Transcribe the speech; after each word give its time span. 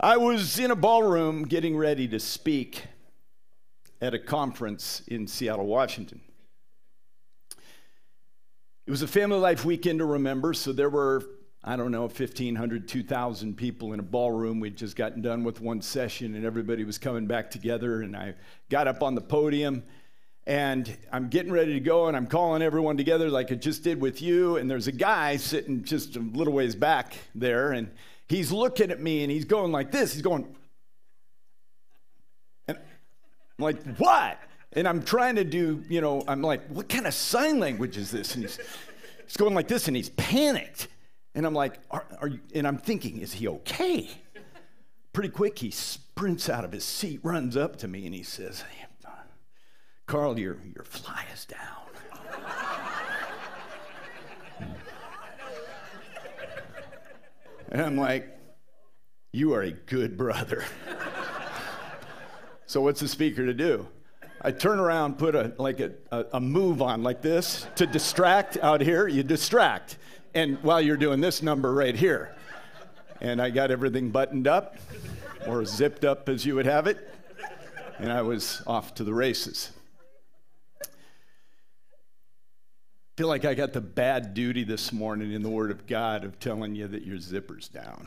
I 0.00 0.16
was 0.16 0.60
in 0.60 0.70
a 0.70 0.76
ballroom 0.76 1.42
getting 1.42 1.76
ready 1.76 2.06
to 2.06 2.20
speak 2.20 2.84
at 4.00 4.14
a 4.14 4.18
conference 4.20 5.02
in 5.08 5.26
Seattle, 5.26 5.66
Washington. 5.66 6.20
It 8.86 8.90
was 8.92 9.02
a 9.02 9.08
family 9.08 9.40
life 9.40 9.64
weekend 9.64 9.98
to 9.98 10.04
remember, 10.04 10.54
so 10.54 10.72
there 10.72 10.88
were, 10.88 11.24
I 11.64 11.74
don't 11.74 11.90
know, 11.90 12.02
1,500, 12.02 12.86
2,000 12.86 13.56
people 13.56 13.92
in 13.92 13.98
a 13.98 14.04
ballroom. 14.04 14.60
We'd 14.60 14.76
just 14.76 14.94
gotten 14.94 15.20
done 15.20 15.42
with 15.42 15.60
one 15.60 15.82
session 15.82 16.36
and 16.36 16.44
everybody 16.46 16.84
was 16.84 16.96
coming 16.96 17.26
back 17.26 17.50
together. 17.50 18.02
And 18.02 18.16
I 18.16 18.34
got 18.70 18.86
up 18.86 19.02
on 19.02 19.16
the 19.16 19.20
podium 19.20 19.82
and 20.46 20.96
I'm 21.12 21.28
getting 21.28 21.50
ready 21.50 21.72
to 21.72 21.80
go 21.80 22.06
and 22.06 22.16
I'm 22.16 22.28
calling 22.28 22.62
everyone 22.62 22.96
together 22.96 23.30
like 23.30 23.50
I 23.50 23.56
just 23.56 23.82
did 23.82 24.00
with 24.00 24.22
you. 24.22 24.58
And 24.58 24.70
there's 24.70 24.86
a 24.86 24.92
guy 24.92 25.38
sitting 25.38 25.82
just 25.82 26.14
a 26.14 26.20
little 26.20 26.52
ways 26.52 26.76
back 26.76 27.16
there 27.34 27.72
and 27.72 27.90
he's 28.28 28.52
looking 28.52 28.90
at 28.90 29.00
me 29.00 29.22
and 29.22 29.30
he's 29.30 29.44
going 29.44 29.72
like 29.72 29.90
this. 29.90 30.12
He's 30.12 30.22
going, 30.22 30.46
and 32.66 32.78
I'm 32.78 33.64
like, 33.64 33.82
what? 33.96 34.38
And 34.72 34.86
I'm 34.86 35.02
trying 35.02 35.36
to 35.36 35.44
do, 35.44 35.82
you 35.88 36.00
know, 36.00 36.22
I'm 36.28 36.42
like, 36.42 36.66
what 36.68 36.88
kind 36.88 37.06
of 37.06 37.14
sign 37.14 37.58
language 37.58 37.96
is 37.96 38.10
this? 38.10 38.34
And 38.34 38.44
he's, 38.44 38.58
he's 39.24 39.36
going 39.36 39.54
like 39.54 39.68
this 39.68 39.88
and 39.88 39.96
he's 39.96 40.10
panicked. 40.10 40.88
And 41.34 41.46
I'm 41.46 41.54
like, 41.54 41.78
are, 41.90 42.06
are 42.20 42.28
you, 42.28 42.40
and 42.54 42.66
I'm 42.66 42.78
thinking, 42.78 43.18
is 43.18 43.32
he 43.32 43.48
okay? 43.48 44.10
Pretty 45.12 45.30
quick, 45.30 45.58
he 45.58 45.70
sprints 45.70 46.48
out 46.48 46.64
of 46.64 46.72
his 46.72 46.84
seat, 46.84 47.20
runs 47.22 47.56
up 47.56 47.76
to 47.76 47.88
me, 47.88 48.06
and 48.06 48.14
he 48.14 48.22
says, 48.22 48.62
Carl, 50.06 50.38
your, 50.38 50.58
your 50.74 50.84
fly 50.84 51.24
is 51.34 51.44
down. 51.44 51.58
And 57.70 57.82
I'm 57.82 57.96
like, 57.96 58.28
You 59.32 59.52
are 59.54 59.62
a 59.62 59.72
good 59.72 60.16
brother. 60.16 60.64
so, 62.66 62.80
what's 62.80 63.00
the 63.00 63.08
speaker 63.08 63.44
to 63.44 63.54
do? 63.54 63.86
I 64.40 64.52
turn 64.52 64.78
around, 64.78 65.18
put 65.18 65.34
a 65.34 65.52
like 65.58 65.80
a, 65.80 65.92
a, 66.12 66.24
a, 66.34 66.40
move 66.40 66.80
on 66.80 67.02
like 67.02 67.22
this 67.22 67.66
to 67.76 67.86
distract 67.86 68.56
out 68.58 68.80
here. 68.80 69.08
You 69.08 69.22
distract, 69.22 69.98
and 70.34 70.62
while 70.62 70.80
you're 70.80 70.96
doing 70.96 71.20
this 71.20 71.42
number 71.42 71.74
right 71.74 71.94
here, 71.94 72.36
and 73.20 73.42
I 73.42 73.50
got 73.50 73.70
everything 73.70 74.10
buttoned 74.10 74.46
up 74.46 74.76
or 75.46 75.64
zipped 75.64 76.04
up 76.04 76.28
as 76.28 76.46
you 76.46 76.54
would 76.54 76.66
have 76.66 76.86
it, 76.86 77.12
and 77.98 78.12
I 78.12 78.22
was 78.22 78.62
off 78.66 78.94
to 78.94 79.04
the 79.04 79.12
races. 79.12 79.72
Feel 83.18 83.26
like 83.26 83.44
I 83.44 83.54
got 83.54 83.72
the 83.72 83.80
bad 83.80 84.32
duty 84.32 84.62
this 84.62 84.92
morning 84.92 85.32
in 85.32 85.42
the 85.42 85.48
Word 85.48 85.72
of 85.72 85.88
God 85.88 86.22
of 86.22 86.38
telling 86.38 86.76
you 86.76 86.86
that 86.86 87.04
your 87.04 87.18
zipper's 87.18 87.66
down. 87.66 88.06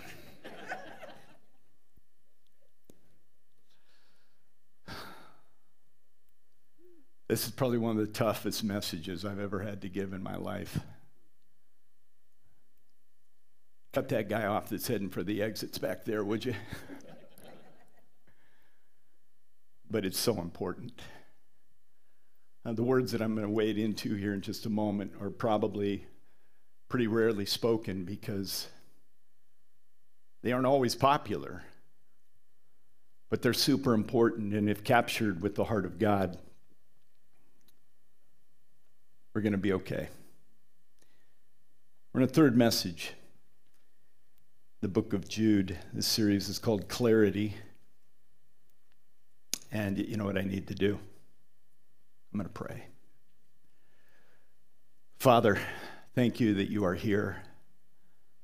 this 7.28 7.46
is 7.46 7.52
probably 7.52 7.78
one 7.78 8.00
of 8.00 8.08
the 8.08 8.14
toughest 8.14 8.64
messages 8.64 9.26
I've 9.26 9.42
ever 9.42 9.60
had 9.60 9.82
to 9.82 9.90
give 9.90 10.14
in 10.14 10.24
my 10.24 10.38
life. 10.38 10.80
Cut 13.92 14.08
that 14.08 14.30
guy 14.30 14.46
off 14.46 14.70
that's 14.70 14.88
heading 14.88 15.10
for 15.10 15.24
the 15.24 15.42
exits 15.42 15.78
back 15.78 16.06
there, 16.06 16.24
would 16.24 16.46
you? 16.46 16.56
but 19.92 20.06
it's 20.06 20.22
so 20.22 20.40
important. 20.40 21.02
Uh, 22.64 22.74
the 22.74 22.84
words 22.84 23.12
that 23.12 23.22
I'm 23.22 23.34
going 23.34 23.48
to 23.48 23.52
wade 23.52 23.80
into 23.80 24.16
here 24.16 24.34
in 24.34 24.42
just 24.42 24.66
a 24.66 24.70
moment 24.70 25.14
are 25.20 25.32
probably 25.32 26.06
pretty 26.90 27.08
rarely 27.08 27.46
spoken 27.46 28.04
because 28.04 28.68
they 30.44 30.52
aren't 30.52 30.68
always 30.68 30.94
popular, 30.94 31.64
but 33.30 33.42
they're 33.42 33.54
super 33.54 33.94
important. 33.94 34.54
And 34.54 34.70
if 34.70 34.84
captured 34.84 35.42
with 35.42 35.56
the 35.56 35.64
heart 35.64 35.86
of 35.86 35.98
God, 35.98 36.38
we're 39.34 39.42
going 39.42 39.54
to 39.54 39.58
be 39.58 39.74
okay. 39.74 40.10
We're 42.14 42.22
in 42.22 42.26
a 42.26 42.32
third 42.32 42.56
message. 42.56 43.14
The 44.82 44.88
book 44.88 45.14
of 45.14 45.28
Jude. 45.28 45.78
This 45.94 46.08
series 46.08 46.50
is 46.50 46.60
called 46.60 46.90
Clarity. 46.90 47.56
And 49.72 49.98
you 49.98 50.18
know 50.18 50.26
what 50.26 50.38
I 50.38 50.42
need 50.42 50.68
to 50.68 50.76
do? 50.76 51.00
I'm 52.32 52.40
going 52.40 52.48
to 52.48 52.54
pray. 52.54 52.86
Father, 55.20 55.60
thank 56.16 56.40
you 56.40 56.54
that 56.54 56.72
you 56.72 56.86
are 56.86 56.96
here. 56.96 57.44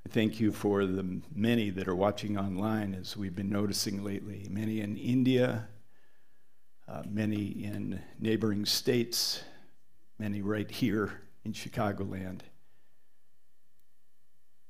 I 0.06 0.10
thank 0.10 0.42
you 0.42 0.52
for 0.52 0.86
the 0.86 1.22
many 1.34 1.70
that 1.70 1.88
are 1.88 1.96
watching 1.96 2.38
online, 2.38 2.94
as 2.94 3.16
we've 3.16 3.36
been 3.36 3.50
noticing 3.50 4.04
lately. 4.04 4.48
Many 4.50 4.82
in 4.82 4.98
India, 4.98 5.70
uh, 6.88 7.04
many 7.10 7.46
in 7.46 8.02
neighboring 8.20 8.66
states, 8.66 9.42
many 10.20 10.42
right 10.42 10.70
here 10.70 11.22
in 11.46 11.54
Chicagoland 11.54 12.42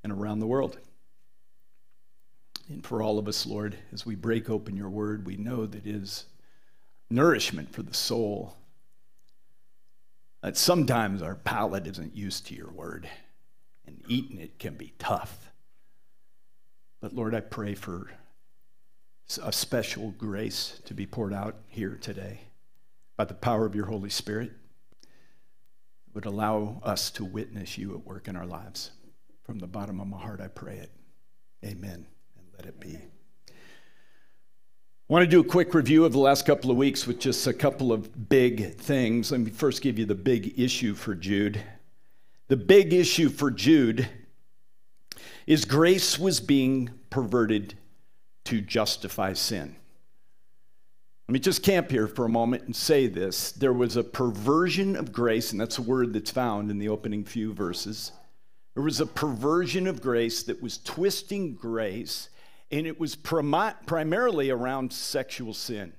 and 0.03 0.13
around 0.13 0.39
the 0.39 0.47
world. 0.47 0.77
And 2.69 2.85
for 2.85 3.01
all 3.01 3.17
of 3.17 3.27
us, 3.27 3.47
Lord, 3.47 3.75
as 3.91 4.05
we 4.05 4.13
break 4.13 4.47
open 4.47 4.77
your 4.77 4.89
word, 4.89 5.25
we 5.25 5.37
know 5.37 5.65
that 5.65 5.87
it 5.87 5.95
is 5.95 6.25
nourishment 7.09 7.73
for 7.73 7.81
the 7.81 7.95
soul 7.95 8.55
that 10.41 10.57
sometimes 10.57 11.21
our 11.21 11.35
palate 11.35 11.87
isn't 11.87 12.15
used 12.15 12.47
to 12.47 12.55
your 12.55 12.71
word, 12.71 13.09
and 13.85 14.01
eating 14.07 14.39
it 14.39 14.59
can 14.59 14.75
be 14.75 14.93
tough. 14.99 15.51
But 17.01 17.13
Lord, 17.13 17.35
I 17.35 17.41
pray 17.41 17.75
for 17.75 18.11
a 19.43 19.51
special 19.51 20.11
grace 20.11 20.79
to 20.85 20.93
be 20.93 21.05
poured 21.05 21.33
out 21.33 21.55
here 21.67 21.97
today 21.99 22.41
by 23.17 23.25
the 23.25 23.33
power 23.33 23.65
of 23.65 23.75
your 23.75 23.87
Holy 23.87 24.09
Spirit 24.09 24.51
would 26.13 26.25
allow 26.25 26.81
us 26.83 27.11
to 27.11 27.25
witness 27.25 27.77
you 27.77 27.93
at 27.93 28.05
work 28.05 28.27
in 28.27 28.35
our 28.35 28.45
lives. 28.45 28.91
From 29.43 29.59
the 29.59 29.67
bottom 29.67 29.99
of 29.99 30.07
my 30.07 30.17
heart, 30.17 30.41
I 30.41 30.47
pray 30.47 30.77
it. 30.77 30.91
Amen. 31.63 32.07
And 32.37 32.47
let 32.55 32.65
it 32.65 32.79
be. 32.79 32.97
I 35.09 35.13
want 35.13 35.23
to 35.23 35.27
do 35.27 35.39
a 35.39 35.43
quick 35.43 35.73
review 35.73 36.03
of 36.03 36.11
the 36.11 36.19
last 36.19 36.45
couple 36.45 36.69
of 36.69 36.75
weeks 36.75 37.07
with 37.07 37.17
just 37.17 37.47
a 37.47 37.53
couple 37.53 37.93
of 37.93 38.27
big 38.27 38.75
things. 38.75 39.31
Let 39.31 39.39
me 39.39 39.51
first 39.51 39.81
give 39.81 39.97
you 39.97 40.05
the 40.05 40.15
big 40.15 40.59
issue 40.59 40.93
for 40.95 41.15
Jude. 41.15 41.61
The 42.49 42.57
big 42.57 42.91
issue 42.91 43.29
for 43.29 43.49
Jude 43.49 44.09
is 45.45 45.63
grace 45.63 46.19
was 46.19 46.41
being 46.41 46.89
perverted 47.09 47.75
to 48.43 48.59
justify 48.59 49.31
sin. 49.31 49.77
Let 51.29 51.33
me 51.33 51.39
just 51.39 51.63
camp 51.63 51.89
here 51.89 52.07
for 52.07 52.25
a 52.25 52.29
moment 52.29 52.63
and 52.63 52.75
say 52.75 53.07
this. 53.07 53.53
There 53.53 53.71
was 53.71 53.95
a 53.95 54.03
perversion 54.03 54.97
of 54.97 55.13
grace, 55.13 55.53
and 55.53 55.61
that's 55.61 55.77
a 55.77 55.83
word 55.83 56.11
that's 56.11 56.31
found 56.31 56.69
in 56.69 56.79
the 56.79 56.89
opening 56.89 57.23
few 57.23 57.53
verses. 57.53 58.11
There 58.73 58.83
was 58.83 58.99
a 58.99 59.05
perversion 59.05 59.87
of 59.87 60.01
grace 60.01 60.43
that 60.43 60.61
was 60.61 60.79
twisting 60.79 61.53
grace 61.53 62.27
and 62.71 62.85
it 62.85 62.99
was 62.99 63.15
prim- 63.15 63.75
primarily 63.85 64.49
around 64.49 64.91
sexual 64.91 65.53
sin. 65.53 65.93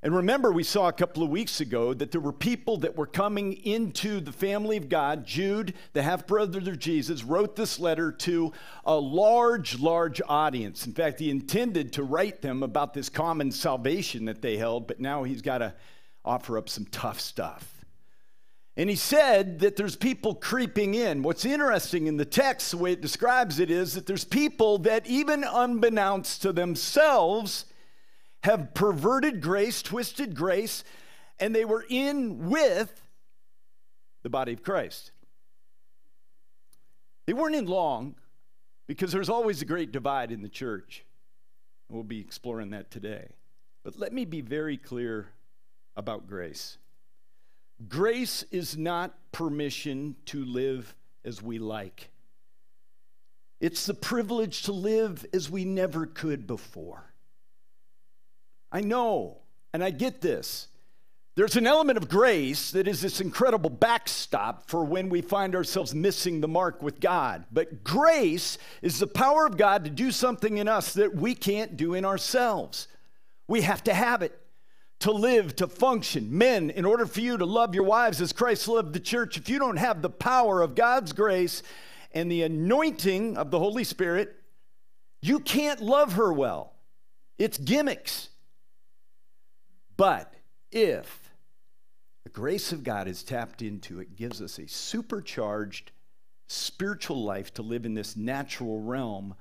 And 0.00 0.14
remember, 0.14 0.52
we 0.52 0.62
saw 0.62 0.86
a 0.86 0.92
couple 0.92 1.24
of 1.24 1.30
weeks 1.30 1.60
ago 1.60 1.92
that 1.92 2.12
there 2.12 2.20
were 2.20 2.32
people 2.32 2.76
that 2.78 2.96
were 2.96 3.06
coming 3.06 3.54
into 3.64 4.20
the 4.20 4.30
family 4.30 4.76
of 4.76 4.88
God. 4.88 5.26
Jude, 5.26 5.74
the 5.92 6.02
half 6.02 6.24
brother 6.24 6.58
of 6.58 6.78
Jesus, 6.78 7.24
wrote 7.24 7.56
this 7.56 7.80
letter 7.80 8.12
to 8.12 8.52
a 8.84 8.94
large, 8.94 9.76
large 9.80 10.22
audience. 10.28 10.86
In 10.86 10.92
fact, 10.92 11.18
he 11.18 11.30
intended 11.30 11.92
to 11.94 12.04
write 12.04 12.42
them 12.42 12.62
about 12.62 12.94
this 12.94 13.08
common 13.08 13.50
salvation 13.50 14.26
that 14.26 14.40
they 14.40 14.56
held, 14.56 14.86
but 14.86 15.00
now 15.00 15.24
he's 15.24 15.42
got 15.42 15.58
to 15.58 15.74
offer 16.24 16.56
up 16.56 16.68
some 16.68 16.86
tough 16.86 17.20
stuff. 17.20 17.77
And 18.78 18.88
he 18.88 18.94
said 18.94 19.58
that 19.58 19.74
there's 19.74 19.96
people 19.96 20.36
creeping 20.36 20.94
in. 20.94 21.24
What's 21.24 21.44
interesting 21.44 22.06
in 22.06 22.16
the 22.16 22.24
text, 22.24 22.70
the 22.70 22.76
way 22.76 22.92
it 22.92 23.00
describes 23.00 23.58
it, 23.58 23.72
is 23.72 23.94
that 23.94 24.06
there's 24.06 24.24
people 24.24 24.78
that, 24.78 25.04
even 25.08 25.42
unbeknownst 25.42 26.42
to 26.42 26.52
themselves, 26.52 27.64
have 28.44 28.74
perverted 28.74 29.40
grace, 29.40 29.82
twisted 29.82 30.36
grace, 30.36 30.84
and 31.40 31.52
they 31.52 31.64
were 31.64 31.84
in 31.88 32.48
with 32.48 33.02
the 34.22 34.30
body 34.30 34.52
of 34.52 34.62
Christ. 34.62 35.10
They 37.26 37.32
weren't 37.32 37.56
in 37.56 37.66
long 37.66 38.14
because 38.86 39.10
there's 39.10 39.28
always 39.28 39.60
a 39.60 39.64
great 39.64 39.90
divide 39.90 40.30
in 40.30 40.40
the 40.40 40.48
church. 40.48 41.04
We'll 41.88 42.04
be 42.04 42.20
exploring 42.20 42.70
that 42.70 42.92
today. 42.92 43.26
But 43.82 43.98
let 43.98 44.12
me 44.12 44.24
be 44.24 44.40
very 44.40 44.76
clear 44.76 45.30
about 45.96 46.28
grace. 46.28 46.78
Grace 47.86 48.44
is 48.50 48.76
not 48.76 49.14
permission 49.30 50.16
to 50.26 50.44
live 50.44 50.94
as 51.24 51.42
we 51.42 51.58
like. 51.58 52.10
It's 53.60 53.86
the 53.86 53.94
privilege 53.94 54.62
to 54.62 54.72
live 54.72 55.24
as 55.32 55.50
we 55.50 55.64
never 55.64 56.06
could 56.06 56.46
before. 56.46 57.12
I 58.72 58.80
know, 58.80 59.38
and 59.72 59.82
I 59.82 59.90
get 59.90 60.20
this. 60.20 60.68
There's 61.34 61.56
an 61.56 61.68
element 61.68 61.98
of 61.98 62.08
grace 62.08 62.72
that 62.72 62.88
is 62.88 63.00
this 63.00 63.20
incredible 63.20 63.70
backstop 63.70 64.68
for 64.68 64.84
when 64.84 65.08
we 65.08 65.22
find 65.22 65.54
ourselves 65.54 65.94
missing 65.94 66.40
the 66.40 66.48
mark 66.48 66.82
with 66.82 66.98
God. 66.98 67.44
But 67.52 67.84
grace 67.84 68.58
is 68.82 68.98
the 68.98 69.06
power 69.06 69.46
of 69.46 69.56
God 69.56 69.84
to 69.84 69.90
do 69.90 70.10
something 70.10 70.58
in 70.58 70.66
us 70.66 70.94
that 70.94 71.14
we 71.14 71.36
can't 71.36 71.76
do 71.76 71.94
in 71.94 72.04
ourselves. 72.04 72.88
We 73.46 73.60
have 73.60 73.84
to 73.84 73.94
have 73.94 74.22
it 74.22 74.36
to 75.00 75.12
live, 75.12 75.54
to 75.56 75.68
function. 75.68 76.36
Men, 76.36 76.70
in 76.70 76.84
order 76.84 77.06
for 77.06 77.20
you 77.20 77.38
to 77.38 77.44
love 77.44 77.74
your 77.74 77.84
wives 77.84 78.20
as 78.20 78.32
Christ 78.32 78.66
loved 78.66 78.92
the 78.92 79.00
church, 79.00 79.36
if 79.36 79.48
you 79.48 79.58
don't 79.58 79.76
have 79.76 80.02
the 80.02 80.10
power 80.10 80.60
of 80.60 80.74
God's 80.74 81.12
grace 81.12 81.62
and 82.12 82.30
the 82.30 82.42
anointing 82.42 83.36
of 83.36 83.50
the 83.50 83.58
Holy 83.58 83.84
Spirit, 83.84 84.34
you 85.22 85.40
can't 85.40 85.80
love 85.80 86.14
her 86.14 86.32
well. 86.32 86.72
It's 87.38 87.58
gimmicks. 87.58 88.28
But 89.96 90.32
if 90.72 91.30
the 92.24 92.30
grace 92.30 92.72
of 92.72 92.82
God 92.84 93.08
is 93.08 93.22
tapped 93.22 93.62
into, 93.62 94.00
it 94.00 94.16
gives 94.16 94.42
us 94.42 94.58
a 94.58 94.66
supercharged 94.66 95.92
spiritual 96.48 97.22
life 97.22 97.52
to 97.54 97.62
live 97.62 97.84
in 97.84 97.94
this 97.94 98.16
natural 98.16 98.80
realm 98.80 99.34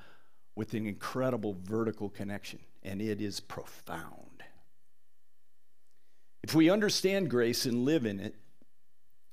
with 0.55 0.73
an 0.73 0.85
incredible 0.85 1.55
vertical 1.63 2.09
connection, 2.09 2.59
and 2.83 3.01
it 3.01 3.21
is 3.21 3.39
profound. 3.39 4.26
If 6.47 6.55
we 6.55 6.69
understand 6.69 7.29
grace 7.29 7.65
and 7.65 7.83
live 7.83 8.05
in 8.05 8.21
it, 8.21 8.33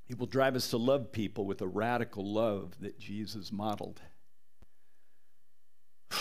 it 0.09 0.19
will 0.19 0.27
drive 0.27 0.57
us 0.57 0.71
to 0.71 0.79
love 0.79 1.13
people 1.13 1.47
with 1.47 1.63
a 1.63 1.67
radical 1.69 2.27
love 2.27 2.75
that 2.81 2.99
Jesus 2.99 3.53
modeled. 3.53 4.01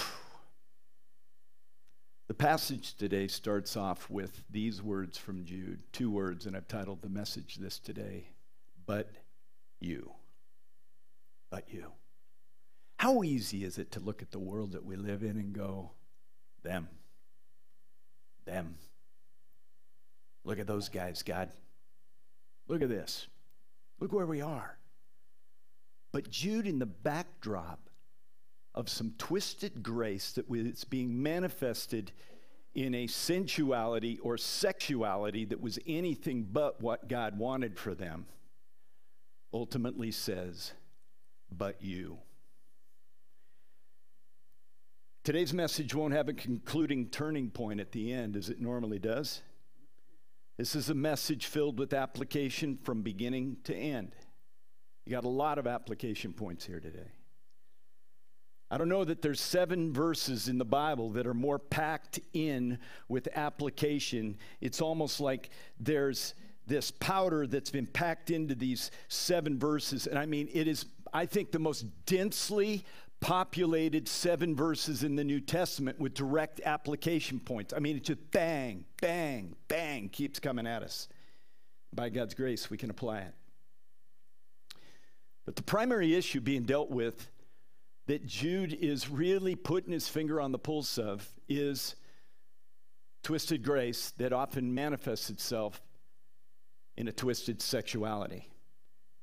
The 2.27 2.35
passage 2.35 2.93
today 2.93 3.27
starts 3.27 3.75
off 3.75 4.07
with 4.07 4.43
these 4.51 4.83
words 4.83 5.17
from 5.17 5.45
Jude, 5.45 5.81
two 5.91 6.11
words, 6.11 6.45
and 6.45 6.55
I've 6.55 6.67
titled 6.67 7.01
the 7.01 7.09
message 7.09 7.55
this 7.55 7.79
today, 7.79 8.27
But 8.85 9.09
You. 9.81 10.11
But 11.49 11.73
You. 11.73 11.91
How 12.99 13.23
easy 13.23 13.63
is 13.63 13.79
it 13.79 13.91
to 13.93 13.99
look 13.99 14.21
at 14.21 14.29
the 14.29 14.37
world 14.37 14.73
that 14.73 14.85
we 14.85 14.95
live 14.95 15.23
in 15.23 15.37
and 15.37 15.53
go, 15.53 15.93
Them. 16.61 16.87
Look 20.43 20.59
at 20.59 20.67
those 20.67 20.89
guys, 20.89 21.23
God. 21.23 21.49
Look 22.67 22.81
at 22.81 22.89
this. 22.89 23.27
Look 23.99 24.11
where 24.11 24.25
we 24.25 24.41
are. 24.41 24.77
But 26.11 26.29
Jude, 26.29 26.67
in 26.67 26.79
the 26.79 26.85
backdrop 26.85 27.89
of 28.75 28.89
some 28.89 29.13
twisted 29.17 29.83
grace 29.83 30.31
that 30.33 30.49
was 30.49 30.83
being 30.83 31.21
manifested 31.21 32.11
in 32.75 32.95
a 32.95 33.07
sensuality 33.07 34.19
or 34.19 34.37
sexuality 34.37 35.45
that 35.45 35.61
was 35.61 35.77
anything 35.85 36.47
but 36.51 36.81
what 36.81 37.07
God 37.07 37.37
wanted 37.37 37.77
for 37.77 37.93
them, 37.93 38.25
ultimately 39.53 40.11
says, 40.11 40.73
But 41.51 41.81
you. 41.81 42.17
Today's 45.23 45.53
message 45.53 45.93
won't 45.95 46.13
have 46.13 46.27
a 46.27 46.33
concluding 46.33 47.07
turning 47.07 47.49
point 47.49 47.79
at 47.79 47.91
the 47.91 48.11
end 48.11 48.35
as 48.35 48.49
it 48.49 48.59
normally 48.59 48.99
does. 48.99 49.41
This 50.57 50.75
is 50.75 50.89
a 50.89 50.93
message 50.93 51.47
filled 51.47 51.79
with 51.79 51.93
application 51.93 52.77
from 52.83 53.01
beginning 53.01 53.57
to 53.63 53.75
end. 53.75 54.15
You 55.05 55.11
got 55.11 55.23
a 55.23 55.29
lot 55.29 55.57
of 55.57 55.65
application 55.65 56.31
points 56.31 56.65
here 56.65 56.79
today. 56.79 57.11
I 58.69 58.77
don't 58.77 58.89
know 58.89 59.03
that 59.03 59.21
there's 59.21 59.41
seven 59.41 59.93
verses 59.93 60.47
in 60.47 60.57
the 60.57 60.65
Bible 60.65 61.11
that 61.11 61.27
are 61.27 61.33
more 61.33 61.59
packed 61.59 62.19
in 62.33 62.79
with 63.07 63.27
application. 63.35 64.37
It's 64.61 64.81
almost 64.81 65.19
like 65.19 65.49
there's 65.79 66.33
this 66.65 66.91
powder 66.91 67.45
that's 67.45 67.69
been 67.69 67.87
packed 67.87 68.31
into 68.31 68.55
these 68.55 68.89
seven 69.09 69.59
verses. 69.59 70.07
And 70.07 70.17
I 70.17 70.25
mean, 70.25 70.49
it 70.53 70.67
is, 70.67 70.85
I 71.13 71.25
think, 71.25 71.51
the 71.51 71.59
most 71.59 71.85
densely 72.05 72.85
populated 73.23 74.05
seven 74.05 74.53
verses 74.53 75.01
in 75.01 75.15
the 75.15 75.23
New 75.23 75.39
Testament 75.39 75.97
with 75.97 76.13
direct 76.13 76.59
application 76.65 77.39
points. 77.39 77.73
I 77.73 77.79
mean, 77.79 77.95
it's 77.95 78.07
just 78.07 78.31
bang, 78.31 78.83
bang, 78.99 79.55
bang 79.69 80.09
keeps 80.09 80.39
coming 80.39 80.67
at 80.67 80.83
us. 80.83 81.07
By 81.93 82.09
God's 82.09 82.33
grace, 82.33 82.69
we 82.69 82.77
can 82.77 82.89
apply 82.89 83.19
it. 83.19 83.33
But 85.45 85.55
the 85.55 85.63
primary 85.63 86.13
issue 86.13 86.41
being 86.41 86.63
dealt 86.63 86.91
with 86.91 87.29
that 88.07 88.25
Jude 88.25 88.73
is 88.73 89.09
really 89.09 89.55
putting 89.55 89.93
his 89.93 90.09
finger 90.09 90.41
on 90.41 90.51
the 90.51 90.59
pulse 90.59 90.97
of 90.97 91.25
is 91.47 91.95
twisted 93.23 93.63
grace 93.63 94.11
that 94.17 94.33
often 94.33 94.75
manifests 94.75 95.29
itself 95.29 95.81
in 96.97 97.07
a 97.07 97.13
twisted 97.13 97.61
sexuality. 97.61 98.49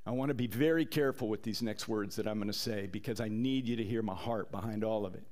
I 0.07 0.13
want 0.13 0.31
to 0.31 0.35
be 0.35 0.47
very 0.47 0.87
careful 0.87 1.29
with 1.29 1.43
these 1.43 1.63
next 1.63 1.87
words 1.87 2.17
that 2.17 2.27
I'm 2.27 2.39
going 2.39 2.51
to 2.51 2.59
say 2.59 2.87
because 2.87 3.21
I 3.21 3.29
need 3.29 3.69
you 3.69 3.77
to 3.77 3.85
hear 3.85 4.03
my 4.03 4.15
heart 4.15 4.51
behind 4.51 4.83
all 4.83 5.05
of 5.05 5.15
it. 5.15 5.25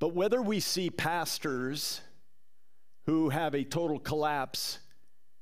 But 0.00 0.14
whether 0.14 0.42
we 0.42 0.60
see 0.60 0.90
pastors 0.90 2.00
who 3.06 3.28
have 3.28 3.54
a 3.54 3.64
total 3.64 3.98
collapse 3.98 4.80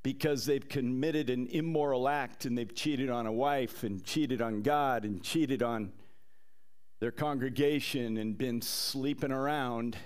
because 0.03 0.45
they've 0.45 0.69
committed 0.69 1.31
an 1.31 1.47
immoral 1.49 2.09
act 2.09 2.45
and 2.45 2.59
they've 2.59 2.75
cheated 2.75 3.09
on 3.09 3.27
a 3.27 3.33
wife 3.33 3.85
and 3.85 4.05
cheated 4.05 4.43
on 4.43 4.63
God 4.63 5.05
and 5.05 5.23
cheated 5.23 5.63
on 5.63 5.93
their 7.01 7.13
congregation 7.13 8.17
and 8.17 8.37
been 8.37 8.61
sleeping 8.61 9.33
around 9.33 9.97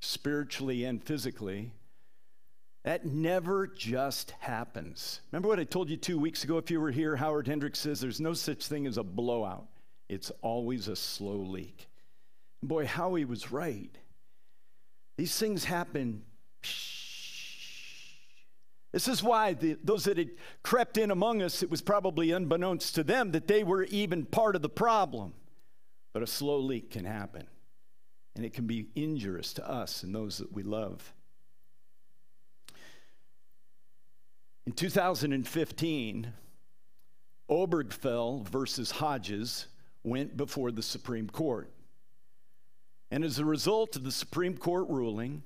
spiritually 0.00 0.84
and 0.84 1.02
physically. 1.02 1.72
That 2.84 3.06
never 3.06 3.66
just 3.66 4.32
happens. 4.40 5.20
Remember 5.32 5.48
what 5.48 5.58
I 5.58 5.64
told 5.64 5.88
you 5.88 5.96
two 5.96 6.18
weeks 6.18 6.44
ago 6.44 6.58
if 6.58 6.70
you 6.70 6.80
were 6.80 6.90
here? 6.90 7.16
Howard 7.16 7.46
Hendricks 7.46 7.78
says 7.78 7.98
there's 7.98 8.20
no 8.20 8.34
such 8.34 8.66
thing 8.66 8.86
as 8.86 8.98
a 8.98 9.02
blowout, 9.02 9.66
it's 10.08 10.30
always 10.42 10.88
a 10.88 10.96
slow 10.96 11.38
leak. 11.38 11.88
And 12.60 12.68
boy, 12.68 12.86
Howie 12.86 13.24
was 13.24 13.50
right. 13.50 13.90
These 15.16 15.38
things 15.38 15.64
happen. 15.64 16.24
This 18.92 19.08
is 19.08 19.22
why 19.22 19.54
the, 19.54 19.76
those 19.82 20.04
that 20.04 20.18
had 20.18 20.30
crept 20.62 20.98
in 20.98 21.10
among 21.10 21.42
us, 21.42 21.62
it 21.62 21.70
was 21.70 21.80
probably 21.80 22.30
unbeknownst 22.32 22.94
to 22.96 23.02
them 23.02 23.32
that 23.32 23.48
they 23.48 23.64
were 23.64 23.84
even 23.84 24.24
part 24.24 24.54
of 24.56 24.62
the 24.62 24.68
problem. 24.68 25.32
But 26.12 26.22
a 26.22 26.26
slow 26.26 26.58
leak 26.58 26.90
can 26.90 27.04
happen, 27.06 27.46
and 28.36 28.44
it 28.44 28.52
can 28.52 28.66
be 28.66 28.88
injurious 28.94 29.52
to 29.54 29.68
us 29.68 30.02
and 30.02 30.14
those 30.14 30.38
that 30.38 30.52
we 30.52 30.62
love. 30.62 31.13
In 34.66 34.72
2015, 34.72 36.32
Obergefell 37.50 38.48
versus 38.48 38.90
Hodges 38.90 39.66
went 40.02 40.36
before 40.36 40.70
the 40.70 40.82
Supreme 40.82 41.28
Court. 41.28 41.70
And 43.10 43.24
as 43.24 43.38
a 43.38 43.44
result 43.44 43.96
of 43.96 44.04
the 44.04 44.12
Supreme 44.12 44.56
Court 44.56 44.88
ruling, 44.88 45.42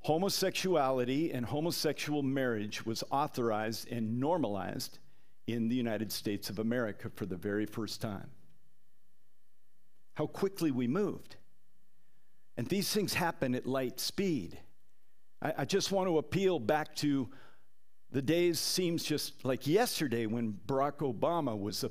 homosexuality 0.00 1.32
and 1.32 1.46
homosexual 1.46 2.22
marriage 2.22 2.84
was 2.84 3.04
authorized 3.10 3.90
and 3.90 4.18
normalized 4.18 4.98
in 5.46 5.68
the 5.68 5.76
United 5.76 6.10
States 6.10 6.50
of 6.50 6.58
America 6.58 7.10
for 7.14 7.26
the 7.26 7.36
very 7.36 7.66
first 7.66 8.00
time. 8.00 8.30
How 10.14 10.26
quickly 10.26 10.70
we 10.72 10.88
moved. 10.88 11.36
And 12.56 12.68
these 12.68 12.92
things 12.92 13.14
happen 13.14 13.54
at 13.54 13.66
light 13.66 14.00
speed. 14.00 14.58
I, 15.40 15.54
I 15.58 15.64
just 15.64 15.92
want 15.92 16.08
to 16.08 16.18
appeal 16.18 16.58
back 16.58 16.94
to 16.96 17.28
the 18.12 18.22
days 18.22 18.60
seems 18.60 19.02
just 19.02 19.44
like 19.44 19.66
yesterday 19.66 20.26
when 20.26 20.58
Barack 20.66 20.98
Obama 20.98 21.58
was 21.58 21.82
a, 21.82 21.90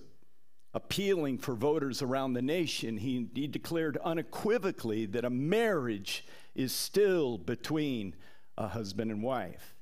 appealing 0.74 1.40
for 1.40 1.56
voters 1.56 2.02
around 2.02 2.34
the 2.34 2.42
nation. 2.42 2.98
He, 2.98 3.28
he 3.34 3.48
declared 3.48 3.98
unequivocally 3.98 5.08
that 5.08 5.26
a 5.26 5.30
marriage 5.30 6.26
is 6.56 6.72
still 6.72 7.38
between 7.38 8.16
a 8.58 8.68
husband 8.68 9.10
and 9.10 9.24
wife. 9.24 9.76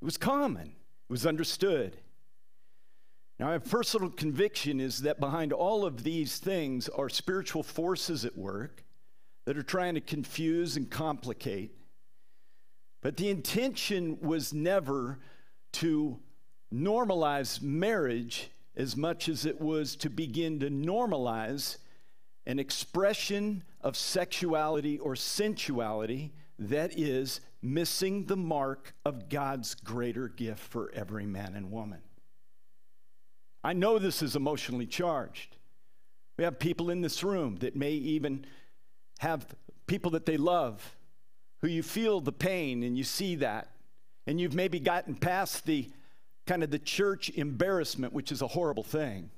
It 0.00 0.04
was 0.06 0.16
common, 0.16 0.68
it 0.68 1.12
was 1.12 1.26
understood. 1.26 1.98
Now, 3.38 3.46
my 3.46 3.58
personal 3.58 4.10
conviction 4.10 4.80
is 4.80 5.00
that 5.00 5.18
behind 5.18 5.52
all 5.52 5.86
of 5.86 6.02
these 6.02 6.38
things 6.38 6.88
are 6.90 7.08
spiritual 7.08 7.62
forces 7.62 8.24
at 8.24 8.36
work 8.36 8.84
that 9.46 9.56
are 9.56 9.62
trying 9.62 9.94
to 9.94 10.00
confuse 10.00 10.76
and 10.76 10.90
complicate. 10.90 11.74
But 13.00 13.16
the 13.16 13.30
intention 13.30 14.18
was 14.20 14.52
never 14.52 15.18
to 15.72 16.18
normalize 16.72 17.62
marriage 17.62 18.50
as 18.76 18.96
much 18.96 19.28
as 19.28 19.44
it 19.44 19.60
was 19.60 19.96
to 19.96 20.10
begin 20.10 20.60
to 20.60 20.70
normalize 20.70 21.78
an 22.46 22.58
expression 22.58 23.62
of 23.80 23.96
sexuality 23.96 24.98
or 24.98 25.16
sensuality 25.16 26.32
that 26.58 26.98
is 26.98 27.40
missing 27.62 28.26
the 28.26 28.36
mark 28.36 28.94
of 29.04 29.28
God's 29.28 29.74
greater 29.74 30.28
gift 30.28 30.60
for 30.60 30.90
every 30.94 31.26
man 31.26 31.54
and 31.54 31.70
woman. 31.70 32.00
I 33.62 33.72
know 33.72 33.98
this 33.98 34.22
is 34.22 34.36
emotionally 34.36 34.86
charged. 34.86 35.56
We 36.38 36.44
have 36.44 36.58
people 36.58 36.90
in 36.90 37.02
this 37.02 37.22
room 37.22 37.56
that 37.56 37.76
may 37.76 37.92
even 37.92 38.46
have 39.18 39.46
people 39.86 40.12
that 40.12 40.24
they 40.24 40.38
love 40.38 40.96
who 41.62 41.68
you 41.68 41.82
feel 41.82 42.20
the 42.20 42.32
pain 42.32 42.82
and 42.82 42.96
you 42.96 43.04
see 43.04 43.36
that. 43.36 43.68
And 44.26 44.40
you've 44.40 44.54
maybe 44.54 44.80
gotten 44.80 45.14
past 45.14 45.66
the 45.66 45.90
kind 46.46 46.62
of 46.62 46.70
the 46.70 46.78
church 46.78 47.30
embarrassment, 47.30 48.12
which 48.12 48.32
is 48.32 48.42
a 48.42 48.46
horrible 48.46 48.82
thing. 48.82 49.30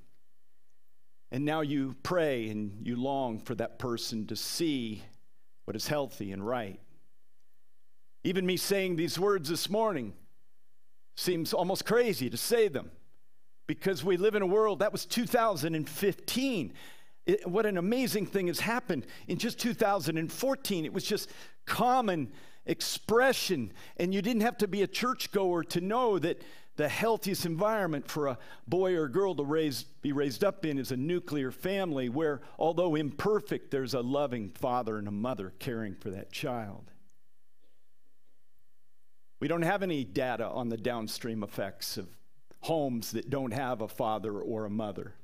And 1.30 1.44
now 1.44 1.62
you 1.62 1.96
pray 2.02 2.48
and 2.48 2.86
you 2.86 2.96
long 2.96 3.38
for 3.38 3.54
that 3.54 3.78
person 3.78 4.26
to 4.26 4.36
see 4.36 5.02
what 5.64 5.76
is 5.76 5.86
healthy 5.86 6.32
and 6.32 6.46
right. 6.46 6.78
Even 8.24 8.46
me 8.46 8.56
saying 8.56 8.96
these 8.96 9.18
words 9.18 9.48
this 9.48 9.70
morning 9.70 10.12
seems 11.16 11.52
almost 11.52 11.84
crazy 11.84 12.30
to 12.30 12.36
say 12.36 12.68
them 12.68 12.90
because 13.66 14.04
we 14.04 14.16
live 14.16 14.34
in 14.34 14.42
a 14.42 14.46
world 14.46 14.80
that 14.80 14.92
was 14.92 15.06
2015. 15.06 16.72
It, 17.24 17.46
what 17.46 17.66
an 17.66 17.78
amazing 17.78 18.26
thing 18.26 18.48
has 18.48 18.60
happened 18.60 19.06
in 19.28 19.38
just 19.38 19.58
2014. 19.58 20.84
It 20.84 20.92
was 20.92 21.04
just 21.04 21.30
common 21.66 22.32
expression, 22.66 23.72
and 23.96 24.14
you 24.14 24.22
didn't 24.22 24.42
have 24.42 24.58
to 24.58 24.68
be 24.68 24.82
a 24.82 24.86
churchgoer 24.86 25.64
to 25.64 25.80
know 25.80 26.18
that 26.18 26.42
the 26.76 26.88
healthiest 26.88 27.44
environment 27.44 28.08
for 28.08 28.28
a 28.28 28.38
boy 28.66 28.94
or 28.96 29.08
girl 29.08 29.34
to 29.34 29.44
raise, 29.44 29.82
be 30.00 30.12
raised 30.12 30.42
up 30.42 30.64
in 30.64 30.78
is 30.78 30.90
a 30.90 30.96
nuclear 30.96 31.50
family 31.50 32.08
where, 32.08 32.40
although 32.58 32.94
imperfect, 32.94 33.70
there's 33.70 33.94
a 33.94 34.00
loving 34.00 34.48
father 34.48 34.96
and 34.96 35.06
a 35.06 35.12
mother 35.12 35.52
caring 35.58 35.94
for 35.94 36.10
that 36.10 36.32
child. 36.32 36.90
We 39.38 39.48
don't 39.48 39.62
have 39.62 39.82
any 39.82 40.04
data 40.04 40.46
on 40.46 40.68
the 40.68 40.76
downstream 40.76 41.42
effects 41.42 41.98
of 41.98 42.08
homes 42.60 43.10
that 43.10 43.28
don't 43.28 43.52
have 43.52 43.80
a 43.80 43.88
father 43.88 44.40
or 44.40 44.64
a 44.64 44.70
mother, 44.70 45.14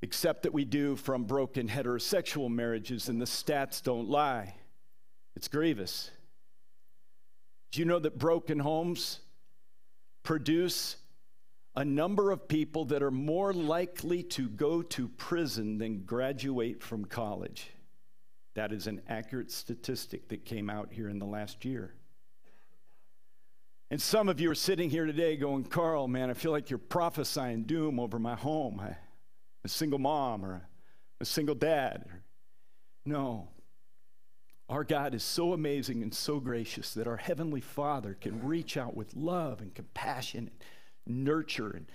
except 0.00 0.44
that 0.44 0.54
we 0.54 0.64
do 0.64 0.96
from 0.96 1.24
broken 1.24 1.68
heterosexual 1.68 2.48
marriages, 2.48 3.08
and 3.08 3.20
the 3.20 3.26
stats 3.26 3.82
don't 3.82 4.08
lie. 4.08 4.54
It's 5.36 5.48
grievous. 5.48 6.10
Do 7.70 7.80
you 7.80 7.86
know 7.86 7.98
that 7.98 8.18
broken 8.18 8.58
homes 8.58 9.20
produce 10.22 10.96
a 11.74 11.84
number 11.84 12.30
of 12.30 12.48
people 12.48 12.84
that 12.86 13.02
are 13.02 13.10
more 13.10 13.52
likely 13.52 14.22
to 14.22 14.48
go 14.48 14.82
to 14.82 15.08
prison 15.08 15.78
than 15.78 16.04
graduate 16.04 16.82
from 16.82 17.04
college? 17.04 17.70
That 18.54 18.72
is 18.72 18.86
an 18.86 19.00
accurate 19.08 19.50
statistic 19.50 20.28
that 20.28 20.44
came 20.44 20.68
out 20.68 20.92
here 20.92 21.08
in 21.08 21.18
the 21.18 21.26
last 21.26 21.64
year. 21.64 21.94
And 23.90 24.00
some 24.00 24.28
of 24.28 24.40
you 24.40 24.50
are 24.50 24.54
sitting 24.54 24.88
here 24.88 25.04
today 25.06 25.36
going, 25.36 25.64
Carl, 25.64 26.08
man, 26.08 26.30
I 26.30 26.34
feel 26.34 26.50
like 26.50 26.70
you're 26.70 26.78
prophesying 26.78 27.64
doom 27.64 28.00
over 28.00 28.18
my 28.18 28.34
home. 28.34 28.80
I, 28.80 28.96
a 29.64 29.68
single 29.68 29.98
mom 29.98 30.44
or 30.44 30.66
a 31.20 31.24
single 31.24 31.54
dad. 31.54 32.06
No. 33.04 33.48
Our 34.72 34.84
God 34.84 35.12
is 35.12 35.22
so 35.22 35.52
amazing 35.52 36.02
and 36.02 36.14
so 36.14 36.40
gracious 36.40 36.94
that 36.94 37.06
our 37.06 37.18
Heavenly 37.18 37.60
Father 37.60 38.16
can 38.18 38.42
reach 38.42 38.78
out 38.78 38.96
with 38.96 39.14
love 39.14 39.60
and 39.60 39.74
compassion 39.74 40.50
and 41.04 41.24
nurture 41.26 41.68
and 41.68 41.92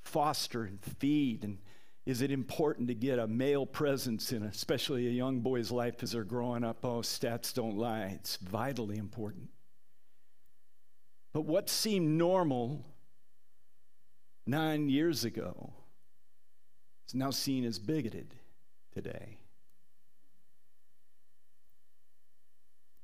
foster 0.00 0.62
and 0.62 0.80
feed. 0.80 1.42
And 1.42 1.58
is 2.06 2.22
it 2.22 2.30
important 2.30 2.86
to 2.86 2.94
get 2.94 3.18
a 3.18 3.26
male 3.26 3.66
presence 3.66 4.30
in, 4.30 4.44
especially 4.44 5.08
a 5.08 5.10
young 5.10 5.40
boy's 5.40 5.72
life 5.72 6.04
as 6.04 6.12
they're 6.12 6.22
growing 6.22 6.62
up? 6.62 6.84
Oh, 6.84 7.00
stats 7.00 7.52
don't 7.52 7.76
lie. 7.76 8.16
It's 8.20 8.36
vitally 8.36 8.96
important. 8.96 9.48
But 11.34 11.46
what 11.46 11.68
seemed 11.68 12.16
normal 12.16 12.86
nine 14.46 14.88
years 14.88 15.24
ago 15.24 15.72
is 17.08 17.14
now 17.16 17.32
seen 17.32 17.64
as 17.64 17.80
bigoted 17.80 18.36
today. 18.94 19.39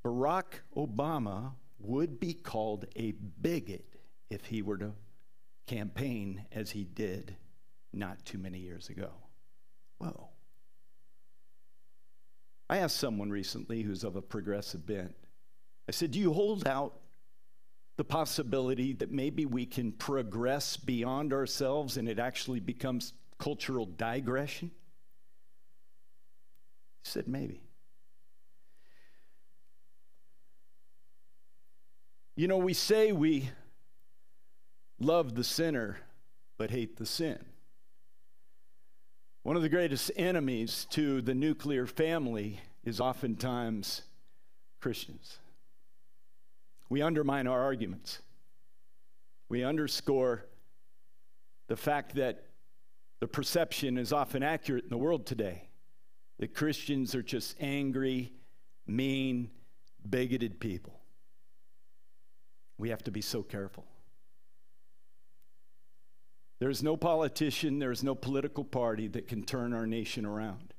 Barack 0.06 0.60
Obama 0.76 1.54
would 1.80 2.20
be 2.20 2.32
called 2.32 2.84
a 2.94 3.10
bigot 3.42 3.96
if 4.30 4.44
he 4.44 4.62
were 4.62 4.78
to 4.78 4.92
campaign 5.66 6.44
as 6.52 6.70
he 6.70 6.84
did 6.84 7.34
not 7.92 8.24
too 8.24 8.38
many 8.38 8.60
years 8.60 8.88
ago. 8.88 9.10
Whoa. 9.98 10.28
I 12.70 12.78
asked 12.78 12.98
someone 12.98 13.30
recently 13.30 13.82
who's 13.82 14.04
of 14.04 14.14
a 14.14 14.22
progressive 14.22 14.86
bent. 14.86 15.16
I 15.88 15.90
said, 15.92 16.12
Do 16.12 16.20
you 16.20 16.32
hold 16.32 16.68
out 16.68 17.00
the 17.96 18.04
possibility 18.04 18.92
that 18.92 19.10
maybe 19.10 19.44
we 19.44 19.66
can 19.66 19.90
progress 19.90 20.76
beyond 20.76 21.32
ourselves 21.32 21.96
and 21.96 22.08
it 22.08 22.20
actually 22.20 22.60
becomes 22.60 23.12
cultural 23.40 23.86
digression? 23.86 24.70
He 27.02 27.10
said, 27.10 27.26
maybe. 27.26 27.65
You 32.38 32.48
know, 32.48 32.58
we 32.58 32.74
say 32.74 33.12
we 33.12 33.48
love 35.00 35.34
the 35.34 35.44
sinner 35.44 35.96
but 36.58 36.70
hate 36.70 36.98
the 36.98 37.06
sin. 37.06 37.42
One 39.42 39.56
of 39.56 39.62
the 39.62 39.70
greatest 39.70 40.10
enemies 40.16 40.86
to 40.90 41.22
the 41.22 41.34
nuclear 41.34 41.86
family 41.86 42.60
is 42.84 43.00
oftentimes 43.00 44.02
Christians. 44.82 45.38
We 46.90 47.00
undermine 47.00 47.46
our 47.46 47.62
arguments. 47.62 48.20
We 49.48 49.64
underscore 49.64 50.44
the 51.68 51.76
fact 51.76 52.16
that 52.16 52.44
the 53.20 53.28
perception 53.28 53.96
is 53.96 54.12
often 54.12 54.42
accurate 54.42 54.84
in 54.84 54.90
the 54.90 54.98
world 54.98 55.24
today 55.24 55.70
that 56.38 56.54
Christians 56.54 57.14
are 57.14 57.22
just 57.22 57.56
angry, 57.60 58.34
mean, 58.86 59.50
bigoted 60.08 60.60
people. 60.60 60.95
We 62.78 62.90
have 62.90 63.04
to 63.04 63.10
be 63.10 63.22
so 63.22 63.42
careful. 63.42 63.84
There 66.58 66.70
is 66.70 66.82
no 66.82 66.96
politician, 66.96 67.78
there 67.78 67.92
is 67.92 68.02
no 68.02 68.14
political 68.14 68.64
party 68.64 69.08
that 69.08 69.28
can 69.28 69.44
turn 69.44 69.74
our 69.74 69.86
nation 69.86 70.24
around. 70.24 70.72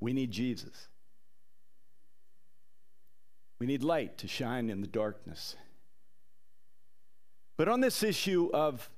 We 0.00 0.12
need 0.12 0.30
Jesus. 0.30 0.88
We 3.58 3.66
need 3.66 3.82
light 3.82 4.18
to 4.18 4.28
shine 4.28 4.70
in 4.70 4.80
the 4.80 4.86
darkness. 4.86 5.56
But 7.56 7.68
on 7.68 7.80
this 7.80 8.02
issue 8.02 8.50
of 8.52 8.90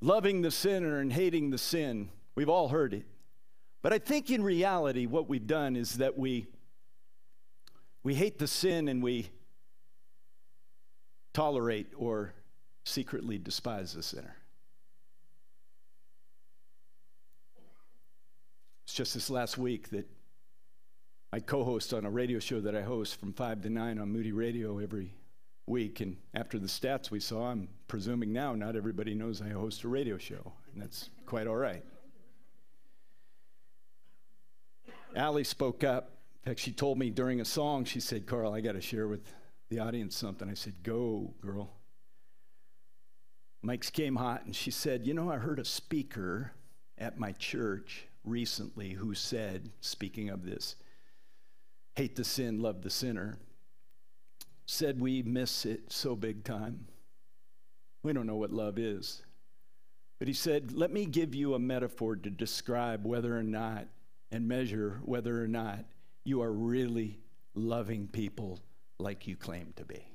loving 0.00 0.42
the 0.42 0.50
sinner 0.50 0.98
and 0.98 1.12
hating 1.12 1.50
the 1.50 1.58
sin, 1.58 2.08
we've 2.34 2.48
all 2.48 2.68
heard 2.68 2.94
it. 2.94 3.04
But 3.82 3.92
I 3.92 3.98
think 3.98 4.30
in 4.30 4.42
reality, 4.42 5.06
what 5.06 5.28
we've 5.28 5.46
done 5.46 5.76
is 5.76 5.94
that 5.94 6.18
we, 6.18 6.46
we 8.02 8.14
hate 8.14 8.38
the 8.38 8.46
sin 8.46 8.88
and 8.88 9.02
we 9.02 9.30
tolerate 11.32 11.92
or 11.96 12.34
secretly 12.84 13.38
despise 13.38 13.92
the 13.92 14.02
sinner. 14.02 14.36
It's 18.84 18.94
just 18.94 19.14
this 19.14 19.30
last 19.30 19.56
week 19.56 19.90
that 19.90 20.08
I 21.32 21.38
co 21.38 21.62
host 21.62 21.94
on 21.94 22.04
a 22.04 22.10
radio 22.10 22.40
show 22.40 22.60
that 22.60 22.74
I 22.74 22.82
host 22.82 23.20
from 23.20 23.32
5 23.32 23.62
to 23.62 23.70
9 23.70 23.98
on 24.00 24.10
Moody 24.10 24.32
Radio 24.32 24.78
every 24.78 25.14
week. 25.66 26.00
And 26.00 26.16
after 26.34 26.58
the 26.58 26.66
stats 26.66 27.10
we 27.10 27.20
saw, 27.20 27.50
I'm 27.50 27.68
presuming 27.86 28.32
now 28.32 28.54
not 28.54 28.74
everybody 28.74 29.14
knows 29.14 29.40
I 29.40 29.50
host 29.50 29.84
a 29.84 29.88
radio 29.88 30.18
show, 30.18 30.52
and 30.72 30.82
that's 30.82 31.10
quite 31.26 31.46
all 31.46 31.56
right. 31.56 31.84
Allie 35.14 35.44
spoke 35.44 35.84
up. 35.84 36.16
In 36.44 36.50
fact, 36.50 36.60
she 36.60 36.72
told 36.72 36.98
me 36.98 37.10
during 37.10 37.40
a 37.40 37.44
song, 37.44 37.84
she 37.84 38.00
said, 38.00 38.26
Carl, 38.26 38.52
I 38.52 38.60
got 38.60 38.72
to 38.72 38.80
share 38.80 39.06
with 39.06 39.32
the 39.70 39.78
audience 39.78 40.16
something. 40.16 40.50
I 40.50 40.54
said, 40.54 40.82
Go, 40.82 41.32
girl. 41.40 41.70
Mike's 43.62 43.90
came 43.90 44.16
hot, 44.16 44.44
and 44.44 44.54
she 44.54 44.70
said, 44.70 45.06
You 45.06 45.14
know, 45.14 45.30
I 45.30 45.36
heard 45.36 45.60
a 45.60 45.64
speaker 45.64 46.52
at 46.98 47.18
my 47.18 47.32
church 47.32 48.06
recently 48.24 48.90
who 48.90 49.14
said, 49.14 49.70
speaking 49.80 50.28
of 50.28 50.44
this, 50.44 50.76
hate 51.94 52.16
the 52.16 52.24
sin, 52.24 52.60
love 52.60 52.82
the 52.82 52.90
sinner, 52.90 53.38
said 54.66 55.00
we 55.00 55.22
miss 55.22 55.64
it 55.64 55.92
so 55.92 56.16
big 56.16 56.44
time. 56.44 56.86
We 58.02 58.12
don't 58.12 58.26
know 58.26 58.36
what 58.36 58.52
love 58.52 58.78
is. 58.78 59.22
But 60.18 60.28
he 60.28 60.34
said, 60.34 60.72
Let 60.72 60.92
me 60.92 61.06
give 61.06 61.34
you 61.34 61.54
a 61.54 61.58
metaphor 61.58 62.16
to 62.16 62.30
describe 62.30 63.06
whether 63.06 63.36
or 63.38 63.42
not 63.42 63.86
and 64.32 64.48
measure 64.48 65.00
whether 65.04 65.42
or 65.42 65.48
not 65.48 65.84
you 66.24 66.42
are 66.42 66.52
really 66.52 67.18
loving 67.54 68.08
people 68.08 68.60
like 69.00 69.26
you 69.26 69.36
claim 69.36 69.72
to 69.76 69.84
be. 69.84 70.06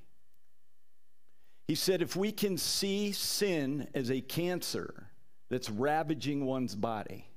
He 1.68 1.76
said, 1.76 2.02
If 2.02 2.16
we 2.16 2.32
can 2.32 2.58
see 2.58 3.12
sin 3.12 3.88
as 3.94 4.12
a 4.12 4.22
cancer 4.22 5.10
that's 5.50 5.70
ravaging 5.70 6.46
one's 6.46 6.76
body, 6.76 7.28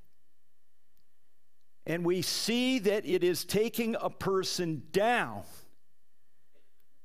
and 1.85 2.05
we 2.05 2.21
see 2.21 2.79
that 2.79 3.05
it 3.05 3.23
is 3.23 3.43
taking 3.43 3.95
a 3.99 4.09
person 4.09 4.83
down, 4.91 5.41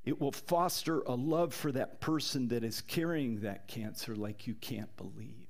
it 0.03 0.21
will 0.21 0.31
foster 0.31 1.01
a 1.01 1.15
love 1.15 1.53
for 1.53 1.71
that 1.71 1.99
person 1.99 2.49
that 2.49 2.63
is 2.63 2.81
carrying 2.81 3.41
that 3.41 3.67
cancer 3.67 4.15
like 4.15 4.45
you 4.45 4.53
can't 4.53 4.95
believe. 4.95 5.47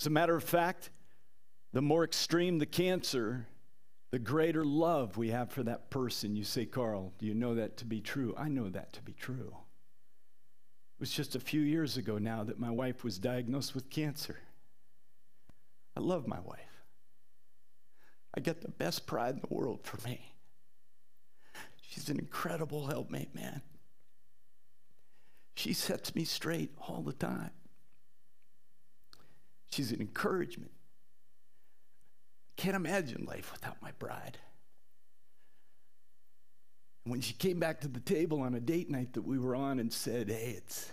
As 0.00 0.08
a 0.08 0.10
matter 0.10 0.34
of 0.34 0.42
fact, 0.42 0.90
the 1.72 1.80
more 1.80 2.02
extreme 2.02 2.58
the 2.58 2.66
cancer, 2.66 3.46
the 4.14 4.20
greater 4.20 4.64
love 4.64 5.16
we 5.16 5.30
have 5.30 5.50
for 5.50 5.64
that 5.64 5.90
person. 5.90 6.36
You 6.36 6.44
say, 6.44 6.66
Carl, 6.66 7.12
do 7.18 7.26
you 7.26 7.34
know 7.34 7.56
that 7.56 7.76
to 7.78 7.84
be 7.84 8.00
true? 8.00 8.32
I 8.38 8.48
know 8.48 8.68
that 8.68 8.92
to 8.92 9.02
be 9.02 9.12
true. 9.12 9.48
It 9.48 11.00
was 11.00 11.10
just 11.10 11.34
a 11.34 11.40
few 11.40 11.60
years 11.60 11.96
ago 11.96 12.18
now 12.18 12.44
that 12.44 12.60
my 12.60 12.70
wife 12.70 13.02
was 13.02 13.18
diagnosed 13.18 13.74
with 13.74 13.90
cancer. 13.90 14.38
I 15.96 16.00
love 16.00 16.28
my 16.28 16.38
wife. 16.38 16.84
I 18.36 18.40
get 18.40 18.60
the 18.60 18.68
best 18.68 19.04
pride 19.08 19.34
in 19.34 19.40
the 19.40 19.52
world 19.52 19.80
for 19.82 19.98
me. 20.08 20.32
She's 21.82 22.08
an 22.08 22.20
incredible 22.20 22.86
helpmate, 22.86 23.34
man. 23.34 23.62
She 25.56 25.72
sets 25.72 26.14
me 26.14 26.22
straight 26.22 26.70
all 26.86 27.02
the 27.02 27.14
time. 27.14 27.50
She's 29.72 29.90
an 29.90 30.00
encouragement. 30.00 30.70
Can't 32.56 32.76
imagine 32.76 33.24
life 33.24 33.52
without 33.52 33.82
my 33.82 33.90
bride. 33.98 34.38
And 37.04 37.12
when 37.12 37.20
she 37.20 37.34
came 37.34 37.58
back 37.58 37.80
to 37.80 37.88
the 37.88 38.00
table 38.00 38.40
on 38.40 38.54
a 38.54 38.60
date 38.60 38.90
night 38.90 39.12
that 39.14 39.22
we 39.22 39.38
were 39.38 39.54
on 39.54 39.78
and 39.78 39.92
said, 39.92 40.30
Hey, 40.30 40.54
it's, 40.56 40.90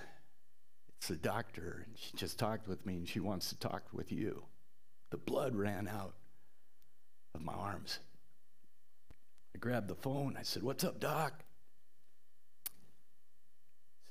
it's 0.98 1.08
the 1.08 1.16
doctor, 1.16 1.84
and 1.86 1.98
she 1.98 2.16
just 2.18 2.38
talked 2.38 2.68
with 2.68 2.86
me 2.86 2.96
and 2.96 3.08
she 3.08 3.20
wants 3.20 3.50
to 3.50 3.60
talk 3.60 3.84
with 3.94 4.12
you, 4.12 4.44
the 5.12 5.18
blood 5.18 5.56
ran 5.56 5.88
out 5.88 6.14
of 7.34 7.42
my 7.42 7.54
arms. 7.54 8.00
I 9.56 9.60
grabbed 9.60 9.88
the 9.88 9.96
phone. 9.96 10.36
I 10.38 10.44
said, 10.44 10.64
What's 10.64 10.84
up, 10.84 11.00
doc? 11.00 11.44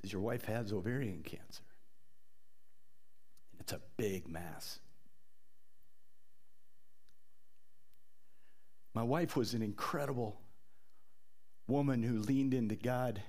He 0.00 0.06
says, 0.06 0.12
Your 0.12 0.22
wife 0.22 0.44
has 0.44 0.72
ovarian 0.72 1.22
cancer. 1.22 1.64
And 3.52 3.60
it's 3.60 3.72
a 3.72 3.80
big 3.96 4.28
mass. 4.28 4.78
My 8.94 9.02
wife 9.02 9.36
was 9.36 9.54
an 9.54 9.62
incredible 9.62 10.40
woman 11.68 12.02
who 12.02 12.18
leaned 12.18 12.54
into 12.54 12.74
God. 12.74 13.22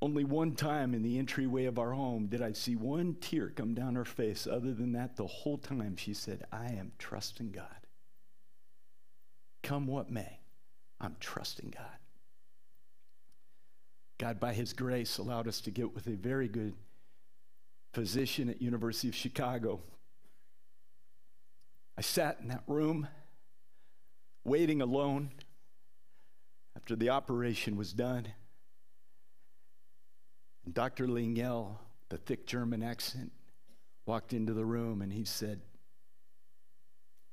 Only 0.00 0.24
one 0.24 0.54
time 0.54 0.94
in 0.94 1.02
the 1.02 1.18
entryway 1.18 1.64
of 1.66 1.78
our 1.78 1.92
home 1.92 2.26
did 2.26 2.40
I 2.40 2.52
see 2.52 2.76
one 2.76 3.16
tear 3.20 3.50
come 3.50 3.74
down 3.74 3.96
her 3.96 4.04
face. 4.04 4.46
Other 4.46 4.72
than 4.72 4.92
that, 4.92 5.16
the 5.16 5.26
whole 5.26 5.58
time 5.58 5.96
she 5.96 6.14
said, 6.14 6.46
I 6.52 6.66
am 6.66 6.92
trusting 6.98 7.50
God. 7.50 7.66
Come 9.62 9.86
what 9.86 10.10
may, 10.10 10.38
I'm 11.00 11.16
trusting 11.20 11.74
God. 11.76 11.84
God, 14.18 14.40
by 14.40 14.52
His 14.52 14.72
grace, 14.72 15.18
allowed 15.18 15.46
us 15.46 15.60
to 15.62 15.70
get 15.70 15.94
with 15.94 16.06
a 16.06 16.16
very 16.16 16.48
good 16.48 16.74
physician 17.92 18.48
at 18.48 18.62
University 18.62 19.08
of 19.08 19.14
Chicago. 19.14 19.80
I 21.96 22.00
sat 22.00 22.38
in 22.40 22.48
that 22.48 22.62
room 22.66 23.08
waiting 24.48 24.82
alone 24.82 25.30
after 26.76 26.96
the 26.96 27.10
operation 27.10 27.76
was 27.76 27.92
done. 27.92 28.26
And 30.64 30.74
Dr. 30.74 31.06
Lengyel, 31.06 31.76
the 32.08 32.18
thick 32.18 32.46
German 32.46 32.82
accent, 32.82 33.32
walked 34.06 34.32
into 34.32 34.54
the 34.54 34.64
room 34.64 35.02
and 35.02 35.12
he 35.12 35.24
said, 35.24 35.60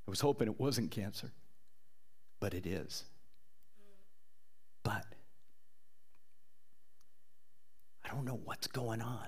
I 0.08 0.12
was 0.12 0.20
hoping 0.20 0.48
it 0.48 0.60
wasn't 0.60 0.92
cancer, 0.92 1.32
but 2.40 2.54
it 2.54 2.68
is. 2.68 3.06
But 4.84 5.06
I 8.04 8.10
don't 8.10 8.26
know 8.26 8.40
what's 8.44 8.68
going 8.68 9.02
on. 9.02 9.28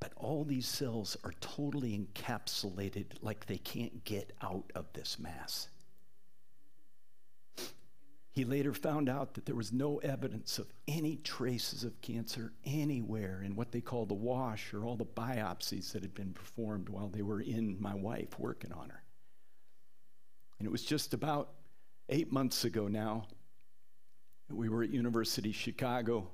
But 0.00 0.12
all 0.16 0.44
these 0.44 0.66
cells 0.68 1.16
are 1.24 1.32
totally 1.40 1.98
encapsulated 1.98 3.06
like 3.22 3.46
they 3.46 3.58
can't 3.58 4.04
get 4.04 4.32
out 4.42 4.70
of 4.74 4.86
this 4.92 5.18
mass. 5.18 5.68
He 8.36 8.44
later 8.44 8.74
found 8.74 9.08
out 9.08 9.32
that 9.32 9.46
there 9.46 9.54
was 9.54 9.72
no 9.72 9.96
evidence 9.96 10.58
of 10.58 10.70
any 10.86 11.16
traces 11.16 11.84
of 11.84 11.98
cancer 12.02 12.52
anywhere 12.66 13.40
in 13.42 13.56
what 13.56 13.72
they 13.72 13.80
call 13.80 14.04
the 14.04 14.12
wash 14.12 14.74
or 14.74 14.84
all 14.84 14.94
the 14.94 15.06
biopsies 15.06 15.92
that 15.92 16.02
had 16.02 16.12
been 16.12 16.34
performed 16.34 16.90
while 16.90 17.08
they 17.08 17.22
were 17.22 17.40
in 17.40 17.80
my 17.80 17.94
wife 17.94 18.38
working 18.38 18.72
on 18.72 18.90
her. 18.90 19.02
And 20.58 20.66
it 20.66 20.70
was 20.70 20.84
just 20.84 21.14
about 21.14 21.48
eight 22.10 22.30
months 22.30 22.64
ago 22.64 22.88
now 22.88 23.26
that 24.48 24.54
we 24.54 24.68
were 24.68 24.82
at 24.82 24.90
University 24.90 25.52
Chicago. 25.52 26.28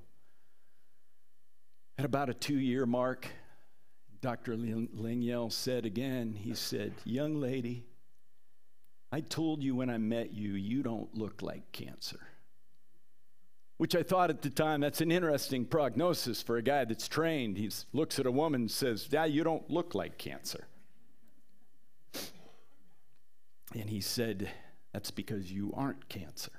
At 1.98 2.04
about 2.04 2.28
a 2.28 2.34
two 2.34 2.58
year 2.58 2.84
mark, 2.84 3.28
Dr. 4.20 4.56
Lengyel 4.56 5.52
said 5.52 5.86
again, 5.86 6.34
he 6.34 6.54
said, 6.54 6.94
Young 7.04 7.36
lady, 7.36 7.86
I 9.12 9.20
told 9.20 9.62
you 9.62 9.76
when 9.76 9.90
I 9.90 9.98
met 9.98 10.32
you, 10.32 10.54
you 10.54 10.82
don't 10.82 11.14
look 11.14 11.42
like 11.42 11.70
cancer. 11.70 12.18
Which 13.76 13.94
I 13.94 14.02
thought 14.02 14.30
at 14.30 14.40
the 14.40 14.48
time, 14.48 14.80
that's 14.80 15.02
an 15.02 15.12
interesting 15.12 15.66
prognosis 15.66 16.40
for 16.40 16.56
a 16.56 16.62
guy 16.62 16.86
that's 16.86 17.08
trained. 17.08 17.58
He 17.58 17.70
looks 17.92 18.18
at 18.18 18.26
a 18.26 18.30
woman 18.30 18.62
and 18.62 18.70
says, 18.70 19.08
Yeah, 19.10 19.26
you 19.26 19.44
don't 19.44 19.68
look 19.68 19.94
like 19.94 20.16
cancer. 20.16 20.66
And 23.74 23.90
he 23.90 24.00
said, 24.00 24.50
That's 24.92 25.10
because 25.10 25.52
you 25.52 25.74
aren't 25.76 26.08
cancer. 26.08 26.52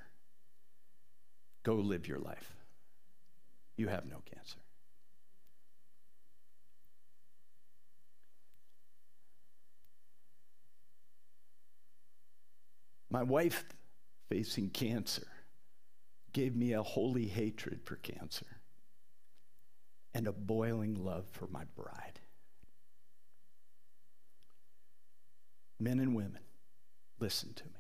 Go 1.64 1.76
live 1.76 2.08
your 2.08 2.20
life. 2.20 2.54
You 3.78 3.88
have 3.88 4.06
no 4.06 4.22
cancer. 4.32 4.58
My 13.14 13.22
wife, 13.22 13.64
facing 14.28 14.72
cancer, 14.72 15.28
gave 16.34 16.56
me 16.56 16.74
a 16.74 16.82
holy 16.82 17.28
hatred 17.28 17.82
for 17.84 17.96
cancer 17.98 18.48
and 20.16 20.26
a 20.26 20.32
boiling 20.32 20.96
love 20.96 21.26
for 21.32 21.46
my 21.46 21.64
bride. 21.76 22.20
Men 25.80 26.00
and 26.00 26.16
women, 26.16 26.42
listen 27.20 27.54
to 27.54 27.66
me. 27.66 27.72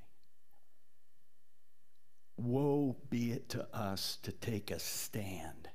Woe 2.37 2.95
be 3.09 3.31
it 3.31 3.49
to 3.49 3.67
us 3.75 4.19
to 4.21 4.31
take 4.31 4.69
a 4.69 4.77
stand 4.77 5.67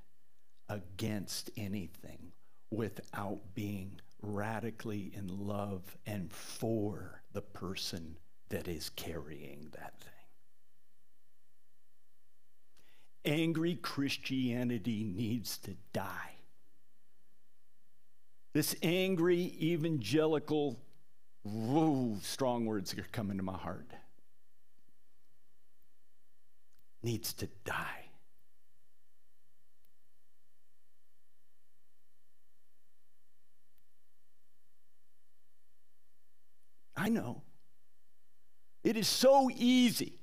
against 0.69 1.51
anything 1.57 2.31
without 2.71 3.41
being 3.55 4.01
radically 4.23 5.11
in 5.17 5.27
love 5.49 5.97
and 6.07 6.33
for 6.33 7.23
the 7.33 7.43
person 7.43 8.19
that 8.51 8.69
is 8.69 8.91
carrying 8.91 9.69
that 9.73 9.95
thing. 10.01 10.13
Angry 13.25 13.75
Christianity 13.75 15.05
needs 15.05 15.59
to 15.59 15.75
die. 15.93 16.33
This 18.55 18.75
angry 18.83 19.55
evangelical, 19.61 20.81
whoa, 21.43 22.17
strong 22.23 22.65
words 22.65 22.95
are 22.95 23.07
coming 23.13 23.37
to 23.37 23.43
my 23.43 23.57
heart, 23.57 23.91
needs 27.03 27.33
to 27.35 27.49
die. 27.65 28.09
I 36.97 37.09
know. 37.11 37.43
It 38.89 38.97
is 38.97 39.07
so 39.07 39.51
easy 39.55 40.19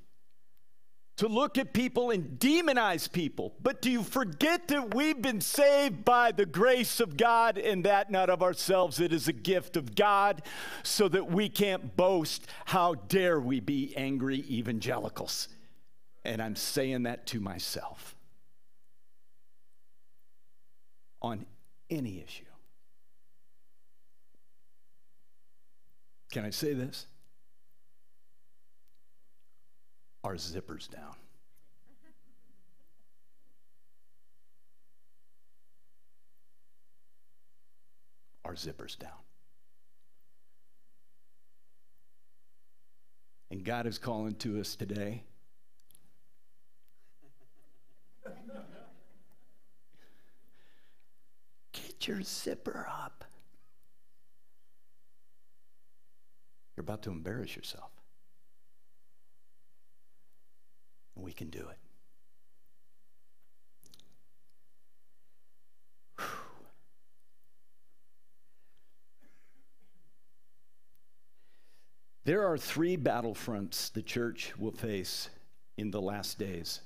to 1.18 1.28
look 1.28 1.56
at 1.56 1.72
people 1.72 2.10
and 2.10 2.36
demonize 2.40 3.10
people. 3.10 3.54
But 3.62 3.80
do 3.80 3.92
you 3.92 4.02
forget 4.02 4.66
that 4.66 4.92
we've 4.92 5.22
been 5.22 5.40
saved 5.40 6.04
by 6.04 6.32
the 6.32 6.46
grace 6.46 6.98
of 6.98 7.16
God 7.16 7.58
and 7.58 7.84
that 7.84 8.10
not 8.10 8.28
of 8.28 8.42
ourselves? 8.42 8.98
It 8.98 9.12
is 9.12 9.28
a 9.28 9.32
gift 9.32 9.76
of 9.76 9.94
God 9.94 10.42
so 10.82 11.06
that 11.10 11.30
we 11.30 11.48
can't 11.48 11.96
boast. 11.96 12.48
How 12.64 12.94
dare 12.94 13.38
we 13.38 13.60
be 13.60 13.96
angry 13.96 14.44
evangelicals? 14.50 15.46
And 16.24 16.42
I'm 16.42 16.56
saying 16.56 17.04
that 17.04 17.24
to 17.28 17.38
myself 17.38 18.16
on 21.22 21.46
any 21.88 22.18
issue. 22.18 22.42
Can 26.32 26.44
I 26.44 26.50
say 26.50 26.74
this? 26.74 27.06
Our 30.26 30.34
zippers 30.34 30.90
down. 30.90 31.14
Our 38.44 38.54
zippers 38.54 38.98
down. 38.98 39.10
And 43.52 43.62
God 43.64 43.86
is 43.86 43.98
calling 43.98 44.34
to 44.36 44.58
us 44.58 44.74
today. 44.74 45.22
Get 51.72 52.08
your 52.08 52.22
zipper 52.22 52.88
up. 52.90 53.24
You're 56.76 56.82
about 56.82 57.02
to 57.02 57.10
embarrass 57.10 57.54
yourself. 57.54 57.95
Can 61.36 61.50
do 61.50 61.68
it. 61.68 61.76
There 72.24 72.44
are 72.44 72.58
three 72.58 72.96
battlefronts 72.96 73.92
the 73.92 74.02
church 74.02 74.52
will 74.58 74.72
face 74.72 75.28
in 75.76 75.92
the 75.92 76.00
last 76.00 76.40
days. 76.40 76.80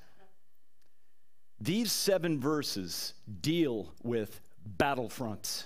These 1.58 1.92
seven 1.92 2.38
verses 2.38 3.14
deal 3.40 3.94
with 4.02 4.38
battlefronts 4.76 5.64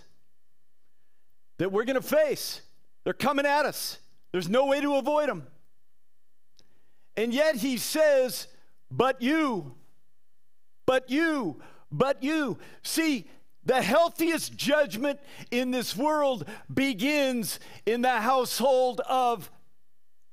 that 1.59 1.73
we're 1.73 1.85
going 1.85 2.01
to 2.01 2.03
face. 2.03 2.61
They're 3.03 3.13
coming 3.13 3.47
at 3.47 3.67
us, 3.67 3.99
there's 4.31 4.49
no 4.49 4.67
way 4.67 4.81
to 4.81 4.95
avoid 4.95 5.29
them. 5.29 5.47
And 7.17 7.35
yet 7.35 7.57
he 7.57 7.77
says, 7.77 8.47
But 8.97 9.21
you, 9.21 9.75
but 10.87 11.11
you, 11.11 11.61
but 11.91 12.23
you. 12.23 12.59
See, 12.85 13.29
the 13.65 13.83
healthiest 13.83 14.57
judgment 14.57 15.19
in 15.51 15.73
this 15.73 15.97
world 15.97 16.49
begins 16.73 17.59
in 17.87 18.03
the 18.03 18.21
household 18.21 19.01
of 19.01 19.51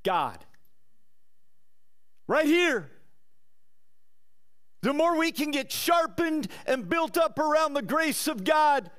God. 0.04 0.38
Right 2.28 2.46
here. 2.46 2.88
The 4.82 4.92
more 4.92 5.18
we 5.18 5.32
can 5.32 5.50
get 5.50 5.72
sharpened 5.72 6.46
and 6.64 6.88
built 6.88 7.16
up 7.16 7.40
around 7.40 7.74
the 7.74 7.82
grace 7.82 8.28
of 8.28 8.44
God, 8.44 8.90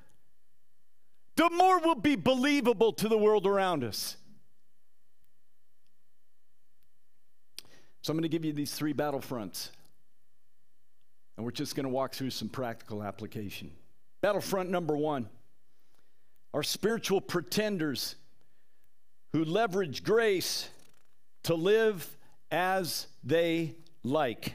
the 1.38 1.49
more 1.49 1.80
we'll 1.80 1.95
be 1.95 2.17
believable 2.17 2.91
to 2.93 3.08
the 3.08 3.17
world 3.17 3.47
around 3.47 3.86
us. 3.86 4.17
So 8.03 8.11
I'm 8.11 8.17
going 8.17 8.23
to 8.23 8.29
give 8.29 8.43
you 8.43 8.51
these 8.51 8.73
three 8.73 8.93
battlefronts. 8.93 9.69
And 11.37 11.45
we're 11.45 11.51
just 11.51 11.73
going 11.73 11.85
to 11.85 11.89
walk 11.89 12.13
through 12.13 12.31
some 12.31 12.49
practical 12.49 13.01
application. 13.01 13.71
Battlefront 14.21 14.69
number 14.69 14.95
one 14.95 15.29
are 16.53 16.63
spiritual 16.63 17.21
pretenders 17.21 18.15
who 19.31 19.45
leverage 19.45 20.03
grace 20.03 20.69
to 21.43 21.55
live 21.55 22.07
as 22.51 23.07
they 23.23 23.73
like. 24.03 24.53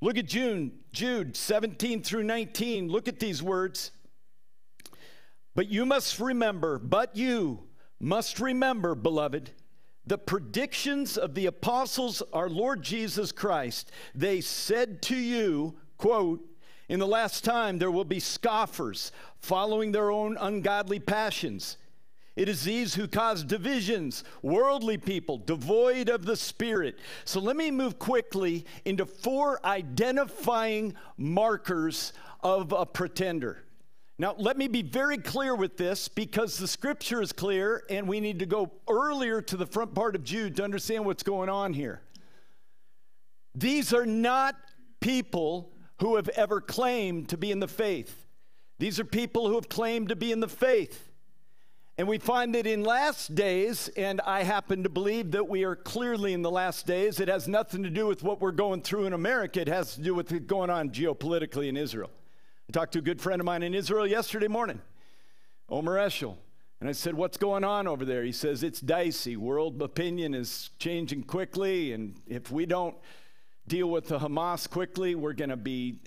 Look 0.00 0.16
at 0.16 0.26
June, 0.26 0.72
Jude 0.92 1.36
17 1.36 2.02
through 2.02 2.22
19. 2.22 2.88
Look 2.88 3.08
at 3.08 3.18
these 3.18 3.42
words. 3.42 3.90
But 5.56 5.68
you 5.68 5.84
must 5.84 6.20
remember, 6.20 6.78
but 6.78 7.16
you 7.16 7.64
must 7.98 8.38
remember, 8.38 8.94
beloved, 8.94 9.50
the 10.06 10.18
predictions 10.18 11.16
of 11.16 11.34
the 11.34 11.46
apostles, 11.46 12.22
our 12.32 12.48
Lord 12.48 12.82
Jesus 12.82 13.32
Christ. 13.32 13.90
They 14.14 14.40
said 14.40 15.02
to 15.02 15.16
you, 15.16 15.74
quote, 15.98 16.44
in 16.88 16.98
the 16.98 17.06
last 17.06 17.44
time 17.44 17.78
there 17.78 17.90
will 17.90 18.04
be 18.04 18.20
scoffers 18.20 19.12
following 19.38 19.92
their 19.92 20.10
own 20.10 20.36
ungodly 20.38 20.98
passions 20.98 21.76
it 22.40 22.48
is 22.48 22.64
these 22.64 22.94
who 22.94 23.08
cause 23.08 23.44
divisions, 23.44 24.24
worldly 24.40 24.96
people, 24.96 25.36
devoid 25.36 26.08
of 26.08 26.24
the 26.24 26.36
Spirit. 26.36 26.98
So 27.26 27.38
let 27.38 27.54
me 27.54 27.70
move 27.70 27.98
quickly 27.98 28.64
into 28.86 29.04
four 29.04 29.60
identifying 29.62 30.94
markers 31.18 32.14
of 32.42 32.72
a 32.72 32.86
pretender. 32.86 33.64
Now, 34.20 34.34
let 34.36 34.58
me 34.58 34.68
be 34.68 34.82
very 34.82 35.16
clear 35.16 35.54
with 35.54 35.78
this 35.78 36.06
because 36.06 36.58
the 36.58 36.68
scripture 36.68 37.22
is 37.22 37.32
clear 37.32 37.84
and 37.88 38.06
we 38.06 38.20
need 38.20 38.40
to 38.40 38.44
go 38.44 38.70
earlier 38.86 39.40
to 39.40 39.56
the 39.56 39.64
front 39.64 39.94
part 39.94 40.14
of 40.14 40.24
Jude 40.24 40.56
to 40.56 40.62
understand 40.62 41.06
what's 41.06 41.22
going 41.22 41.48
on 41.48 41.72
here. 41.72 42.02
These 43.54 43.94
are 43.94 44.04
not 44.04 44.56
people 45.00 45.72
who 46.00 46.16
have 46.16 46.28
ever 46.28 46.60
claimed 46.60 47.30
to 47.30 47.38
be 47.38 47.50
in 47.50 47.60
the 47.60 47.66
faith, 47.66 48.26
these 48.78 49.00
are 49.00 49.06
people 49.06 49.48
who 49.48 49.54
have 49.54 49.70
claimed 49.70 50.10
to 50.10 50.16
be 50.16 50.32
in 50.32 50.40
the 50.40 50.48
faith. 50.48 51.08
And 51.96 52.06
we 52.06 52.18
find 52.18 52.54
that 52.54 52.66
in 52.66 52.84
last 52.84 53.34
days, 53.34 53.88
and 53.96 54.20
I 54.26 54.42
happen 54.42 54.82
to 54.82 54.90
believe 54.90 55.30
that 55.30 55.48
we 55.48 55.64
are 55.64 55.76
clearly 55.76 56.34
in 56.34 56.42
the 56.42 56.50
last 56.50 56.86
days, 56.86 57.20
it 57.20 57.28
has 57.28 57.48
nothing 57.48 57.82
to 57.84 57.90
do 57.90 58.06
with 58.06 58.22
what 58.22 58.42
we're 58.42 58.52
going 58.52 58.82
through 58.82 59.06
in 59.06 59.14
America. 59.14 59.62
It 59.62 59.68
has 59.68 59.94
to 59.94 60.02
do 60.02 60.14
with 60.14 60.30
what's 60.30 60.44
going 60.44 60.68
on 60.68 60.90
geopolitically 60.90 61.68
in 61.68 61.78
Israel. 61.78 62.10
I 62.70 62.72
talked 62.72 62.92
to 62.92 63.00
a 63.00 63.02
good 63.02 63.20
friend 63.20 63.40
of 63.40 63.46
mine 63.46 63.64
in 63.64 63.74
Israel 63.74 64.06
yesterday 64.06 64.46
morning, 64.46 64.80
Omer 65.68 65.96
Eshel. 65.96 66.36
And 66.78 66.88
I 66.88 66.92
said, 66.92 67.14
What's 67.14 67.36
going 67.36 67.64
on 67.64 67.88
over 67.88 68.04
there? 68.04 68.22
He 68.22 68.30
says, 68.30 68.62
It's 68.62 68.78
dicey. 68.78 69.36
World 69.36 69.82
opinion 69.82 70.34
is 70.34 70.70
changing 70.78 71.24
quickly. 71.24 71.92
And 71.92 72.14
if 72.28 72.52
we 72.52 72.66
don't 72.66 72.94
deal 73.66 73.90
with 73.90 74.06
the 74.06 74.20
Hamas 74.20 74.70
quickly, 74.70 75.16
we're 75.16 75.32
going 75.32 75.50
to 75.50 75.56
be 75.56 75.98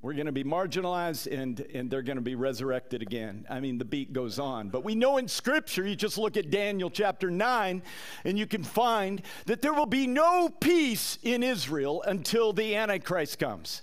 we're 0.00 0.14
going 0.14 0.24
to 0.24 0.32
be 0.32 0.42
marginalized 0.42 1.30
and, 1.30 1.60
and 1.74 1.90
they're 1.90 2.00
going 2.00 2.16
to 2.16 2.22
be 2.22 2.34
resurrected 2.34 3.02
again. 3.02 3.44
I 3.50 3.60
mean, 3.60 3.76
the 3.76 3.84
beat 3.84 4.14
goes 4.14 4.38
on. 4.38 4.70
But 4.70 4.84
we 4.84 4.94
know 4.94 5.18
in 5.18 5.28
Scripture, 5.28 5.86
you 5.86 5.96
just 5.96 6.16
look 6.16 6.38
at 6.38 6.50
Daniel 6.50 6.88
chapter 6.88 7.30
9, 7.30 7.82
and 8.24 8.38
you 8.38 8.46
can 8.46 8.62
find 8.64 9.20
that 9.44 9.60
there 9.60 9.74
will 9.74 9.84
be 9.84 10.06
no 10.06 10.48
peace 10.48 11.18
in 11.22 11.42
Israel 11.42 12.02
until 12.06 12.54
the 12.54 12.74
Antichrist 12.74 13.38
comes. 13.38 13.82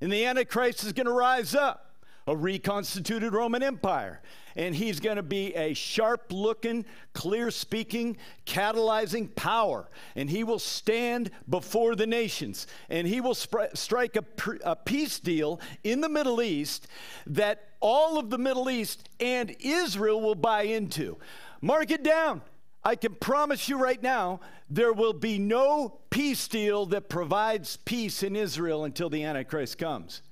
And 0.00 0.12
the 0.12 0.24
Antichrist 0.24 0.84
is 0.84 0.92
going 0.92 1.06
to 1.06 1.12
rise 1.12 1.54
up, 1.54 1.94
a 2.26 2.36
reconstituted 2.36 3.32
Roman 3.32 3.62
Empire 3.62 4.20
and 4.56 4.74
he's 4.74 4.98
going 5.00 5.16
to 5.16 5.22
be 5.22 5.54
a 5.54 5.74
sharp 5.74 6.32
looking, 6.32 6.84
clear 7.12 7.50
speaking, 7.50 8.16
catalyzing 8.46 9.32
power. 9.36 9.88
And 10.16 10.30
he 10.30 10.42
will 10.42 10.58
stand 10.58 11.30
before 11.48 11.94
the 11.94 12.06
nations 12.06 12.66
and 12.88 13.06
he 13.06 13.20
will 13.20 13.34
strike 13.34 14.16
a, 14.16 14.24
a 14.64 14.74
peace 14.74 15.20
deal 15.20 15.60
in 15.84 16.00
the 16.00 16.08
Middle 16.08 16.40
East 16.40 16.88
that 17.26 17.68
all 17.80 18.18
of 18.18 18.30
the 18.30 18.38
Middle 18.38 18.70
East 18.70 19.08
and 19.20 19.54
Israel 19.60 20.20
will 20.20 20.34
buy 20.34 20.62
into. 20.62 21.18
Mark 21.60 21.90
it 21.90 22.02
down. 22.02 22.40
I 22.86 22.94
can 22.94 23.16
promise 23.16 23.68
you 23.68 23.78
right 23.78 24.00
now, 24.00 24.38
there 24.70 24.92
will 24.92 25.12
be 25.12 25.40
no 25.40 25.98
peace 26.08 26.46
deal 26.46 26.86
that 26.86 27.08
provides 27.08 27.78
peace 27.78 28.22
in 28.22 28.36
Israel 28.36 28.84
until 28.84 29.10
the 29.10 29.24
Antichrist 29.24 29.76
comes. 29.76 30.22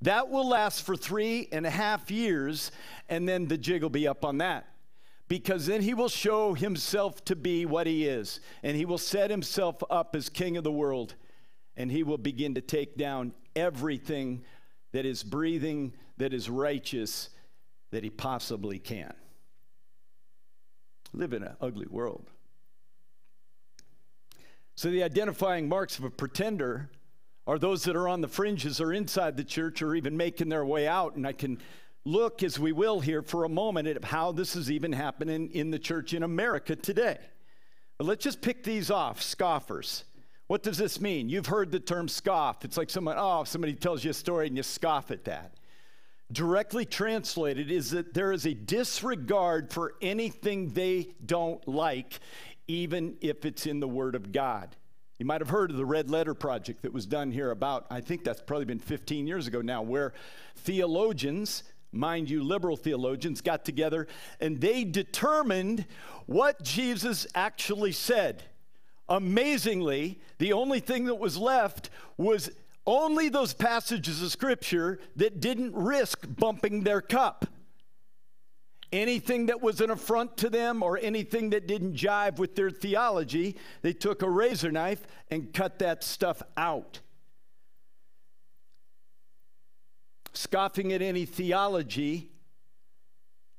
That 0.00 0.30
will 0.30 0.48
last 0.48 0.86
for 0.86 0.96
three 0.96 1.46
and 1.52 1.66
a 1.66 1.70
half 1.70 2.10
years, 2.10 2.72
and 3.10 3.28
then 3.28 3.48
the 3.48 3.58
jig 3.58 3.82
will 3.82 3.90
be 3.90 4.08
up 4.08 4.24
on 4.24 4.38
that. 4.38 4.66
Because 5.28 5.66
then 5.66 5.82
he 5.82 5.92
will 5.92 6.08
show 6.08 6.54
himself 6.54 7.22
to 7.26 7.36
be 7.36 7.66
what 7.66 7.86
he 7.86 8.06
is, 8.06 8.40
and 8.62 8.78
he 8.78 8.86
will 8.86 8.96
set 8.96 9.28
himself 9.28 9.76
up 9.90 10.16
as 10.16 10.30
king 10.30 10.56
of 10.56 10.64
the 10.64 10.72
world, 10.72 11.16
and 11.76 11.92
he 11.92 12.02
will 12.02 12.16
begin 12.16 12.54
to 12.54 12.62
take 12.62 12.96
down 12.96 13.34
everything 13.54 14.42
that 14.92 15.04
is 15.04 15.22
breathing, 15.22 15.92
that 16.16 16.32
is 16.32 16.48
righteous, 16.48 17.28
that 17.90 18.04
he 18.04 18.08
possibly 18.08 18.78
can. 18.78 19.12
Live 21.12 21.32
in 21.32 21.42
an 21.42 21.56
ugly 21.60 21.86
world. 21.88 22.30
So, 24.74 24.90
the 24.90 25.02
identifying 25.02 25.68
marks 25.68 25.98
of 25.98 26.04
a 26.04 26.10
pretender 26.10 26.90
are 27.46 27.58
those 27.58 27.84
that 27.84 27.96
are 27.96 28.08
on 28.08 28.20
the 28.20 28.28
fringes 28.28 28.80
or 28.80 28.92
inside 28.92 29.36
the 29.36 29.44
church 29.44 29.82
or 29.82 29.94
even 29.94 30.16
making 30.16 30.48
their 30.48 30.64
way 30.64 30.86
out. 30.86 31.16
And 31.16 31.26
I 31.26 31.32
can 31.32 31.58
look, 32.04 32.42
as 32.42 32.58
we 32.58 32.72
will 32.72 33.00
here, 33.00 33.22
for 33.22 33.44
a 33.44 33.48
moment 33.48 33.88
at 33.88 34.04
how 34.04 34.32
this 34.32 34.56
is 34.56 34.70
even 34.70 34.92
happening 34.92 35.50
in 35.52 35.70
the 35.70 35.78
church 35.78 36.14
in 36.14 36.22
America 36.22 36.76
today. 36.76 37.18
But 37.98 38.06
let's 38.06 38.24
just 38.24 38.40
pick 38.40 38.62
these 38.62 38.90
off 38.90 39.20
scoffers. 39.20 40.04
What 40.46 40.62
does 40.62 40.78
this 40.78 41.00
mean? 41.00 41.28
You've 41.28 41.46
heard 41.46 41.70
the 41.70 41.80
term 41.80 42.08
scoff. 42.08 42.64
It's 42.64 42.76
like 42.76 42.90
someone, 42.90 43.16
oh, 43.18 43.44
somebody 43.44 43.74
tells 43.74 44.02
you 44.02 44.10
a 44.10 44.14
story 44.14 44.46
and 44.46 44.56
you 44.56 44.62
scoff 44.62 45.10
at 45.10 45.24
that. 45.24 45.52
Directly 46.32 46.84
translated 46.84 47.70
is 47.70 47.90
that 47.90 48.14
there 48.14 48.30
is 48.32 48.46
a 48.46 48.54
disregard 48.54 49.72
for 49.72 49.94
anything 50.00 50.68
they 50.68 51.14
don't 51.24 51.66
like, 51.66 52.20
even 52.68 53.16
if 53.20 53.44
it's 53.44 53.66
in 53.66 53.80
the 53.80 53.88
Word 53.88 54.14
of 54.14 54.30
God. 54.30 54.76
You 55.18 55.26
might 55.26 55.40
have 55.40 55.50
heard 55.50 55.70
of 55.70 55.76
the 55.76 55.84
Red 55.84 56.08
Letter 56.08 56.34
Project 56.34 56.82
that 56.82 56.92
was 56.92 57.04
done 57.04 57.30
here 57.30 57.50
about, 57.50 57.86
I 57.90 58.00
think 58.00 58.24
that's 58.24 58.40
probably 58.40 58.64
been 58.64 58.78
15 58.78 59.26
years 59.26 59.46
ago 59.46 59.60
now, 59.60 59.82
where 59.82 60.14
theologians, 60.56 61.64
mind 61.92 62.30
you, 62.30 62.42
liberal 62.42 62.76
theologians, 62.76 63.40
got 63.40 63.64
together 63.64 64.06
and 64.40 64.60
they 64.60 64.84
determined 64.84 65.84
what 66.26 66.62
Jesus 66.62 67.26
actually 67.34 67.92
said. 67.92 68.44
Amazingly, 69.10 70.20
the 70.38 70.52
only 70.52 70.78
thing 70.78 71.06
that 71.06 71.16
was 71.16 71.36
left 71.36 71.90
was 72.16 72.50
only 72.86 73.28
those 73.28 73.52
passages 73.52 74.22
of 74.22 74.30
Scripture 74.32 74.98
that 75.16 75.40
didn't 75.40 75.74
risk 75.74 76.26
bumping 76.36 76.82
their 76.82 77.00
cup. 77.00 77.46
Anything 78.92 79.46
that 79.46 79.60
was 79.60 79.80
an 79.80 79.90
affront 79.90 80.36
to 80.38 80.50
them 80.50 80.82
or 80.82 80.98
anything 80.98 81.50
that 81.50 81.68
didn't 81.68 81.94
jive 81.94 82.38
with 82.38 82.56
their 82.56 82.70
theology, 82.70 83.56
they 83.82 83.92
took 83.92 84.22
a 84.22 84.28
razor 84.28 84.72
knife 84.72 85.06
and 85.30 85.52
cut 85.52 85.78
that 85.78 86.02
stuff 86.02 86.42
out. 86.56 87.00
Scoffing 90.32 90.92
at 90.92 91.02
any 91.02 91.24
theology 91.24 92.30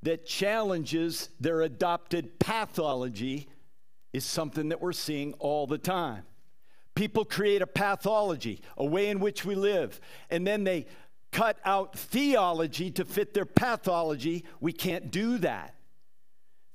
that 0.03 0.25
challenges 0.25 1.29
their 1.39 1.61
adopted 1.61 2.39
pathology 2.39 3.47
is 4.13 4.25
something 4.25 4.69
that 4.69 4.81
we're 4.81 4.91
seeing 4.91 5.33
all 5.33 5.67
the 5.67 5.77
time. 5.77 6.23
People 6.95 7.25
create 7.25 7.61
a 7.61 7.67
pathology, 7.67 8.61
a 8.77 8.85
way 8.85 9.09
in 9.09 9.19
which 9.19 9.45
we 9.45 9.55
live, 9.55 9.99
and 10.29 10.45
then 10.45 10.63
they 10.63 10.85
cut 11.31 11.57
out 11.63 11.97
theology 11.97 12.91
to 12.91 13.05
fit 13.05 13.33
their 13.33 13.45
pathology. 13.45 14.43
We 14.59 14.73
can't 14.73 15.11
do 15.11 15.37
that. 15.39 15.75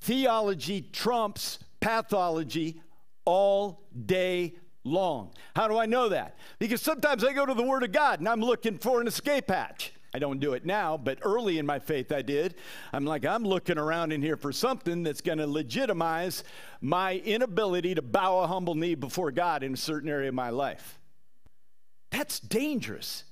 Theology 0.01 0.81
trumps 0.81 1.59
pathology 1.81 2.81
all 3.25 3.83
day 4.07 4.55
long. 4.85 5.33
How 5.55 5.69
do 5.69 5.79
I 5.79 5.87
know 5.87 6.09
that? 6.09 6.37
Because 6.59 6.81
sometimes 6.81 7.23
I 7.25 7.33
go 7.33 7.45
to 7.45 7.55
the 7.55 7.63
Word 7.63 7.83
of 7.83 7.93
God 7.93 8.21
and 8.21 8.29
I'm 8.29 8.41
looking 8.41 8.79
for 8.79 9.01
an 9.01 9.07
escape 9.07 9.51
hatch. 9.51 9.93
I 10.17 10.19
don't 10.19 10.41
do 10.41 10.55
it 10.55 10.65
now, 10.65 10.97
but 10.97 11.19
early 11.21 11.59
in 11.59 11.67
my 11.67 11.79
faith 11.79 12.11
I 12.11 12.23
did. 12.23 12.55
I'm 12.91 13.05
like, 13.05 13.27
I'm 13.27 13.45
looking 13.45 13.77
around 13.77 14.13
in 14.13 14.23
here 14.23 14.39
for 14.39 14.51
something 14.51 15.03
that's 15.03 15.21
going 15.21 15.37
to 15.37 15.47
legitimize 15.47 16.43
my 16.81 17.17
inability 17.17 17.95
to 17.97 18.01
bow 18.01 18.39
a 18.39 18.47
humble 18.47 18.75
knee 18.75 18.95
before 18.95 19.31
God 19.31 19.63
in 19.63 19.75
a 19.75 19.77
certain 19.77 20.09
area 20.09 20.31
of 20.31 20.35
my 20.35 20.49
life. 20.49 20.99
That's 22.09 22.41
dangerous. 22.41 23.25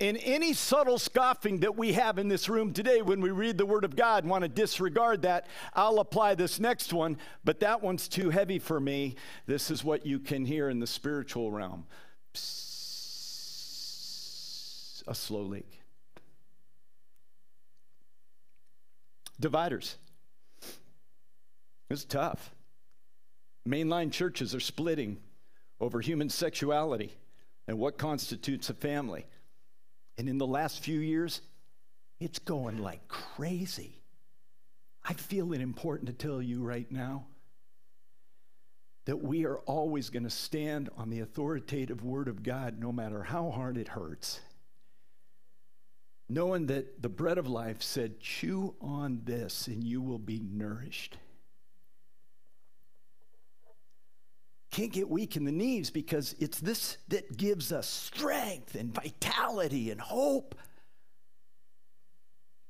And 0.00 0.18
any 0.24 0.52
subtle 0.52 0.98
scoffing 0.98 1.60
that 1.60 1.76
we 1.76 1.92
have 1.92 2.18
in 2.18 2.26
this 2.26 2.48
room 2.48 2.72
today 2.72 3.00
when 3.00 3.20
we 3.20 3.30
read 3.30 3.56
the 3.56 3.64
Word 3.64 3.84
of 3.84 3.94
God 3.94 4.26
want 4.26 4.42
to 4.42 4.48
disregard 4.48 5.22
that, 5.22 5.46
I'll 5.74 6.00
apply 6.00 6.34
this 6.34 6.58
next 6.58 6.92
one, 6.92 7.18
but 7.44 7.60
that 7.60 7.84
one's 7.84 8.08
too 8.08 8.30
heavy 8.30 8.58
for 8.58 8.80
me. 8.80 9.14
This 9.46 9.70
is 9.70 9.84
what 9.84 10.04
you 10.04 10.18
can 10.18 10.44
hear 10.44 10.70
in 10.70 10.80
the 10.80 10.88
spiritual 10.88 11.52
realm 11.52 11.86
Psst, 12.34 12.67
a 15.08 15.14
slow 15.14 15.42
leak. 15.42 15.80
Dividers. 19.40 19.96
It's 21.90 22.04
tough. 22.04 22.54
Mainline 23.66 24.12
churches 24.12 24.54
are 24.54 24.60
splitting 24.60 25.18
over 25.80 26.00
human 26.00 26.28
sexuality 26.28 27.14
and 27.66 27.78
what 27.78 27.98
constitutes 27.98 28.68
a 28.68 28.74
family. 28.74 29.26
And 30.16 30.28
in 30.28 30.38
the 30.38 30.46
last 30.46 30.82
few 30.82 31.00
years, 31.00 31.40
it's 32.20 32.38
going 32.38 32.78
like 32.78 33.06
crazy. 33.08 34.02
I 35.04 35.14
feel 35.14 35.52
it 35.52 35.60
important 35.60 36.08
to 36.08 36.12
tell 36.12 36.42
you 36.42 36.62
right 36.62 36.90
now 36.90 37.24
that 39.06 39.22
we 39.22 39.46
are 39.46 39.58
always 39.60 40.10
going 40.10 40.24
to 40.24 40.30
stand 40.30 40.90
on 40.98 41.08
the 41.08 41.20
authoritative 41.20 42.04
word 42.04 42.28
of 42.28 42.42
God 42.42 42.78
no 42.78 42.92
matter 42.92 43.22
how 43.22 43.50
hard 43.50 43.78
it 43.78 43.88
hurts. 43.88 44.40
Knowing 46.28 46.66
that 46.66 47.00
the 47.00 47.08
bread 47.08 47.38
of 47.38 47.48
life 47.48 47.82
said, 47.82 48.20
Chew 48.20 48.74
on 48.80 49.22
this 49.24 49.66
and 49.66 49.82
you 49.82 50.02
will 50.02 50.18
be 50.18 50.40
nourished. 50.40 51.16
can't 54.78 54.92
get 54.92 55.10
weak 55.10 55.36
in 55.36 55.44
the 55.44 55.50
knees 55.50 55.90
because 55.90 56.36
it's 56.38 56.60
this 56.60 56.98
that 57.08 57.36
gives 57.36 57.72
us 57.72 57.88
strength 57.88 58.76
and 58.76 58.94
vitality 58.94 59.90
and 59.90 60.00
hope. 60.00 60.54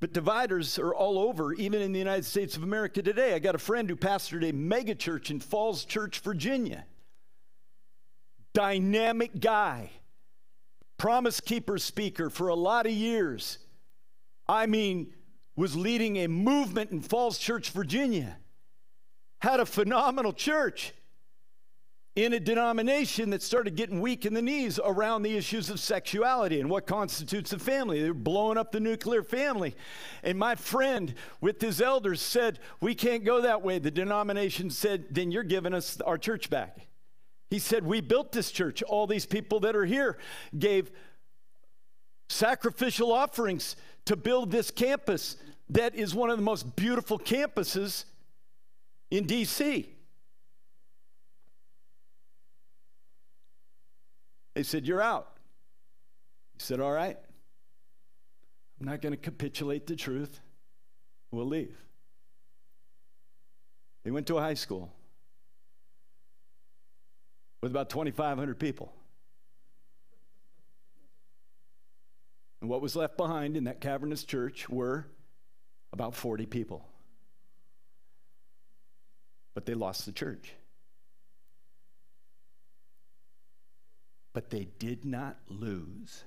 But 0.01 0.15
dividers 0.15 0.79
are 0.79 0.95
all 0.95 1.19
over, 1.19 1.53
even 1.53 1.83
in 1.83 1.93
the 1.93 1.99
United 1.99 2.25
States 2.25 2.57
of 2.57 2.63
America 2.63 3.03
today. 3.03 3.35
I 3.35 3.41
got 3.41 3.55
a 3.55 3.59
friend 3.59 3.91
who 3.91 3.97
pastored 3.97 4.49
a 4.49 4.55
megachurch 4.55 5.31
in 5.31 5.39
Falls 5.39 5.85
Church, 5.85 6.21
Virginia. 6.21 6.87
Dynamic 8.55 9.39
guy, 9.39 9.91
promise 10.99 11.41
keeper 11.41 11.79
speaker 11.79 12.29
for 12.29 12.49
a 12.49 12.55
lot 12.55 12.87
of 12.87 12.93
years. 12.93 13.59
I 14.47 14.67
mean, 14.67 15.15
was 15.57 15.75
leading 15.75 16.17
a 16.19 16.27
movement 16.27 16.91
in 16.91 17.01
Falls 17.01 17.39
Church, 17.39 17.71
Virginia. 17.71 18.37
Had 19.41 19.61
a 19.61 19.67
phenomenal 19.67 20.33
church 20.33 20.93
in 22.17 22.33
a 22.33 22.41
denomination 22.41 23.31
that 23.31 23.43
started 23.43 23.77
getting 23.77 24.01
weak 24.01 24.27
in 24.27 24.35
the 24.35 24.43
knees 24.43 24.81
around 24.85 25.23
the 25.23 25.37
issues 25.37 25.71
of 25.71 25.79
sexuality 25.79 26.61
and 26.61 26.69
what 26.69 26.85
constitutes 26.85 27.53
a 27.53 27.59
family. 27.61 28.03
They 28.03 28.09
were 28.09 28.15
blowing 28.15 28.59
up 28.59 28.73
the 28.73 28.81
nuclear 28.81 29.23
family. 29.23 29.77
And 30.25 30.37
my 30.37 30.57
friend 30.57 31.15
with 31.41 31.61
his 31.61 31.81
elders 31.81 32.21
said, 32.21 32.59
We 32.81 32.97
can't 32.97 33.25
go 33.25 33.43
that 33.43 33.63
way. 33.63 33.79
The 33.79 33.93
denomination 33.93 34.71
said, 34.71 35.07
Then 35.13 35.31
you're 35.31 35.45
giving 35.45 35.75
us 35.75 36.01
our 36.01 36.19
church 36.19 36.51
back. 36.51 36.88
He 37.51 37.59
said, 37.59 37.85
We 37.85 38.01
built 38.01 38.33
this 38.33 38.51
church. 38.51 38.83
All 38.83 39.07
these 39.07 39.27
people 39.27 39.61
that 39.61 39.75
are 39.75 39.85
here 39.85 40.19
gave 40.59 40.91
sacrificial 42.29 43.13
offerings 43.13 43.77
to 44.05 44.17
build 44.17 44.51
this 44.51 44.71
campus 44.71 45.37
that 45.71 45.95
is 45.95 46.15
one 46.15 46.31
of 46.31 46.37
the 46.37 46.43
most 46.43 46.77
beautiful 46.77 47.19
campuses 47.19 48.05
in 49.11 49.25
D.C. 49.25 49.95
They 54.55 54.63
said, 54.63 54.87
You're 54.87 55.03
out. 55.03 55.29
He 56.55 56.61
said, 56.61 56.81
All 56.81 56.93
right. 56.93 57.17
I'm 58.81 58.87
not 58.87 59.03
going 59.03 59.13
to 59.13 59.17
capitulate 59.17 59.87
the 59.87 59.97
truth. 59.97 60.41
We'll 61.33 61.47
leave. 61.47 61.77
They 64.05 64.11
went 64.11 64.27
to 64.29 64.39
a 64.39 64.41
high 64.41 64.55
school 64.55 64.93
with 67.61 67.71
about 67.71 67.91
2,500 67.91 68.59
people. 68.59 68.93
And 72.61 72.69
what 72.69 72.83
was 72.83 72.97
left 72.97 73.17
behind 73.17 73.57
in 73.57 73.65
that 73.65 73.81
cavernous 73.81 74.25
church 74.25 74.69
were 74.69 75.07
about 75.93 76.15
40 76.15 76.47
people. 76.47 76.87
But 79.55 79.67
they 79.67 79.75
lost 79.75 80.07
the 80.07 80.13
church. 80.13 80.53
But 84.33 84.51
they 84.51 84.69
did 84.79 85.05
not 85.05 85.37
lose 85.49 86.25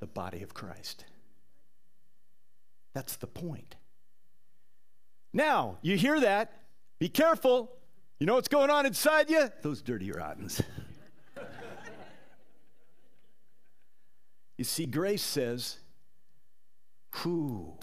the 0.00 0.06
body 0.06 0.42
of 0.42 0.54
Christ. 0.54 1.04
That's 2.94 3.16
the 3.16 3.26
point. 3.26 3.76
Now, 5.32 5.78
you 5.82 5.96
hear 5.96 6.20
that. 6.20 6.52
Be 6.98 7.08
careful. 7.08 7.72
You 8.20 8.26
know 8.26 8.34
what's 8.34 8.48
going 8.48 8.68
on 8.68 8.84
inside 8.84 9.30
you? 9.30 9.50
Those 9.62 9.80
dirty 9.80 10.12
rottens. 10.12 10.60
you 14.58 14.64
see, 14.64 14.84
grace 14.84 15.22
says, 15.22 15.78
who 17.12 17.78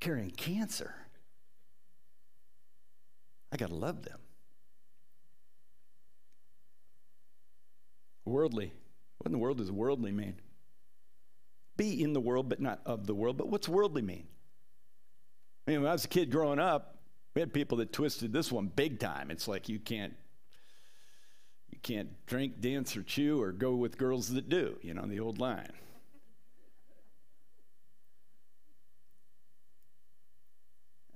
carrying 0.00 0.30
cancer. 0.30 0.94
I 3.52 3.58
got 3.58 3.68
to 3.68 3.74
love 3.74 4.02
them. 4.02 4.18
Worldly. 8.24 8.72
What 9.18 9.26
in 9.26 9.32
the 9.32 9.38
world 9.38 9.58
does 9.58 9.70
worldly 9.70 10.10
mean? 10.10 10.36
Be 11.76 12.02
in 12.02 12.14
the 12.14 12.20
world, 12.20 12.48
but 12.48 12.60
not 12.60 12.80
of 12.86 13.06
the 13.06 13.14
world. 13.14 13.36
But 13.36 13.48
what's 13.48 13.68
worldly 13.68 14.02
mean? 14.02 14.26
I 15.66 15.72
mean, 15.72 15.82
when 15.82 15.90
I 15.90 15.92
was 15.92 16.06
a 16.06 16.08
kid 16.08 16.30
growing 16.30 16.58
up, 16.58 16.95
we 17.36 17.40
had 17.40 17.52
people 17.52 17.76
that 17.76 17.92
twisted 17.92 18.32
this 18.32 18.50
one 18.50 18.68
big 18.74 18.98
time. 18.98 19.30
It's 19.30 19.46
like 19.46 19.68
you 19.68 19.78
can't 19.78 20.14
you 21.68 21.78
can't 21.82 22.08
drink, 22.26 22.62
dance, 22.62 22.96
or 22.96 23.02
chew, 23.02 23.42
or 23.42 23.52
go 23.52 23.74
with 23.74 23.98
girls 23.98 24.32
that 24.32 24.48
do, 24.48 24.78
you 24.80 24.94
know, 24.94 25.04
the 25.04 25.20
old 25.20 25.38
line. 25.38 25.74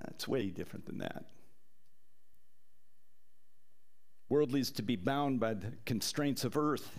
That's 0.05 0.29
way 0.29 0.51
different 0.51 0.85
than 0.85 0.99
that. 0.99 1.25
Worldly 4.29 4.61
is 4.61 4.71
to 4.73 4.83
be 4.83 4.97
bound 4.97 5.41
by 5.41 5.55
the 5.55 5.73
constraints 5.87 6.45
of 6.45 6.55
earth. 6.55 6.99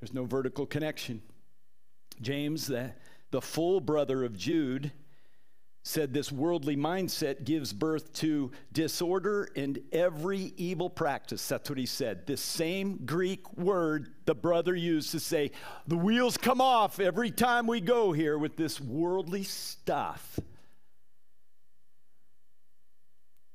There's 0.00 0.14
no 0.14 0.24
vertical 0.24 0.64
connection. 0.64 1.20
James, 2.22 2.66
the, 2.66 2.92
the 3.30 3.42
full 3.42 3.82
brother 3.82 4.24
of 4.24 4.38
Jude, 4.38 4.90
said 5.84 6.14
this 6.14 6.30
worldly 6.30 6.76
mindset 6.76 7.44
gives 7.44 7.72
birth 7.72 8.12
to 8.12 8.52
disorder 8.72 9.48
and 9.56 9.80
every 9.92 10.52
evil 10.56 10.88
practice. 10.88 11.46
That's 11.48 11.68
what 11.68 11.78
he 11.78 11.86
said. 11.86 12.26
This 12.26 12.40
same 12.40 13.00
Greek 13.04 13.52
word 13.56 14.12
the 14.24 14.34
brother 14.34 14.76
used 14.76 15.10
to 15.10 15.20
say, 15.20 15.50
the 15.88 15.96
wheels 15.96 16.36
come 16.36 16.60
off 16.60 17.00
every 17.00 17.32
time 17.32 17.66
we 17.66 17.80
go 17.80 18.12
here 18.12 18.38
with 18.38 18.56
this 18.56 18.80
worldly 18.80 19.42
stuff. 19.42 20.38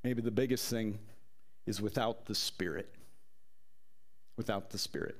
Maybe 0.03 0.21
the 0.21 0.31
biggest 0.31 0.69
thing 0.69 0.99
is 1.65 1.81
without 1.81 2.25
the 2.25 2.35
Spirit. 2.35 2.93
Without 4.37 4.69
the 4.69 4.77
Spirit. 4.77 5.15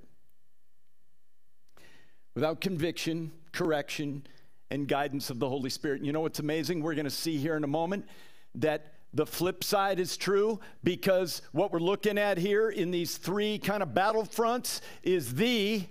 Without 2.35 2.61
conviction, 2.61 3.31
correction, 3.51 4.27
and 4.69 4.88
guidance 4.88 5.30
of 5.30 5.39
the 5.39 5.47
Holy 5.47 5.69
Spirit. 5.69 6.03
You 6.03 6.12
know 6.12 6.21
what's 6.21 6.39
amazing? 6.39 6.82
We're 6.82 6.95
going 6.95 7.06
to 7.06 7.12
see 7.12 7.38
here 7.38 7.56
in 7.56 7.63
a 7.63 7.67
moment 7.67 8.06
that 8.56 8.93
the 9.13 9.25
flip 9.25 9.63
side 9.63 9.99
is 9.99 10.17
true 10.17 10.60
because 10.84 11.41
what 11.51 11.71
we're 11.71 11.80
looking 11.80 12.17
at 12.17 12.38
here 12.38 12.69
in 12.69 12.91
these 12.91 13.17
three 13.17 13.58
kind 13.58 13.82
of 13.82 13.93
battle 13.93 14.25
fronts 14.25 14.82
is 15.01 15.36
the, 15.36 15.84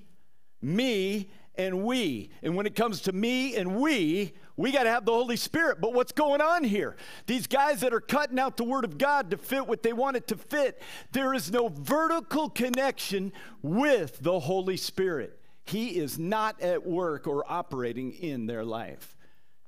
me, 0.61 1.31
and 1.57 1.85
we. 1.85 2.31
And 2.43 2.55
when 2.55 2.67
it 2.67 2.75
comes 2.75 3.01
to 3.03 3.13
me 3.13 3.57
and 3.57 3.77
we, 3.77 4.35
we 4.57 4.73
got 4.73 4.85
to 4.85 4.91
have 4.91 5.05
the 5.05 5.13
Holy 5.13 5.37
Spirit. 5.37 5.81
But 5.81 5.95
what's 5.95 6.13
going 6.13 6.41
on 6.41 6.65
here? 6.65 6.97
These 7.27 7.47
guys 7.47 7.81
that 7.81 7.93
are 7.93 8.01
cutting 8.01 8.39
out 8.39 8.57
the 8.57 8.65
Word 8.65 8.85
of 8.85 8.99
God 8.99 9.31
to 9.31 9.37
fit 9.37 9.67
what 9.67 9.83
they 9.83 9.93
want 9.93 10.17
it 10.17 10.27
to 10.29 10.37
fit, 10.37 10.81
there 11.13 11.35
is 11.35 11.51
no 11.51 11.69
vertical 11.69 12.49
connection 12.51 13.33
with 13.63 14.19
the 14.21 14.41
Holy 14.41 14.77
Spirit. 14.77 15.41
He 15.67 15.99
is 15.99 16.19
not 16.19 16.61
at 16.63 16.87
work 16.87 17.27
or 17.27 17.45
operating 17.51 18.13
in 18.13 18.47
their 18.47 18.65
life. 18.65 19.17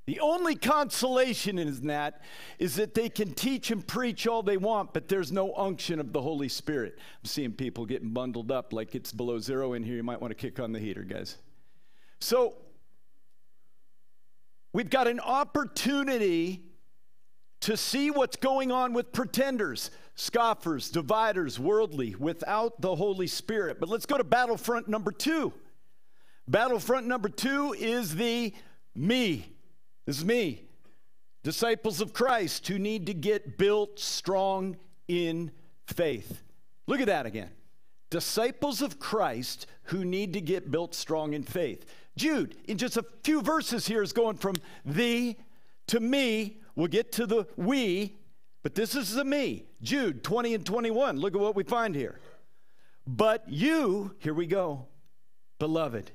The 0.06 0.20
only 0.20 0.54
consolation 0.54 1.58
in 1.58 1.86
that 1.88 2.22
is 2.58 2.76
that 2.76 2.94
they 2.94 3.10
can 3.10 3.34
teach 3.34 3.70
and 3.70 3.86
preach 3.86 4.26
all 4.26 4.42
they 4.42 4.56
want, 4.56 4.94
but 4.94 5.08
there's 5.08 5.30
no 5.30 5.54
unction 5.54 6.00
of 6.00 6.14
the 6.14 6.22
Holy 6.22 6.48
Spirit. 6.48 6.94
I'm 6.98 7.26
seeing 7.26 7.52
people 7.52 7.84
getting 7.84 8.10
bundled 8.10 8.50
up 8.50 8.72
like 8.72 8.94
it's 8.94 9.12
below 9.12 9.38
zero 9.38 9.74
in 9.74 9.82
here. 9.82 9.96
You 9.96 10.02
might 10.02 10.18
want 10.18 10.30
to 10.30 10.34
kick 10.34 10.60
on 10.60 10.72
the 10.72 10.78
heater, 10.78 11.02
guys. 11.02 11.36
So, 12.20 12.54
we've 14.72 14.88
got 14.88 15.08
an 15.08 15.20
opportunity 15.20 16.62
to 17.60 17.76
see 17.76 18.10
what's 18.10 18.36
going 18.36 18.72
on 18.72 18.94
with 18.94 19.12
pretenders, 19.12 19.90
scoffers, 20.14 20.88
dividers, 20.90 21.58
worldly, 21.58 22.14
without 22.14 22.80
the 22.80 22.96
Holy 22.96 23.26
Spirit. 23.26 23.78
But 23.78 23.90
let's 23.90 24.06
go 24.06 24.16
to 24.16 24.24
battlefront 24.24 24.88
number 24.88 25.12
two. 25.12 25.52
Battlefront 26.48 27.06
number 27.06 27.28
two 27.28 27.74
is 27.78 28.14
the 28.14 28.54
me. 28.94 29.52
This 30.06 30.18
is 30.18 30.24
me. 30.24 30.64
Disciples 31.44 32.00
of 32.00 32.14
Christ 32.14 32.66
who 32.66 32.78
need 32.78 33.06
to 33.06 33.14
get 33.14 33.58
built 33.58 34.00
strong 34.00 34.76
in 35.06 35.50
faith. 35.86 36.42
Look 36.86 37.00
at 37.00 37.06
that 37.06 37.26
again. 37.26 37.50
Disciples 38.10 38.80
of 38.80 38.98
Christ 38.98 39.66
who 39.84 40.04
need 40.04 40.32
to 40.32 40.40
get 40.40 40.70
built 40.70 40.94
strong 40.94 41.34
in 41.34 41.42
faith. 41.42 41.84
Jude, 42.16 42.56
in 42.64 42.78
just 42.78 42.96
a 42.96 43.04
few 43.22 43.42
verses 43.42 43.86
here, 43.86 44.02
is 44.02 44.14
going 44.14 44.38
from 44.38 44.56
the 44.86 45.36
to 45.88 46.00
me. 46.00 46.60
We'll 46.74 46.86
get 46.86 47.12
to 47.12 47.26
the 47.26 47.46
we, 47.56 48.16
but 48.62 48.74
this 48.74 48.94
is 48.94 49.12
the 49.14 49.24
me. 49.24 49.66
Jude 49.82 50.24
20 50.24 50.54
and 50.54 50.64
21. 50.64 51.18
Look 51.18 51.34
at 51.34 51.40
what 51.40 51.54
we 51.54 51.62
find 51.62 51.94
here. 51.94 52.18
But 53.06 53.44
you, 53.48 54.14
here 54.18 54.34
we 54.34 54.46
go, 54.46 54.86
beloved, 55.58 56.10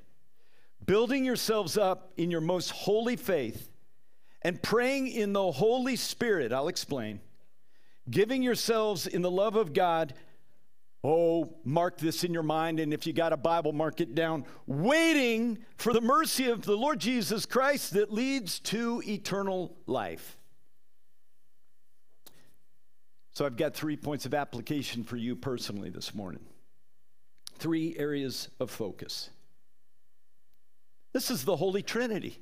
building 0.86 1.26
yourselves 1.26 1.78
up 1.78 2.14
in 2.18 2.32
your 2.32 2.42
most 2.42 2.72
holy 2.72 3.16
faith 3.16 3.70
and 4.42 4.62
praying 4.62 5.08
in 5.08 5.34
the 5.34 5.52
Holy 5.52 5.96
Spirit. 5.96 6.52
I'll 6.52 6.68
explain. 6.68 7.22
Giving 8.10 8.44
yourselves 8.44 9.08
in 9.08 9.22
the 9.22 9.32
love 9.32 9.56
of 9.56 9.74
God. 9.74 10.14
Oh, 11.06 11.58
mark 11.66 11.98
this 11.98 12.24
in 12.24 12.34
your 12.34 12.44
mind, 12.44 12.80
and 12.80 12.94
if 12.94 13.06
you 13.06 13.12
got 13.12 13.34
a 13.34 13.38
Bible, 13.38 13.74
mark 13.74 14.00
it 14.00 14.16
down. 14.16 14.46
Waiting 14.68 15.58
for 15.76 15.92
the 15.92 16.00
mercy 16.02 16.50
of 16.50 16.62
the 16.62 16.78
Lord 16.78 17.00
Jesus 17.00 17.46
Christ 17.46 17.94
that 17.94 18.12
leads 18.14 18.60
to 18.62 19.02
eternal 19.06 19.76
life. 19.86 20.38
So, 23.32 23.46
I've 23.46 23.58
got 23.58 23.74
three 23.74 23.98
points 23.98 24.26
of 24.26 24.34
application 24.34 25.04
for 25.04 25.18
you 25.18 25.36
personally 25.36 25.90
this 25.90 26.14
morning. 26.14 26.46
Three 27.58 27.96
areas 27.98 28.48
of 28.60 28.70
focus. 28.70 29.30
This 31.14 31.32
is 31.32 31.46
the 31.46 31.56
Holy 31.56 31.82
Trinity. 31.82 32.40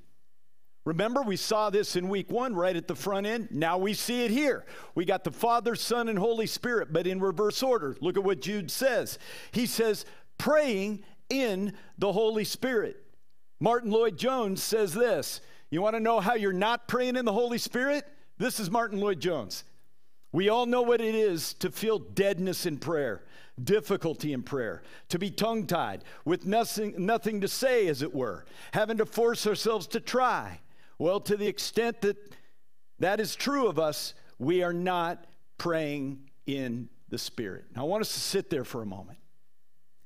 Remember, 0.84 1.22
we 1.22 1.36
saw 1.36 1.70
this 1.70 1.96
in 1.96 2.10
week 2.10 2.32
one 2.32 2.56
right 2.56 2.76
at 2.76 2.88
the 2.88 2.96
front 2.96 3.28
end. 3.28 3.50
Now 3.52 3.78
we 3.78 3.94
see 3.94 4.26
it 4.26 4.32
here. 4.32 4.66
We 4.96 5.06
got 5.06 5.24
the 5.24 5.32
Father, 5.32 5.76
Son, 5.76 6.10
and 6.10 6.18
Holy 6.18 6.48
Spirit, 6.48 6.92
but 6.92 7.06
in 7.06 7.20
reverse 7.20 7.62
order. 7.62 7.96
Look 8.02 8.18
at 8.18 8.24
what 8.24 8.42
Jude 8.42 8.72
says. 8.72 9.20
He 9.52 9.68
says, 9.68 10.06
praying 10.40 11.04
in 11.30 11.74
the 12.00 12.12
Holy 12.12 12.44
Spirit. 12.44 12.98
Martyn 13.60 13.92
Lloyd-Jones 13.92 14.62
says 14.64 14.94
this 14.94 15.42
You 15.70 15.84
want 15.84 15.96
to 15.96 16.00
know 16.00 16.20
how 16.20 16.34
you're 16.34 16.52
not 16.52 16.88
praying 16.88 17.16
in 17.16 17.26
the 17.26 17.34
Holy 17.34 17.60
Spirit? 17.60 18.06
This 18.40 18.60
is 18.60 18.72
Martyn 18.72 19.00
Lloyd-Jones. 19.00 19.64
We 20.32 20.50
all 20.50 20.66
know 20.66 20.82
what 20.82 21.02
it 21.02 21.14
is 21.14 21.54
to 21.56 21.70
feel 21.70 22.00
deadness 22.00 22.66
in 22.66 22.78
prayer, 22.78 23.24
difficulty 23.64 24.34
in 24.34 24.44
prayer, 24.44 24.82
to 25.10 25.20
be 25.20 25.32
tongue 25.32 25.68
tied, 25.68 26.04
with 26.26 26.46
nothing, 26.46 26.94
nothing 26.98 27.42
to 27.42 27.48
say, 27.48 27.88
as 27.88 28.02
it 28.02 28.14
were, 28.14 28.46
having 28.74 28.98
to 28.98 29.06
force 29.06 29.46
ourselves 29.48 29.88
to 29.88 30.00
try. 30.00 30.60
Well, 30.98 31.20
to 31.22 31.36
the 31.36 31.48
extent 31.48 32.02
that 32.02 32.18
that 33.00 33.20
is 33.20 33.36
true 33.36 33.68
of 33.68 33.80
us, 33.80 34.14
we 34.38 34.64
are 34.64 34.74
not 34.74 35.26
praying 35.58 36.30
in 36.46 36.90
the 37.10 37.18
Spirit. 37.18 37.66
Now, 37.76 37.84
I 37.84 37.86
want 37.86 38.02
us 38.02 38.14
to 38.14 38.20
sit 38.20 38.50
there 38.50 38.64
for 38.64 38.82
a 38.82 38.86
moment 38.86 39.20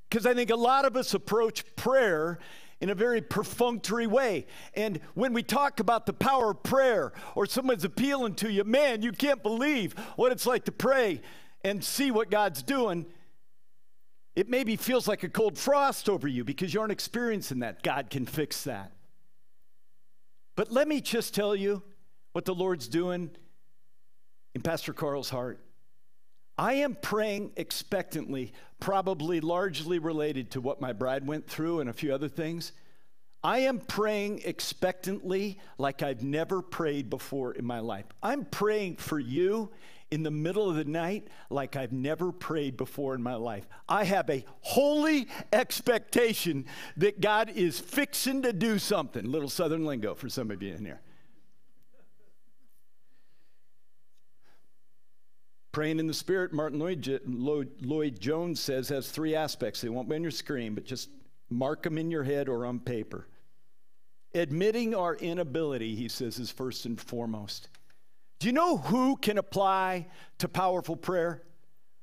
because 0.10 0.26
I 0.26 0.34
think 0.34 0.50
a 0.50 0.56
lot 0.56 0.86
of 0.86 0.96
us 0.96 1.14
approach 1.14 1.64
prayer 1.76 2.40
in 2.82 2.90
a 2.90 2.96
very 2.96 3.22
perfunctory 3.22 4.08
way. 4.08 4.46
And 4.76 5.00
when 5.14 5.34
we 5.34 5.44
talk 5.44 5.80
about 5.80 6.06
the 6.06 6.14
power 6.14 6.52
of 6.52 6.64
prayer 6.64 7.14
or 7.36 7.46
someone's 7.46 7.84
appealing 7.84 8.36
to 8.36 8.52
you, 8.52 8.64
man, 8.64 9.02
you 9.02 9.12
can't 9.12 9.42
believe 9.42 9.94
what 10.16 10.32
it's 10.32 10.46
like 10.46 10.66
to 10.66 10.72
pray 10.72 11.22
and 11.64 11.84
see 11.84 12.12
what 12.12 12.30
God's 12.30 12.62
doing. 12.62 13.06
It 14.36 14.50
maybe 14.50 14.76
feels 14.76 15.08
like 15.08 15.24
a 15.24 15.30
cold 15.30 15.58
frost 15.58 16.10
over 16.10 16.28
you 16.28 16.44
because 16.44 16.74
you 16.74 16.82
aren't 16.82 16.92
experiencing 16.92 17.60
that. 17.60 17.84
God 17.84 18.10
can 18.10 18.26
fix 18.26 18.64
that. 18.64 18.92
But 20.56 20.72
let 20.72 20.88
me 20.88 21.02
just 21.02 21.34
tell 21.34 21.56
you 21.56 21.82
what 22.34 22.46
the 22.46 22.56
Lord's 22.56 22.88
doing 22.88 23.30
in 24.54 24.62
Pastor 24.62 24.94
Carl's 24.94 25.30
heart. 25.30 25.60
I 26.58 26.76
am 26.76 26.96
praying 26.96 27.52
expectantly, 27.58 28.54
probably 28.80 29.42
largely 29.42 30.00
related 30.00 30.52
to 30.52 30.62
what 30.62 30.80
my 30.80 30.94
bride 30.94 31.28
went 31.28 31.48
through 31.48 31.82
and 31.82 31.90
a 31.90 31.94
few 31.94 32.14
other 32.14 32.30
things. 32.30 32.72
I 33.44 33.60
am 33.60 33.80
praying 33.80 34.42
expectantly 34.46 35.60
like 35.78 36.02
I've 36.02 36.24
never 36.24 36.62
prayed 36.62 37.10
before 37.10 37.54
in 37.54 37.66
my 37.66 37.80
life. 37.80 38.06
I'm 38.24 38.46
praying 38.46 38.96
for 38.96 39.20
you 39.20 39.70
in 40.12 40.24
the 40.24 40.32
middle 40.32 40.70
of 40.70 40.76
the 40.76 40.86
night 40.86 41.28
like 41.50 41.76
I've 41.76 41.92
never 41.92 42.32
prayed 42.32 42.78
before 42.78 43.16
in 43.16 43.24
my 43.24 43.36
life. 43.36 43.68
I 43.90 44.04
have 44.04 44.30
a 44.30 44.46
holy 44.62 45.28
expectation 45.52 46.66
that 46.98 47.22
God 47.22 47.50
is 47.50 47.80
fixing 47.80 48.44
to 48.44 48.54
do 48.54 48.80
something. 48.80 49.26
Little 49.26 49.50
southern 49.50 49.86
lingo 49.86 50.14
for 50.14 50.30
some 50.30 50.52
of 50.52 50.62
you 50.62 50.74
in 50.74 50.86
here. 50.86 51.02
Praying 55.72 56.00
in 56.00 56.08
the 56.08 56.14
Spirit, 56.14 56.54
Lloyd, 56.54 57.70
Lloyd 57.82 58.20
Jones 58.20 58.62
says, 58.62 58.88
has 58.88 59.10
three 59.10 59.36
aspects. 59.36 59.82
They 59.82 59.90
won't 59.90 60.08
be 60.08 60.16
on 60.16 60.22
your 60.22 60.32
screen, 60.32 60.74
but 60.74 60.86
just 60.86 61.10
mark 61.50 61.84
them 61.84 61.98
in 61.98 62.10
your 62.10 62.24
head 62.24 62.48
or 62.48 62.66
on 62.66 62.80
paper. 62.80 63.28
Admitting 64.34 64.96
our 64.96 65.16
inability, 65.16 65.94
he 65.96 66.08
says, 66.08 66.40
is 66.40 66.50
first 66.50 66.86
and 66.86 67.00
foremost. 67.00 67.68
Do 68.40 68.48
you 68.48 68.54
know 68.54 68.78
who 68.78 69.16
can 69.18 69.38
apply 69.38 70.08
to 70.40 70.48
powerful 70.48 70.96
prayer? 70.96 71.42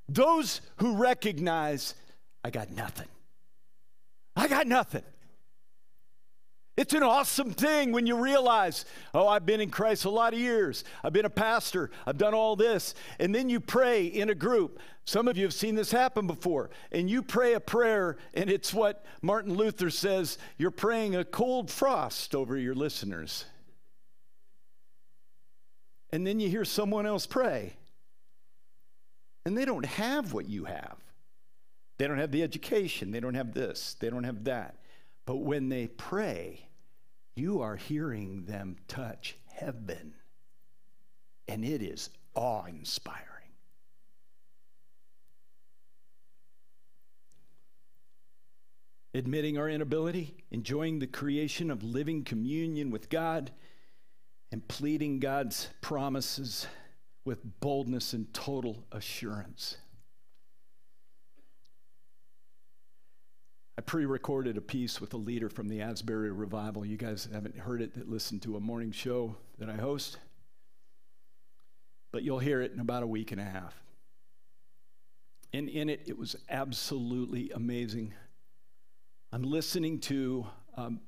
Those 0.09 0.61
who 0.77 0.97
recognize, 0.97 1.95
I 2.43 2.51
got 2.51 2.71
nothing. 2.71 3.09
I 4.35 4.49
got 4.49 4.67
nothing. 4.67 5.03
It's 6.75 6.95
an 6.95 7.03
awesome 7.03 7.53
thing 7.53 7.93
when 7.93 8.07
you 8.07 8.17
realize, 8.17 8.87
oh, 9.13 9.29
I've 9.29 9.45
been 9.45 9.61
in 9.61 9.69
Christ 9.69 10.07
a 10.07 10.11
lot 10.11 10.33
of 10.33 10.39
years. 10.39 10.85
I've 11.05 11.13
been 11.13 11.27
a 11.27 11.31
pastor. 11.31 11.91
I've 12.07 12.17
done 12.17 12.33
all 12.33 12.57
this. 12.57 12.95
And 13.21 13.35
then 13.35 13.51
you 13.51 13.61
pray 13.61 14.07
in 14.07 14.31
a 14.31 14.35
group. 14.35 14.79
Some 15.05 15.29
of 15.29 15.37
you 15.37 15.45
have 15.45 15.53
seen 15.53 15.75
this 15.75 15.93
happen 15.93 16.27
before. 16.27 16.71
And 16.91 17.11
you 17.11 17.23
pray 17.23 17.53
a 17.53 17.61
prayer, 17.61 18.17
and 18.33 18.49
it's 18.49 18.73
what 18.73 19.05
Martin 19.21 19.55
Luther 19.55 19.91
says 19.91 20.39
you're 20.57 20.71
praying 20.71 21.15
a 21.15 21.27
cold 21.27 21.71
frost 21.71 22.35
over 22.35 22.57
your 22.57 22.75
listeners 22.75 23.45
and 26.13 26.27
then 26.27 26.39
you 26.39 26.49
hear 26.49 26.65
someone 26.65 27.07
else 27.07 27.27
pray. 27.27 27.75
And 29.45 29.57
they 29.57 29.65
don't 29.65 29.87
have 29.87 30.33
what 30.33 30.49
you 30.49 30.67
have. 30.67 30.97
They 31.99 32.07
don't 32.07 32.19
have 32.19 32.33
the 32.33 32.43
education, 32.43 33.11
they 33.11 33.21
don't 33.21 33.35
have 33.35 33.55
this, 33.55 33.97
they 34.01 34.11
don't 34.11 34.25
have 34.25 34.45
that. 34.45 34.77
But 35.25 35.37
when 35.37 35.69
they 35.69 35.87
pray, 35.87 36.67
you 37.37 37.63
are 37.63 37.77
hearing 37.77 38.45
them 38.45 38.77
touch 38.89 39.37
heaven. 39.47 40.15
And 41.49 41.65
it 41.65 41.83
is 41.83 42.11
awe 42.35 42.65
inspiring. 42.65 43.23
Admitting 49.15 49.59
our 49.59 49.69
inability, 49.69 50.35
enjoying 50.51 50.99
the 50.99 51.07
creation 51.07 51.71
of 51.71 51.85
living 51.85 52.25
communion 52.25 52.91
with 52.91 53.11
God 53.11 53.51
and 54.53 54.67
pleading 54.69 55.19
God's 55.19 55.71
promises 55.81 56.67
with 57.25 57.41
boldness 57.61 58.13
and 58.13 58.33
total 58.35 58.85
assurance. 58.93 59.79
I 63.79 63.81
pre 63.81 64.05
recorded 64.05 64.59
a 64.59 64.61
piece 64.61 65.01
with 65.01 65.15
a 65.15 65.17
leader 65.17 65.49
from 65.49 65.69
the 65.69 65.81
Asbury 65.81 66.31
Revival. 66.31 66.85
You 66.85 66.99
guys 66.99 67.27
haven't 67.33 67.57
heard 67.57 67.81
it 67.81 67.95
that 67.95 68.11
listened 68.11 68.43
to 68.43 68.57
a 68.57 68.61
morning 68.61 68.93
show 68.93 69.35
that 69.59 69.71
I 69.71 69.77
host, 69.77 70.19
but 72.13 72.23
you'll 72.23 72.39
hear 72.39 72.61
it 72.61 72.73
in 72.73 72.81
about 72.81 73.03
a 73.03 73.07
week 73.07 73.33
and 73.33 73.41
a 73.41 73.45
half. 73.45 73.75
And 75.55 75.71
in 75.71 75.89
it, 75.89 76.03
it 76.07 76.19
was 76.19 76.37
absolutely 76.51 77.51
amazing. 77.55 78.13
I'm 79.33 79.43
listening 79.43 80.01
to 80.01 80.47
um, 80.77 81.01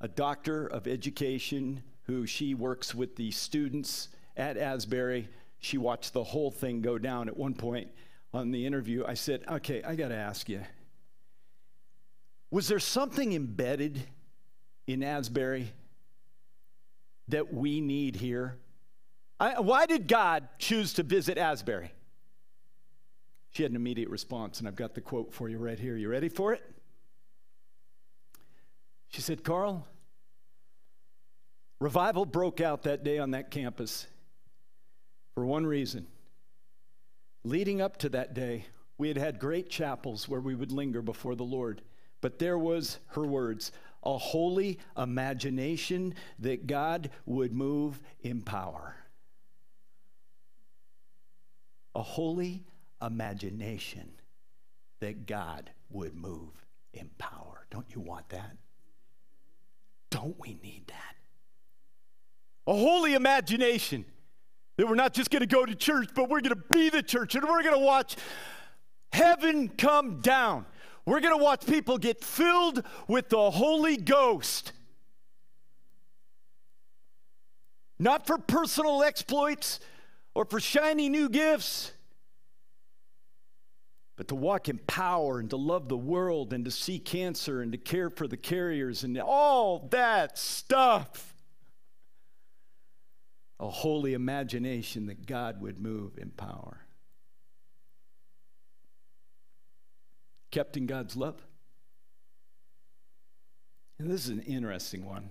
a 0.00 0.08
doctor 0.08 0.66
of 0.66 0.86
education 0.86 1.82
who 2.06 2.26
she 2.26 2.54
works 2.54 2.94
with 2.94 3.16
the 3.16 3.30
students 3.30 4.08
at 4.36 4.56
Asbury. 4.56 5.28
She 5.58 5.78
watched 5.78 6.12
the 6.12 6.24
whole 6.24 6.50
thing 6.50 6.80
go 6.80 6.98
down 6.98 7.28
at 7.28 7.36
one 7.36 7.54
point 7.54 7.88
on 8.32 8.50
the 8.50 8.66
interview. 8.66 9.04
I 9.06 9.14
said, 9.14 9.42
Okay, 9.48 9.82
I 9.82 9.94
got 9.94 10.08
to 10.08 10.16
ask 10.16 10.48
you. 10.48 10.62
Was 12.50 12.68
there 12.68 12.78
something 12.78 13.32
embedded 13.32 14.00
in 14.86 15.02
Asbury 15.02 15.72
that 17.28 17.52
we 17.52 17.80
need 17.80 18.16
here? 18.16 18.56
I, 19.40 19.60
why 19.60 19.86
did 19.86 20.06
God 20.06 20.48
choose 20.58 20.94
to 20.94 21.02
visit 21.02 21.38
Asbury? 21.38 21.92
She 23.50 23.62
had 23.62 23.72
an 23.72 23.76
immediate 23.76 24.10
response, 24.10 24.58
and 24.58 24.68
I've 24.68 24.76
got 24.76 24.94
the 24.94 25.00
quote 25.00 25.32
for 25.32 25.48
you 25.48 25.58
right 25.58 25.78
here. 25.78 25.96
You 25.96 26.08
ready 26.08 26.28
for 26.28 26.52
it? 26.52 26.62
She 29.08 29.22
said, 29.22 29.44
Carl, 29.44 29.86
revival 31.80 32.24
broke 32.24 32.60
out 32.60 32.82
that 32.82 33.04
day 33.04 33.18
on 33.18 33.32
that 33.32 33.50
campus 33.50 34.06
for 35.34 35.44
one 35.44 35.66
reason. 35.66 36.06
Leading 37.44 37.80
up 37.80 37.98
to 37.98 38.08
that 38.08 38.34
day, 38.34 38.66
we 38.98 39.08
had 39.08 39.16
had 39.16 39.38
great 39.38 39.68
chapels 39.68 40.28
where 40.28 40.40
we 40.40 40.54
would 40.54 40.72
linger 40.72 41.02
before 41.02 41.34
the 41.34 41.44
Lord. 41.44 41.82
But 42.20 42.38
there 42.38 42.58
was, 42.58 42.98
her 43.08 43.24
words, 43.24 43.72
a 44.02 44.16
holy 44.16 44.78
imagination 44.96 46.14
that 46.38 46.66
God 46.66 47.10
would 47.26 47.52
move 47.52 48.00
in 48.20 48.40
power. 48.40 48.96
A 51.94 52.02
holy 52.02 52.64
imagination 53.02 54.10
that 55.00 55.26
God 55.26 55.70
would 55.90 56.14
move 56.14 56.52
in 56.94 57.10
power. 57.18 57.66
Don't 57.70 57.86
you 57.94 58.00
want 58.00 58.28
that? 58.30 58.56
Don't 60.10 60.38
we 60.40 60.58
need 60.62 60.84
that? 60.88 61.15
A 62.66 62.74
holy 62.74 63.14
imagination 63.14 64.04
that 64.76 64.86
we're 64.88 64.94
not 64.94 65.14
just 65.14 65.30
going 65.30 65.40
to 65.40 65.46
go 65.46 65.64
to 65.64 65.74
church, 65.74 66.08
but 66.14 66.28
we're 66.28 66.40
going 66.40 66.54
to 66.54 66.64
be 66.70 66.90
the 66.90 67.02
church 67.02 67.34
and 67.34 67.44
we're 67.44 67.62
going 67.62 67.78
to 67.78 67.84
watch 67.84 68.16
heaven 69.12 69.68
come 69.68 70.20
down. 70.20 70.66
We're 71.06 71.20
going 71.20 71.36
to 71.36 71.42
watch 71.42 71.64
people 71.66 71.98
get 71.98 72.22
filled 72.22 72.82
with 73.06 73.28
the 73.28 73.50
Holy 73.50 73.96
Ghost. 73.96 74.72
Not 77.98 78.26
for 78.26 78.36
personal 78.38 79.02
exploits 79.02 79.80
or 80.34 80.44
for 80.44 80.60
shiny 80.60 81.08
new 81.08 81.28
gifts, 81.28 81.92
but 84.16 84.28
to 84.28 84.34
walk 84.34 84.68
in 84.68 84.78
power 84.86 85.38
and 85.38 85.48
to 85.50 85.56
love 85.56 85.88
the 85.88 85.96
world 85.96 86.52
and 86.52 86.64
to 86.64 86.70
see 86.70 86.98
cancer 86.98 87.62
and 87.62 87.72
to 87.72 87.78
care 87.78 88.10
for 88.10 88.26
the 88.26 88.36
carriers 88.36 89.04
and 89.04 89.18
all 89.18 89.88
that 89.90 90.36
stuff. 90.36 91.35
A 93.58 93.68
holy 93.68 94.12
imagination 94.14 95.06
that 95.06 95.26
God 95.26 95.60
would 95.62 95.78
move 95.78 96.18
in 96.18 96.30
power. 96.30 96.86
Kept 100.50 100.76
in 100.76 100.86
God's 100.86 101.16
love. 101.16 101.40
And 103.98 104.10
this 104.10 104.24
is 104.24 104.30
an 104.30 104.40
interesting 104.42 105.06
one. 105.06 105.30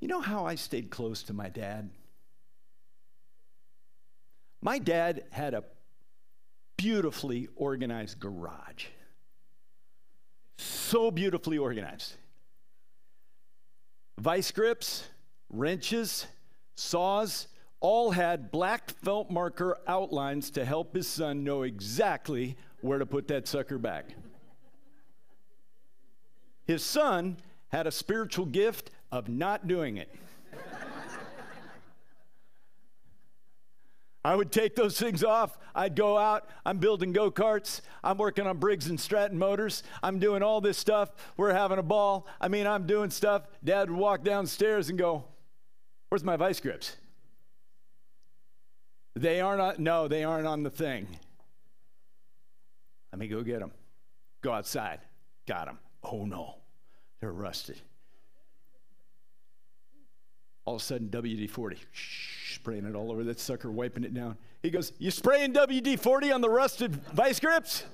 You 0.00 0.08
know 0.08 0.20
how 0.20 0.44
I 0.44 0.54
stayed 0.54 0.90
close 0.90 1.22
to 1.24 1.32
my 1.32 1.48
dad? 1.48 1.90
My 4.60 4.78
dad 4.78 5.24
had 5.30 5.54
a 5.54 5.64
beautifully 6.76 7.48
organized 7.56 8.20
garage. 8.20 8.86
So 10.58 11.10
beautifully 11.10 11.58
organized. 11.58 12.14
Vice 14.18 14.50
grips, 14.50 15.08
wrenches, 15.50 16.26
saws, 16.74 17.48
all 17.80 18.10
had 18.10 18.50
black 18.50 18.90
felt 18.90 19.30
marker 19.30 19.78
outlines 19.86 20.50
to 20.50 20.64
help 20.64 20.94
his 20.94 21.06
son 21.06 21.44
know 21.44 21.62
exactly 21.62 22.56
where 22.80 22.98
to 22.98 23.06
put 23.06 23.28
that 23.28 23.46
sucker 23.46 23.78
back. 23.78 24.14
His 26.64 26.82
son 26.82 27.36
had 27.68 27.86
a 27.86 27.92
spiritual 27.92 28.46
gift 28.46 28.90
of 29.12 29.28
not 29.28 29.68
doing 29.68 29.98
it. 29.98 30.12
I 34.26 34.34
would 34.34 34.50
take 34.50 34.74
those 34.74 34.98
things 34.98 35.22
off. 35.22 35.56
I'd 35.72 35.94
go 35.94 36.18
out. 36.18 36.50
I'm 36.64 36.78
building 36.78 37.12
go 37.12 37.30
karts. 37.30 37.80
I'm 38.02 38.18
working 38.18 38.44
on 38.44 38.58
Briggs 38.58 38.88
and 38.88 38.98
Stratton 38.98 39.38
motors. 39.38 39.84
I'm 40.02 40.18
doing 40.18 40.42
all 40.42 40.60
this 40.60 40.76
stuff. 40.76 41.12
We're 41.36 41.52
having 41.52 41.78
a 41.78 41.82
ball. 41.84 42.26
I 42.40 42.48
mean, 42.48 42.66
I'm 42.66 42.88
doing 42.88 43.10
stuff. 43.10 43.46
Dad 43.62 43.88
would 43.88 44.00
walk 44.00 44.24
downstairs 44.24 44.88
and 44.88 44.98
go, 44.98 45.26
Where's 46.08 46.24
my 46.24 46.36
vice 46.36 46.58
grips? 46.58 46.96
They 49.14 49.40
aren't 49.40 49.78
no, 49.78 50.08
they 50.08 50.24
aren't 50.24 50.48
on 50.48 50.64
the 50.64 50.70
thing. 50.70 51.06
Let 53.12 53.20
me 53.20 53.28
go 53.28 53.44
get 53.44 53.60
them. 53.60 53.70
Go 54.42 54.50
outside. 54.50 54.98
Got 55.46 55.66
them. 55.66 55.78
Oh 56.02 56.24
no, 56.24 56.56
they're 57.20 57.32
rusted. 57.32 57.80
All 60.64 60.74
of 60.74 60.82
a 60.82 60.84
sudden, 60.84 61.10
WD 61.10 61.48
40 61.48 61.76
spraying 62.56 62.84
it 62.84 62.94
all 62.94 63.12
over 63.12 63.22
that 63.24 63.38
sucker, 63.38 63.70
wiping 63.70 64.04
it 64.04 64.12
down. 64.12 64.36
He 64.62 64.70
goes, 64.70 64.92
You 64.98 65.10
spraying 65.10 65.52
WD 65.52 65.98
40 65.98 66.32
on 66.32 66.40
the 66.40 66.50
rusted 66.50 66.96
vice 67.12 67.38
grips? 67.38 67.84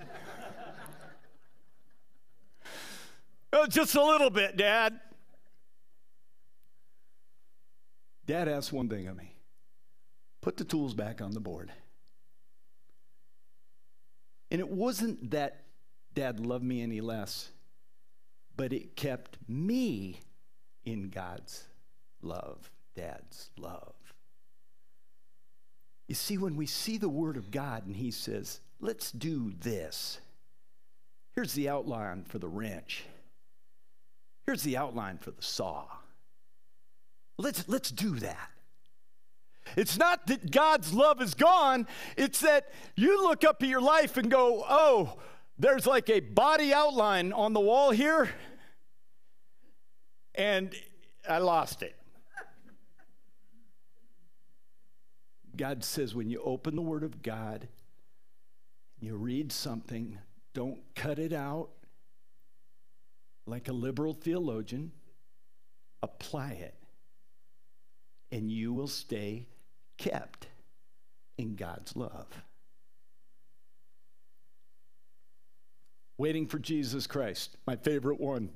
oh, 3.52 3.66
just 3.66 3.94
a 3.94 4.02
little 4.02 4.30
bit, 4.30 4.56
Dad. 4.56 4.98
Dad 8.24 8.48
asked 8.48 8.72
one 8.72 8.88
thing 8.88 9.08
of 9.08 9.16
me 9.16 9.34
put 10.40 10.56
the 10.56 10.64
tools 10.64 10.94
back 10.94 11.20
on 11.20 11.32
the 11.32 11.40
board. 11.40 11.70
And 14.50 14.60
it 14.60 14.68
wasn't 14.68 15.30
that 15.30 15.64
Dad 16.14 16.40
loved 16.40 16.64
me 16.64 16.82
any 16.82 17.00
less, 17.00 17.50
but 18.56 18.72
it 18.72 18.96
kept 18.96 19.38
me 19.48 20.20
in 20.84 21.10
God's 21.10 21.64
love, 22.22 22.70
Dad's 22.94 23.50
love. 23.56 23.94
You 26.12 26.16
see, 26.16 26.36
when 26.36 26.56
we 26.56 26.66
see 26.66 26.98
the 26.98 27.08
Word 27.08 27.38
of 27.38 27.50
God 27.50 27.86
and 27.86 27.96
He 27.96 28.10
says, 28.10 28.60
let's 28.80 29.10
do 29.12 29.54
this, 29.60 30.20
here's 31.34 31.54
the 31.54 31.70
outline 31.70 32.24
for 32.24 32.38
the 32.38 32.48
wrench, 32.48 33.04
here's 34.44 34.62
the 34.62 34.76
outline 34.76 35.16
for 35.16 35.30
the 35.30 35.40
saw. 35.40 35.86
Let's, 37.38 37.66
let's 37.66 37.90
do 37.90 38.16
that. 38.16 38.50
It's 39.74 39.96
not 39.96 40.26
that 40.26 40.50
God's 40.50 40.92
love 40.92 41.22
is 41.22 41.32
gone, 41.32 41.86
it's 42.18 42.40
that 42.40 42.70
you 42.94 43.22
look 43.22 43.42
up 43.42 43.62
at 43.62 43.68
your 43.70 43.80
life 43.80 44.18
and 44.18 44.30
go, 44.30 44.66
oh, 44.68 45.16
there's 45.58 45.86
like 45.86 46.10
a 46.10 46.20
body 46.20 46.74
outline 46.74 47.32
on 47.32 47.54
the 47.54 47.60
wall 47.60 47.90
here, 47.90 48.28
and 50.34 50.74
I 51.26 51.38
lost 51.38 51.82
it. 51.82 51.96
God 55.56 55.84
says 55.84 56.14
when 56.14 56.30
you 56.30 56.40
open 56.42 56.76
the 56.76 56.82
Word 56.82 57.04
of 57.04 57.22
God, 57.22 57.68
you 59.00 59.16
read 59.16 59.52
something, 59.52 60.18
don't 60.54 60.78
cut 60.94 61.18
it 61.18 61.32
out 61.32 61.70
like 63.46 63.68
a 63.68 63.72
liberal 63.72 64.14
theologian, 64.14 64.92
apply 66.02 66.50
it, 66.50 66.74
and 68.30 68.50
you 68.50 68.72
will 68.72 68.88
stay 68.88 69.46
kept 69.98 70.46
in 71.38 71.56
God's 71.56 71.96
love. 71.96 72.28
Waiting 76.18 76.46
for 76.46 76.58
Jesus 76.58 77.06
Christ, 77.06 77.56
my 77.66 77.74
favorite 77.76 78.20
one. 78.20 78.50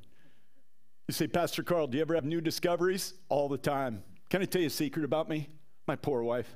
You 1.09 1.13
say, 1.13 1.27
Pastor 1.27 1.63
Carl, 1.63 1.87
do 1.87 1.99
you 1.99 2.03
ever 2.03 2.15
have 2.15 2.25
new 2.25 2.41
discoveries? 2.41 3.15
All 3.29 3.49
the 3.49 3.59
time. 3.59 4.03
Can 4.29 4.43
I 4.43 4.45
tell 4.45 4.61
you 4.61 4.69
a 4.69 4.71
secret 4.71 5.05
about 5.05 5.29
me? 5.29 5.49
My 5.87 5.97
poor 5.97 6.23
wife. 6.23 6.53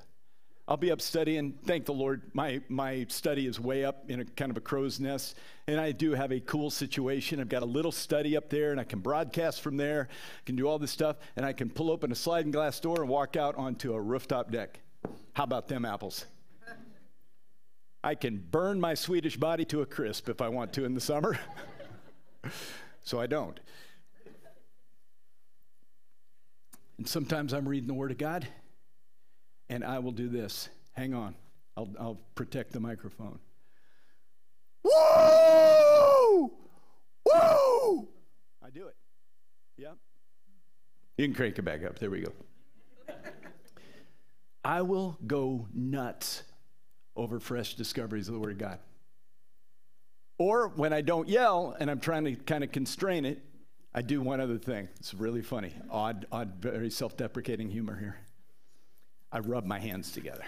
I'll 0.70 0.76
be 0.76 0.92
up 0.92 1.00
studying. 1.00 1.54
Thank 1.64 1.86
the 1.86 1.92
Lord, 1.92 2.22
my, 2.32 2.60
my 2.68 3.04
study 3.08 3.48
is 3.48 3.58
way 3.58 3.84
up 3.84 4.08
in 4.08 4.20
a 4.20 4.24
kind 4.24 4.52
of 4.52 4.56
a 4.56 4.60
crow's 4.60 5.00
nest. 5.00 5.36
And 5.66 5.80
I 5.80 5.90
do 5.90 6.12
have 6.12 6.30
a 6.30 6.38
cool 6.38 6.70
situation. 6.70 7.40
I've 7.40 7.48
got 7.48 7.64
a 7.64 7.66
little 7.66 7.90
study 7.90 8.36
up 8.36 8.50
there, 8.50 8.70
and 8.70 8.78
I 8.78 8.84
can 8.84 9.00
broadcast 9.00 9.62
from 9.62 9.76
there, 9.76 10.08
I 10.12 10.42
can 10.46 10.54
do 10.54 10.68
all 10.68 10.78
this 10.78 10.92
stuff, 10.92 11.16
and 11.34 11.44
I 11.44 11.52
can 11.52 11.70
pull 11.70 11.90
open 11.90 12.12
a 12.12 12.14
sliding 12.14 12.52
glass 12.52 12.78
door 12.78 13.00
and 13.00 13.08
walk 13.08 13.34
out 13.34 13.56
onto 13.56 13.94
a 13.94 14.00
rooftop 14.00 14.52
deck. 14.52 14.78
How 15.32 15.42
about 15.42 15.66
them 15.66 15.84
apples? 15.84 16.24
I 18.04 18.14
can 18.14 18.38
burn 18.38 18.80
my 18.80 18.94
Swedish 18.94 19.36
body 19.36 19.64
to 19.66 19.82
a 19.82 19.86
crisp 19.86 20.28
if 20.28 20.40
I 20.40 20.50
want 20.50 20.72
to 20.74 20.84
in 20.84 20.94
the 20.94 21.00
summer. 21.00 21.36
so 23.02 23.18
I 23.20 23.26
don't. 23.26 23.58
And 26.96 27.08
sometimes 27.08 27.52
I'm 27.52 27.68
reading 27.68 27.88
the 27.88 27.94
Word 27.94 28.12
of 28.12 28.18
God 28.18 28.46
and 29.70 29.84
I 29.84 30.00
will 30.00 30.12
do 30.12 30.28
this. 30.28 30.68
Hang 30.92 31.14
on, 31.14 31.34
I'll, 31.76 31.88
I'll 31.98 32.20
protect 32.34 32.72
the 32.72 32.80
microphone. 32.80 33.38
Woo! 34.82 36.50
Woo! 37.24 38.08
I 38.62 38.70
do 38.74 38.88
it. 38.88 38.96
Yep. 39.78 39.96
You 41.16 41.26
can 41.26 41.34
crank 41.34 41.58
it 41.58 41.62
back 41.62 41.84
up. 41.84 41.98
There 41.98 42.10
we 42.10 42.20
go. 42.20 42.32
I 44.64 44.82
will 44.82 45.16
go 45.26 45.66
nuts 45.72 46.42
over 47.16 47.40
fresh 47.40 47.74
discoveries 47.74 48.28
of 48.28 48.34
the 48.34 48.40
Word 48.40 48.52
of 48.52 48.58
God. 48.58 48.78
Or 50.38 50.68
when 50.68 50.92
I 50.92 51.00
don't 51.00 51.28
yell 51.28 51.76
and 51.78 51.90
I'm 51.90 52.00
trying 52.00 52.24
to 52.24 52.34
kind 52.34 52.64
of 52.64 52.72
constrain 52.72 53.24
it, 53.24 53.42
I 53.94 54.02
do 54.02 54.20
one 54.20 54.40
other 54.40 54.58
thing. 54.58 54.88
It's 54.98 55.14
really 55.14 55.42
funny. 55.42 55.74
Odd, 55.90 56.26
odd, 56.32 56.54
very 56.60 56.90
self 56.90 57.16
deprecating 57.16 57.70
humor 57.70 57.98
here. 57.98 58.18
I 59.32 59.38
rub 59.38 59.64
my 59.64 59.78
hands 59.78 60.12
together. 60.12 60.44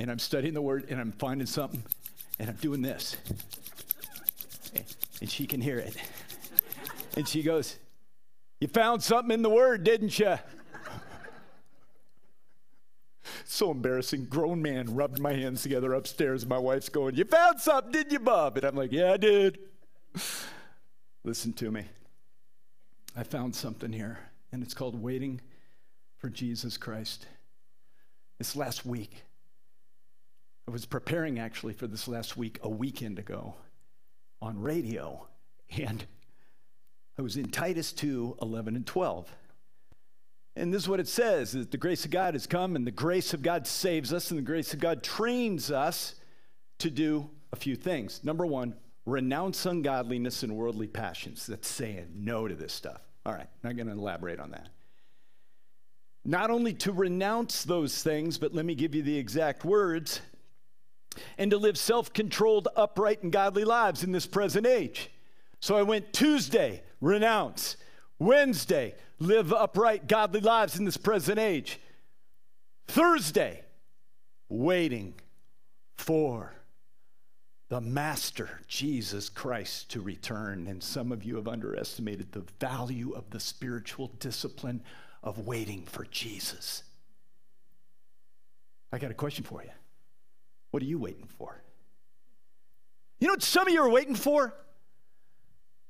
and 0.00 0.10
I'm 0.10 0.18
studying 0.18 0.54
the 0.54 0.62
Word 0.62 0.86
and 0.88 1.00
I'm 1.00 1.12
finding 1.12 1.46
something 1.46 1.82
and 2.38 2.48
I'm 2.48 2.56
doing 2.56 2.82
this. 2.82 3.16
And 5.20 5.28
she 5.28 5.46
can 5.46 5.60
hear 5.60 5.78
it. 5.78 5.96
And 7.16 7.26
she 7.26 7.42
goes, 7.42 7.76
You 8.60 8.68
found 8.68 9.02
something 9.02 9.32
in 9.32 9.42
the 9.42 9.50
Word, 9.50 9.82
didn't 9.82 10.18
you? 10.18 10.36
so 13.44 13.70
embarrassing. 13.72 14.26
Grown 14.26 14.62
man 14.62 14.94
rubbed 14.94 15.18
my 15.18 15.32
hands 15.32 15.62
together 15.62 15.94
upstairs. 15.94 16.46
My 16.46 16.58
wife's 16.58 16.88
going, 16.88 17.16
You 17.16 17.24
found 17.24 17.60
something, 17.60 17.90
didn't 17.90 18.12
you, 18.12 18.20
Bob? 18.20 18.56
And 18.56 18.66
I'm 18.66 18.76
like, 18.76 18.92
Yeah, 18.92 19.12
I 19.12 19.16
did. 19.16 19.58
Listen 21.24 21.52
to 21.54 21.70
me. 21.70 21.84
I 23.16 23.24
found 23.24 23.56
something 23.56 23.92
here, 23.92 24.18
and 24.52 24.62
it's 24.62 24.74
called 24.74 25.00
Waiting 25.02 25.40
for 26.18 26.28
Jesus 26.28 26.76
Christ. 26.76 27.26
This 28.38 28.56
last 28.56 28.84
week, 28.84 29.24
I 30.66 30.70
was 30.70 30.84
preparing 30.84 31.38
actually 31.38 31.72
for 31.72 31.86
this 31.86 32.06
last 32.06 32.36
week 32.36 32.58
a 32.62 32.68
weekend 32.68 33.18
ago 33.18 33.54
on 34.42 34.60
radio, 34.60 35.26
and 35.76 36.04
I 37.18 37.22
was 37.22 37.36
in 37.36 37.50
Titus 37.50 37.92
2 37.92 38.36
11 38.42 38.76
and 38.76 38.86
12. 38.86 39.32
And 40.56 40.74
this 40.74 40.82
is 40.82 40.88
what 40.88 41.00
it 41.00 41.08
says 41.08 41.52
that 41.52 41.70
the 41.70 41.78
grace 41.78 42.04
of 42.04 42.10
God 42.10 42.34
has 42.34 42.46
come, 42.46 42.76
and 42.76 42.86
the 42.86 42.90
grace 42.90 43.32
of 43.32 43.42
God 43.42 43.66
saves 43.66 44.12
us, 44.12 44.30
and 44.30 44.38
the 44.38 44.42
grace 44.42 44.74
of 44.74 44.80
God 44.80 45.02
trains 45.02 45.70
us 45.70 46.16
to 46.78 46.90
do 46.90 47.30
a 47.52 47.56
few 47.56 47.76
things. 47.76 48.22
Number 48.24 48.44
one, 48.44 48.74
renounce 49.06 49.66
ungodliness 49.66 50.42
and 50.42 50.56
worldly 50.56 50.88
passions. 50.88 51.46
That's 51.46 51.68
saying 51.68 52.08
no 52.14 52.48
to 52.48 52.54
this 52.54 52.72
stuff. 52.72 53.02
All 53.24 53.32
right, 53.32 53.48
not 53.62 53.76
going 53.76 53.86
to 53.86 53.92
elaborate 53.92 54.40
on 54.40 54.50
that. 54.50 54.68
Not 56.28 56.50
only 56.50 56.74
to 56.74 56.92
renounce 56.92 57.64
those 57.64 58.02
things, 58.02 58.36
but 58.36 58.54
let 58.54 58.66
me 58.66 58.74
give 58.74 58.94
you 58.94 59.02
the 59.02 59.16
exact 59.16 59.64
words 59.64 60.20
and 61.38 61.50
to 61.50 61.56
live 61.56 61.78
self 61.78 62.12
controlled, 62.12 62.68
upright, 62.76 63.22
and 63.22 63.32
godly 63.32 63.64
lives 63.64 64.04
in 64.04 64.12
this 64.12 64.26
present 64.26 64.66
age. 64.66 65.10
So 65.60 65.74
I 65.74 65.82
went 65.82 66.12
Tuesday, 66.12 66.82
renounce. 67.00 67.78
Wednesday, 68.18 68.94
live 69.18 69.54
upright, 69.54 70.06
godly 70.06 70.40
lives 70.40 70.78
in 70.78 70.84
this 70.84 70.98
present 70.98 71.38
age. 71.38 71.80
Thursday, 72.88 73.62
waiting 74.50 75.14
for 75.96 76.52
the 77.70 77.80
Master, 77.80 78.60
Jesus 78.66 79.30
Christ, 79.30 79.90
to 79.92 80.02
return. 80.02 80.66
And 80.66 80.82
some 80.82 81.10
of 81.10 81.24
you 81.24 81.36
have 81.36 81.48
underestimated 81.48 82.32
the 82.32 82.44
value 82.60 83.12
of 83.12 83.30
the 83.30 83.40
spiritual 83.40 84.08
discipline 84.20 84.82
of 85.22 85.46
waiting 85.46 85.84
for 85.84 86.04
Jesus. 86.04 86.82
I 88.92 88.98
got 88.98 89.10
a 89.10 89.14
question 89.14 89.44
for 89.44 89.62
you. 89.62 89.70
What 90.70 90.82
are 90.82 90.86
you 90.86 90.98
waiting 90.98 91.26
for? 91.38 91.62
You 93.20 93.26
know 93.26 93.34
what 93.34 93.42
some 93.42 93.66
of 93.66 93.72
you 93.72 93.82
are 93.82 93.90
waiting 93.90 94.14
for? 94.14 94.54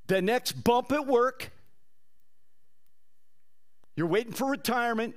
The 0.07 0.23
next 0.23 0.53
bump 0.53 0.93
at 0.93 1.07
work 1.07 1.53
you're 3.99 4.07
waiting 4.07 4.33
for 4.33 4.49
retirement. 4.49 5.17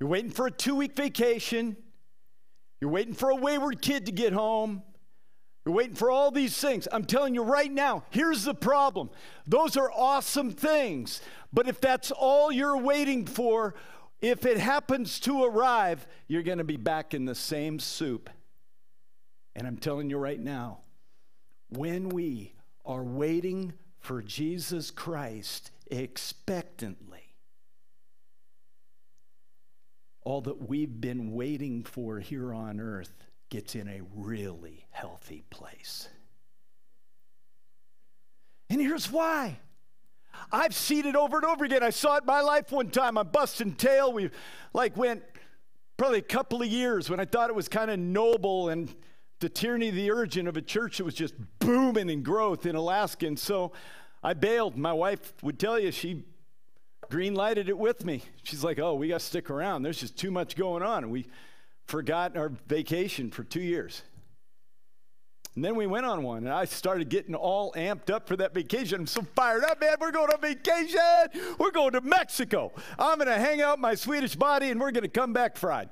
You're 0.00 0.08
waiting 0.08 0.32
for 0.32 0.48
a 0.48 0.50
two 0.50 0.74
week 0.74 0.96
vacation. 0.96 1.76
You're 2.80 2.90
waiting 2.90 3.14
for 3.14 3.30
a 3.30 3.36
wayward 3.36 3.80
kid 3.80 4.06
to 4.06 4.12
get 4.12 4.32
home. 4.32 4.82
You're 5.70 5.76
waiting 5.76 5.94
for 5.94 6.10
all 6.10 6.32
these 6.32 6.58
things. 6.58 6.88
I'm 6.90 7.04
telling 7.04 7.32
you 7.32 7.44
right 7.44 7.70
now, 7.70 8.02
here's 8.10 8.42
the 8.42 8.54
problem. 8.54 9.08
Those 9.46 9.76
are 9.76 9.88
awesome 9.92 10.50
things. 10.50 11.20
But 11.52 11.68
if 11.68 11.80
that's 11.80 12.10
all 12.10 12.50
you're 12.50 12.76
waiting 12.76 13.24
for, 13.24 13.76
if 14.20 14.46
it 14.46 14.58
happens 14.58 15.20
to 15.20 15.44
arrive, 15.44 16.08
you're 16.26 16.42
going 16.42 16.58
to 16.58 16.64
be 16.64 16.76
back 16.76 17.14
in 17.14 17.24
the 17.24 17.36
same 17.36 17.78
soup. 17.78 18.30
And 19.54 19.64
I'm 19.64 19.76
telling 19.76 20.10
you 20.10 20.18
right 20.18 20.40
now, 20.40 20.78
when 21.68 22.08
we 22.08 22.56
are 22.84 23.04
waiting 23.04 23.72
for 24.00 24.22
Jesus 24.22 24.90
Christ 24.90 25.70
expectantly, 25.88 27.36
all 30.22 30.40
that 30.40 30.68
we've 30.68 31.00
been 31.00 31.30
waiting 31.30 31.84
for 31.84 32.18
here 32.18 32.52
on 32.52 32.80
earth 32.80 33.29
gets 33.50 33.74
in 33.74 33.88
a 33.88 34.00
really 34.14 34.86
healthy 34.90 35.42
place. 35.50 36.08
And 38.70 38.80
here's 38.80 39.10
why. 39.10 39.58
I've 40.52 40.74
seen 40.74 41.04
it 41.06 41.16
over 41.16 41.36
and 41.36 41.44
over 41.44 41.64
again. 41.64 41.82
I 41.82 41.90
saw 41.90 42.16
it 42.16 42.22
in 42.22 42.26
my 42.26 42.40
life 42.40 42.70
one 42.70 42.88
time. 42.88 43.18
I'm 43.18 43.28
busting 43.28 43.74
tail. 43.74 44.12
We 44.12 44.30
like 44.72 44.96
went 44.96 45.22
probably 45.96 46.20
a 46.20 46.22
couple 46.22 46.62
of 46.62 46.68
years 46.68 47.10
when 47.10 47.20
I 47.20 47.24
thought 47.24 47.50
it 47.50 47.56
was 47.56 47.68
kind 47.68 47.90
of 47.90 47.98
noble 47.98 48.68
and 48.68 48.94
the 49.40 49.48
tyranny 49.48 49.88
of 49.88 49.94
the 49.94 50.10
urgent 50.10 50.48
of 50.48 50.56
a 50.56 50.62
church 50.62 50.98
that 50.98 51.04
was 51.04 51.14
just 51.14 51.34
booming 51.58 52.08
in 52.08 52.22
growth 52.22 52.64
in 52.64 52.76
Alaska. 52.76 53.26
And 53.26 53.38
so 53.38 53.72
I 54.22 54.34
bailed. 54.34 54.76
My 54.76 54.92
wife 54.92 55.34
would 55.42 55.58
tell 55.58 55.78
you 55.78 55.90
she 55.90 56.24
green 57.10 57.34
lighted 57.34 57.68
it 57.68 57.76
with 57.76 58.04
me. 58.04 58.22
She's 58.44 58.62
like, 58.62 58.78
oh, 58.78 58.94
we 58.94 59.08
got 59.08 59.20
to 59.20 59.26
stick 59.26 59.50
around. 59.50 59.82
There's 59.82 59.98
just 59.98 60.16
too 60.16 60.30
much 60.30 60.56
going 60.56 60.82
on. 60.82 61.02
And 61.02 61.12
we 61.12 61.26
forgot 61.90 62.36
our 62.36 62.52
vacation 62.68 63.30
for 63.30 63.42
two 63.42 63.60
years. 63.60 64.02
And 65.56 65.64
then 65.64 65.74
we 65.74 65.88
went 65.88 66.06
on 66.06 66.22
one, 66.22 66.46
and 66.46 66.54
I 66.54 66.64
started 66.64 67.08
getting 67.08 67.34
all 67.34 67.72
amped 67.72 68.08
up 68.08 68.28
for 68.28 68.36
that 68.36 68.54
vacation. 68.54 69.00
I'm 69.00 69.06
so 69.08 69.22
fired 69.34 69.64
up, 69.64 69.80
man. 69.80 69.96
We're 70.00 70.12
going 70.12 70.30
on 70.30 70.40
vacation. 70.40 71.00
We're 71.58 71.72
going 71.72 71.92
to 71.92 72.00
Mexico. 72.00 72.72
I'm 72.96 73.16
going 73.16 73.26
to 73.26 73.38
hang 73.38 73.60
out 73.60 73.80
my 73.80 73.96
Swedish 73.96 74.36
body, 74.36 74.70
and 74.70 74.80
we're 74.80 74.92
going 74.92 75.02
to 75.02 75.08
come 75.08 75.32
back 75.32 75.56
fried. 75.56 75.90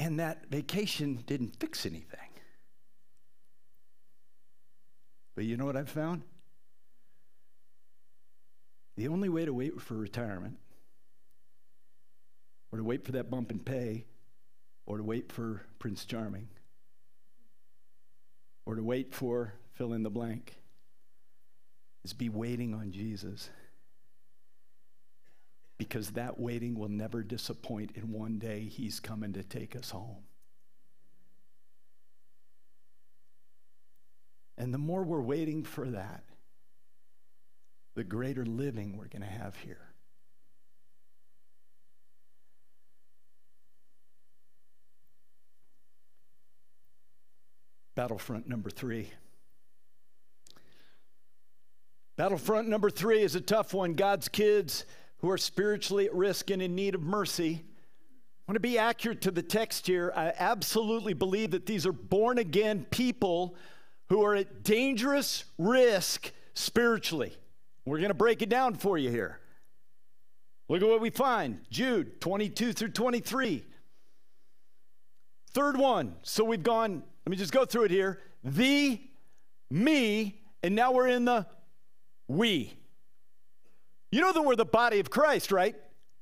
And 0.00 0.18
that 0.18 0.50
vacation 0.50 1.22
didn't 1.24 1.56
fix 1.60 1.86
anything. 1.86 2.18
But 5.36 5.44
you 5.44 5.56
know 5.56 5.64
what 5.64 5.76
I've 5.76 5.88
found? 5.88 6.22
The 8.96 9.08
only 9.08 9.28
way 9.28 9.44
to 9.44 9.52
wait 9.52 9.80
for 9.80 9.94
retirement, 9.94 10.56
or 12.72 12.78
to 12.78 12.84
wait 12.84 13.04
for 13.04 13.12
that 13.12 13.30
bump 13.30 13.50
in 13.50 13.58
pay, 13.58 14.06
or 14.86 14.96
to 14.96 15.02
wait 15.04 15.30
for 15.30 15.62
Prince 15.78 16.04
Charming, 16.04 16.48
or 18.64 18.74
to 18.74 18.82
wait 18.82 19.14
for 19.14 19.52
fill 19.72 19.92
in 19.92 20.02
the 20.02 20.10
blank, 20.10 20.56
is 22.04 22.12
be 22.12 22.28
waiting 22.28 22.72
on 22.72 22.90
Jesus. 22.90 23.50
Because 25.76 26.12
that 26.12 26.40
waiting 26.40 26.74
will 26.74 26.88
never 26.88 27.22
disappoint, 27.22 27.92
and 27.96 28.10
one 28.10 28.38
day 28.38 28.60
he's 28.60 28.98
coming 28.98 29.34
to 29.34 29.42
take 29.42 29.76
us 29.76 29.90
home. 29.90 30.24
And 34.56 34.72
the 34.72 34.78
more 34.78 35.02
we're 35.02 35.20
waiting 35.20 35.64
for 35.64 35.86
that, 35.90 36.24
the 37.96 38.04
greater 38.04 38.44
living 38.44 38.98
we're 38.98 39.08
going 39.08 39.22
to 39.22 39.26
have 39.26 39.56
here. 39.56 39.80
Battlefront 47.94 48.46
number 48.46 48.68
three. 48.68 49.10
Battlefront 52.16 52.68
number 52.68 52.90
three 52.90 53.22
is 53.22 53.34
a 53.34 53.40
tough 53.40 53.72
one. 53.72 53.94
God's 53.94 54.28
kids 54.28 54.84
who 55.18 55.30
are 55.30 55.38
spiritually 55.38 56.04
at 56.04 56.14
risk 56.14 56.50
and 56.50 56.60
in 56.60 56.74
need 56.74 56.94
of 56.94 57.00
mercy. 57.00 57.64
I 57.64 58.52
want 58.52 58.56
to 58.56 58.60
be 58.60 58.76
accurate 58.76 59.22
to 59.22 59.30
the 59.30 59.42
text 59.42 59.86
here. 59.86 60.12
I 60.14 60.34
absolutely 60.38 61.14
believe 61.14 61.52
that 61.52 61.64
these 61.64 61.86
are 61.86 61.92
born 61.92 62.36
again 62.36 62.86
people 62.90 63.56
who 64.10 64.22
are 64.22 64.34
at 64.34 64.62
dangerous 64.62 65.44
risk 65.56 66.30
spiritually. 66.52 67.34
We're 67.86 67.98
going 67.98 68.08
to 68.08 68.14
break 68.14 68.42
it 68.42 68.48
down 68.48 68.74
for 68.74 68.98
you 68.98 69.10
here. 69.10 69.38
Look 70.68 70.82
at 70.82 70.88
what 70.88 71.00
we 71.00 71.10
find 71.10 71.60
Jude 71.70 72.20
22 72.20 72.72
through 72.72 72.88
23. 72.88 73.64
Third 75.52 75.76
one. 75.78 76.16
So 76.22 76.44
we've 76.44 76.62
gone, 76.62 77.04
let 77.24 77.30
me 77.30 77.36
just 77.36 77.52
go 77.52 77.64
through 77.64 77.84
it 77.84 77.92
here. 77.92 78.20
The, 78.42 79.00
me, 79.70 80.42
and 80.64 80.74
now 80.74 80.92
we're 80.92 81.08
in 81.08 81.24
the 81.24 81.46
we. 82.26 82.74
You 84.10 84.20
know 84.20 84.32
that 84.32 84.42
we're 84.42 84.56
the 84.56 84.64
body 84.64 84.98
of 84.98 85.08
Christ, 85.08 85.52
right? 85.52 85.76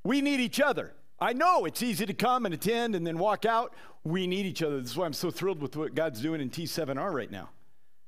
We 0.05 0.21
need 0.21 0.41
each 0.41 0.61
other. 0.61 0.93
I 1.19 1.33
know 1.33 1.65
it's 1.65 1.83
easy 1.83 2.05
to 2.05 2.13
come 2.13 2.45
and 2.45 2.55
attend 2.55 2.95
and 2.95 3.07
then 3.07 3.19
walk 3.19 3.47
out. 3.47 3.75
We 4.05 4.27
need 4.27 4.45
each 4.45 4.63
other. 4.63 4.81
This 4.81 4.91
is 4.91 4.97
why 4.97 5.07
I'm 5.07 5.15
so 5.15 5.31
thrilled 5.31 5.63
with 5.63 5.77
what 5.77 5.95
God's 5.95 6.21
doing 6.21 6.43
in 6.43 6.51
T7R 6.51 7.13
right 7.13 7.31
now. 7.31 7.49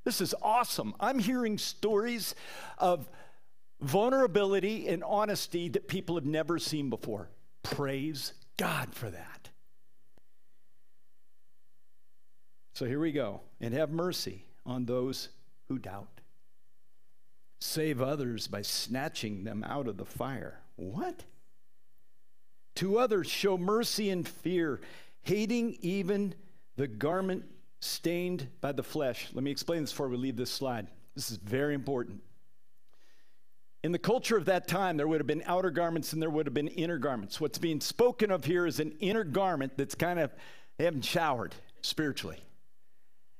This 0.03 0.21
is 0.21 0.35
awesome. 0.41 0.93
I'm 0.99 1.17
hearing 1.19 1.57
stories 1.57 2.35
of 2.77 3.09
vulnerability 3.81 4.87
and 4.87 5.03
honesty 5.03 5.69
that 5.69 5.87
people 5.87 6.15
have 6.15 6.25
never 6.25 6.59
seen 6.59 6.89
before. 6.89 7.29
Praise 7.63 8.33
God 8.57 8.93
for 8.93 9.09
that. 9.09 9.49
So 12.73 12.85
here 12.85 12.99
we 12.99 13.11
go. 13.11 13.41
And 13.59 13.73
have 13.73 13.89
mercy 13.89 14.45
on 14.65 14.85
those 14.85 15.29
who 15.67 15.79
doubt. 15.79 16.21
Save 17.59 18.01
others 18.01 18.47
by 18.47 18.61
snatching 18.61 19.43
them 19.43 19.63
out 19.63 19.87
of 19.87 19.97
the 19.97 20.05
fire. 20.05 20.59
What? 20.75 21.23
To 22.75 22.99
others, 22.99 23.27
show 23.27 23.57
mercy 23.57 24.11
and 24.11 24.27
fear, 24.27 24.79
hating 25.23 25.77
even 25.81 26.35
the 26.75 26.87
garment 26.87 27.45
stained 27.79 28.47
by 28.61 28.71
the 28.71 28.83
flesh. 28.83 29.29
Let 29.33 29.43
me 29.43 29.49
explain 29.49 29.81
this 29.81 29.91
before 29.91 30.09
we 30.09 30.17
leave 30.17 30.35
this 30.35 30.51
slide. 30.51 30.87
This 31.15 31.31
is 31.31 31.37
very 31.37 31.73
important. 31.73 32.21
In 33.83 33.91
the 33.91 33.99
culture 33.99 34.35
of 34.35 34.45
that 34.45 34.67
time, 34.67 34.97
there 34.97 35.07
would 35.07 35.19
have 35.19 35.27
been 35.27 35.43
outer 35.45 35.69
garments 35.69 36.13
and 36.13 36.21
there 36.21 36.29
would 36.29 36.45
have 36.45 36.53
been 36.53 36.67
inner 36.67 36.97
garments. 36.97 37.39
What's 37.39 37.57
being 37.57 37.79
spoken 37.79 38.31
of 38.31 38.43
here 38.43 38.65
is 38.65 38.79
an 38.79 38.93
inner 38.99 39.23
garment 39.23 39.73
that's 39.77 39.95
kind 39.95 40.19
of, 40.19 40.33
they 40.77 40.85
haven't 40.85 41.05
showered 41.05 41.53
spiritually. 41.81 42.39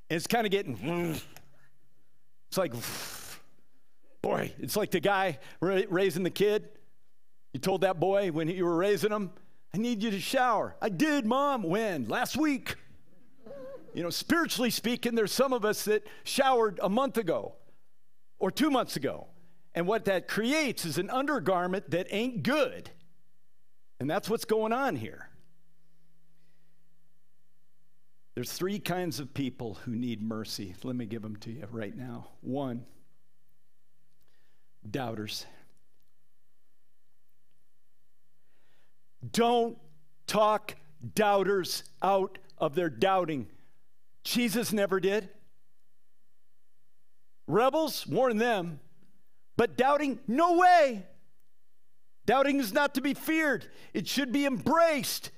And 0.10 0.16
it's 0.16 0.28
kind 0.28 0.46
of 0.46 0.52
getting, 0.52 1.20
it's 2.50 2.58
like, 2.58 2.74
boy, 4.22 4.54
it's 4.60 4.78
like 4.78 4.92
the 4.92 5.00
guy 5.00 5.40
raising 5.60 6.24
the 6.24 6.30
kid. 6.30 6.70
You 7.54 7.60
told 7.60 7.82
that 7.82 8.00
boy 8.00 8.32
when 8.32 8.48
you 8.48 8.66
were 8.66 8.78
raising 8.78 9.12
him, 9.12 9.32
I 9.74 9.80
need 9.80 10.02
you 10.02 10.12
to 10.12 10.20
shower. 10.20 10.76
I 10.82 10.90
did, 10.90 11.26
mom. 11.26 11.64
When? 11.64 12.08
Last 12.08 12.38
week. 12.38 12.76
You 13.94 14.04
know, 14.04 14.10
spiritually 14.12 14.70
speaking, 14.70 15.16
there's 15.16 15.32
some 15.32 15.52
of 15.52 15.66
us 15.66 15.86
that 15.86 16.06
showered 16.24 16.80
a 16.84 16.90
month 16.90 17.18
ago 17.18 17.56
or 18.38 18.52
two 18.52 18.70
months 18.70 18.96
ago. 18.96 19.28
And 19.78 19.86
what 19.86 20.06
that 20.06 20.28
creates 20.28 20.86
is 20.86 20.98
an 20.98 21.12
undergarment 21.12 21.92
that 21.92 22.08
ain't 22.10 22.42
good. 22.42 22.90
And 24.00 24.10
that's 24.10 24.28
what's 24.28 24.44
going 24.44 24.74
on 24.74 24.96
here. 24.96 25.30
There's 28.34 28.52
three 28.52 28.80
kinds 28.80 29.20
of 29.20 29.36
people 29.36 29.76
who 29.86 29.92
need 29.96 30.20
mercy. 30.20 30.74
Let 30.82 30.96
me 30.96 31.06
give 31.06 31.22
them 31.22 31.36
to 31.42 31.52
you 31.52 31.68
right 31.70 31.96
now. 31.96 32.30
One, 32.42 32.88
doubters. 34.90 35.46
Don't 39.32 39.78
talk 40.26 40.76
doubters 41.14 41.84
out 42.02 42.40
of 42.58 42.74
their 42.74 42.90
doubting. 42.90 43.46
Jesus 44.24 44.74
never 44.74 45.00
did. 45.00 45.30
Rebels, 47.46 48.08
warn 48.08 48.38
them. 48.38 48.80
But 49.58 49.76
doubting, 49.76 50.20
no 50.28 50.54
way. 50.58 51.06
Doubting 52.26 52.60
is 52.60 52.72
not 52.72 52.94
to 52.96 53.02
be 53.02 53.14
feared, 53.14 53.66
it 53.94 54.08
should 54.08 54.32
be 54.32 54.46
embraced. 54.46 55.32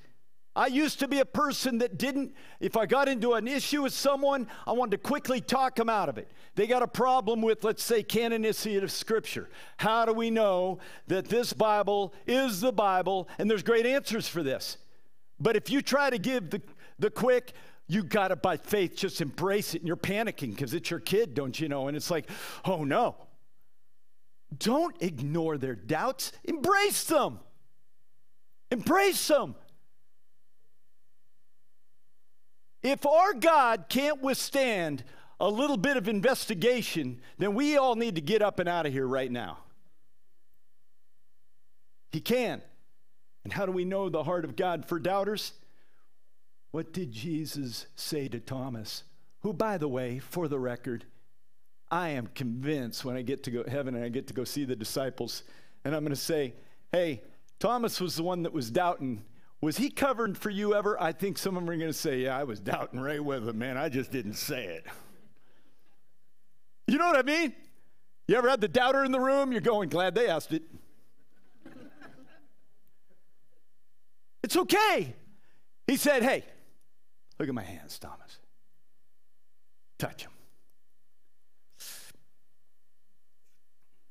I 0.55 0.67
used 0.67 0.99
to 0.99 1.07
be 1.07 1.19
a 1.19 1.25
person 1.25 1.77
that 1.77 1.97
didn't, 1.97 2.33
if 2.59 2.75
I 2.75 2.85
got 2.85 3.07
into 3.07 3.33
an 3.33 3.47
issue 3.47 3.83
with 3.83 3.93
someone, 3.93 4.47
I 4.67 4.73
wanted 4.73 4.91
to 4.91 4.97
quickly 4.97 5.39
talk 5.39 5.75
them 5.75 5.89
out 5.89 6.09
of 6.09 6.17
it. 6.17 6.29
They 6.55 6.67
got 6.67 6.81
a 6.81 6.87
problem 6.87 7.41
with, 7.41 7.63
let's 7.63 7.83
say, 7.83 8.03
canonicity 8.03 8.81
of 8.81 8.91
Scripture. 8.91 9.47
How 9.77 10.05
do 10.05 10.11
we 10.11 10.29
know 10.29 10.79
that 11.07 11.29
this 11.29 11.53
Bible 11.53 12.13
is 12.27 12.59
the 12.59 12.73
Bible? 12.73 13.29
And 13.37 13.49
there's 13.49 13.63
great 13.63 13.85
answers 13.85 14.27
for 14.27 14.43
this. 14.43 14.77
But 15.39 15.55
if 15.55 15.69
you 15.69 15.81
try 15.81 16.09
to 16.09 16.17
give 16.17 16.49
the, 16.49 16.61
the 16.97 17.11
quick, 17.11 17.53
you 17.87 18.03
got 18.03 18.29
to, 18.29 18.35
by 18.35 18.57
faith, 18.57 18.97
just 18.97 19.21
embrace 19.21 19.75
it. 19.75 19.81
And 19.81 19.87
you're 19.87 19.95
panicking 19.95 20.49
because 20.49 20.73
it's 20.73 20.89
your 20.89 20.99
kid, 20.99 21.35
don't 21.35 21.57
you 21.57 21.69
know? 21.69 21.87
And 21.87 21.95
it's 21.95 22.11
like, 22.11 22.29
oh 22.65 22.83
no. 22.83 23.15
Don't 24.57 24.95
ignore 25.01 25.57
their 25.57 25.75
doubts, 25.75 26.31
embrace 26.43 27.03
them. 27.03 27.39
Embrace 28.71 29.27
them. 29.27 29.55
If 32.81 33.05
our 33.05 33.33
God 33.33 33.85
can't 33.89 34.21
withstand 34.21 35.03
a 35.39 35.49
little 35.49 35.77
bit 35.77 35.97
of 35.97 36.07
investigation, 36.07 37.21
then 37.37 37.53
we 37.53 37.77
all 37.77 37.95
need 37.95 38.15
to 38.15 38.21
get 38.21 38.41
up 38.41 38.59
and 38.59 38.69
out 38.69 38.85
of 38.85 38.93
here 38.93 39.07
right 39.07 39.31
now. 39.31 39.59
He 42.11 42.21
can. 42.21 42.61
And 43.43 43.53
how 43.53 43.65
do 43.65 43.71
we 43.71 43.85
know 43.85 44.09
the 44.09 44.23
heart 44.23 44.45
of 44.45 44.55
God 44.55 44.85
for 44.85 44.99
doubters? 44.99 45.53
What 46.71 46.93
did 46.93 47.11
Jesus 47.11 47.87
say 47.95 48.27
to 48.27 48.39
Thomas? 48.39 49.03
Who, 49.41 49.53
by 49.53 49.77
the 49.77 49.87
way, 49.87 50.19
for 50.19 50.47
the 50.47 50.59
record, 50.59 51.05
I 51.91 52.09
am 52.09 52.27
convinced 52.27 53.03
when 53.03 53.15
I 53.15 53.21
get 53.21 53.43
to 53.43 53.51
go 53.51 53.63
heaven 53.67 53.95
and 53.95 54.03
I 54.03 54.09
get 54.09 54.27
to 54.27 54.33
go 54.33 54.43
see 54.43 54.65
the 54.65 54.75
disciples, 54.75 55.43
and 55.83 55.95
I'm 55.95 56.03
going 56.03 56.11
to 56.11 56.15
say, 56.15 56.53
hey, 56.91 57.21
Thomas 57.59 57.99
was 57.99 58.15
the 58.15 58.23
one 58.23 58.43
that 58.43 58.53
was 58.53 58.69
doubting. 58.69 59.23
Was 59.61 59.77
he 59.77 59.89
covered 59.89 60.37
for 60.37 60.49
you 60.49 60.75
ever? 60.75 61.01
I 61.01 61.11
think 61.11 61.37
some 61.37 61.57
of 61.57 61.63
them 61.63 61.69
are 61.69 61.77
going 61.77 61.89
to 61.89 61.93
say, 61.93 62.19
yeah, 62.19 62.37
I 62.37 62.43
was 62.43 62.59
doubting 62.59 62.99
right 62.99 63.23
with 63.23 63.47
him, 63.47 63.57
man. 63.57 63.77
I 63.77 63.89
just 63.89 64.11
didn't 64.11 64.35
say 64.35 64.65
it. 64.65 64.85
You 66.87 66.97
know 66.97 67.07
what 67.07 67.17
I 67.17 67.23
mean? 67.23 67.53
You 68.27 68.35
ever 68.35 68.49
had 68.49 68.61
the 68.61 68.67
doubter 68.67 69.03
in 69.03 69.11
the 69.11 69.19
room? 69.19 69.51
You're 69.51 69.61
going, 69.61 69.89
glad 69.89 70.15
they 70.15 70.27
asked 70.27 70.53
it. 70.53 70.63
it's 74.43 74.55
okay. 74.55 75.15
He 75.87 75.97
said, 75.97 76.23
hey, 76.23 76.43
Look 77.39 77.47
at 77.47 77.55
my 77.55 77.63
hands, 77.63 77.97
Thomas. 77.97 78.37
Touch 79.97 80.23
them. 80.23 80.31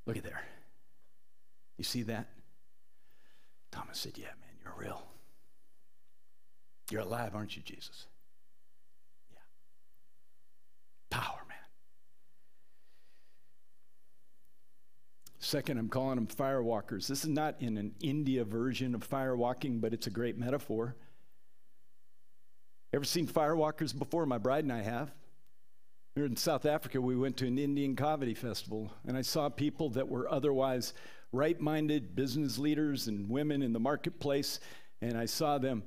Look 0.08 0.16
at 0.16 0.24
there. 0.24 0.42
You 1.76 1.84
see 1.84 2.02
that? 2.04 2.28
Thomas 3.70 3.98
said, 3.98 4.16
Yeah, 4.16 4.28
man, 4.40 4.56
you're 4.62 4.74
real. 4.76 5.06
You're 6.90 7.02
alive, 7.02 7.34
aren't 7.34 7.54
you, 7.56 7.62
Jesus? 7.62 8.06
Yeah. 9.30 9.36
Power, 11.10 11.42
man. 11.46 11.58
Second, 15.40 15.76
I'm 15.76 15.90
calling 15.90 16.16
them 16.16 16.26
firewalkers. 16.26 17.06
This 17.06 17.24
is 17.24 17.28
not 17.28 17.56
in 17.60 17.76
an 17.76 17.94
India 18.00 18.44
version 18.44 18.94
of 18.94 19.06
firewalking, 19.06 19.82
but 19.82 19.92
it's 19.92 20.06
a 20.06 20.10
great 20.10 20.38
metaphor. 20.38 20.96
Ever 22.94 23.04
seen 23.04 23.26
firewalkers 23.26 23.96
before? 23.96 24.24
My 24.24 24.38
bride 24.38 24.64
and 24.64 24.72
I 24.72 24.80
have. 24.80 25.12
We 26.18 26.22
were 26.22 26.26
in 26.26 26.36
South 26.36 26.66
Africa. 26.66 27.00
We 27.00 27.14
went 27.14 27.36
to 27.36 27.46
an 27.46 27.60
Indian 27.60 27.94
Kavadi 27.94 28.36
festival, 28.36 28.92
and 29.06 29.16
I 29.16 29.22
saw 29.22 29.48
people 29.48 29.90
that 29.90 30.08
were 30.08 30.28
otherwise 30.28 30.92
right 31.30 31.60
minded 31.60 32.16
business 32.16 32.58
leaders 32.58 33.06
and 33.06 33.30
women 33.30 33.62
in 33.62 33.72
the 33.72 33.78
marketplace, 33.78 34.58
and 35.00 35.16
I 35.16 35.26
saw 35.26 35.58
them 35.58 35.84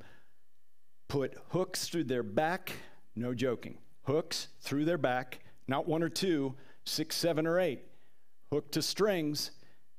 put 1.09 1.35
hooks 1.49 1.89
through 1.89 2.05
their 2.05 2.23
back, 2.23 2.71
no 3.13 3.33
joking, 3.33 3.77
hooks 4.03 4.47
through 4.61 4.85
their 4.85 4.97
back, 4.97 5.41
not 5.67 5.85
one 5.85 6.01
or 6.01 6.07
two, 6.07 6.55
six, 6.85 7.17
seven, 7.17 7.45
or 7.45 7.59
eight, 7.59 7.83
hooked 8.53 8.71
to 8.75 8.81
strings, 8.81 9.51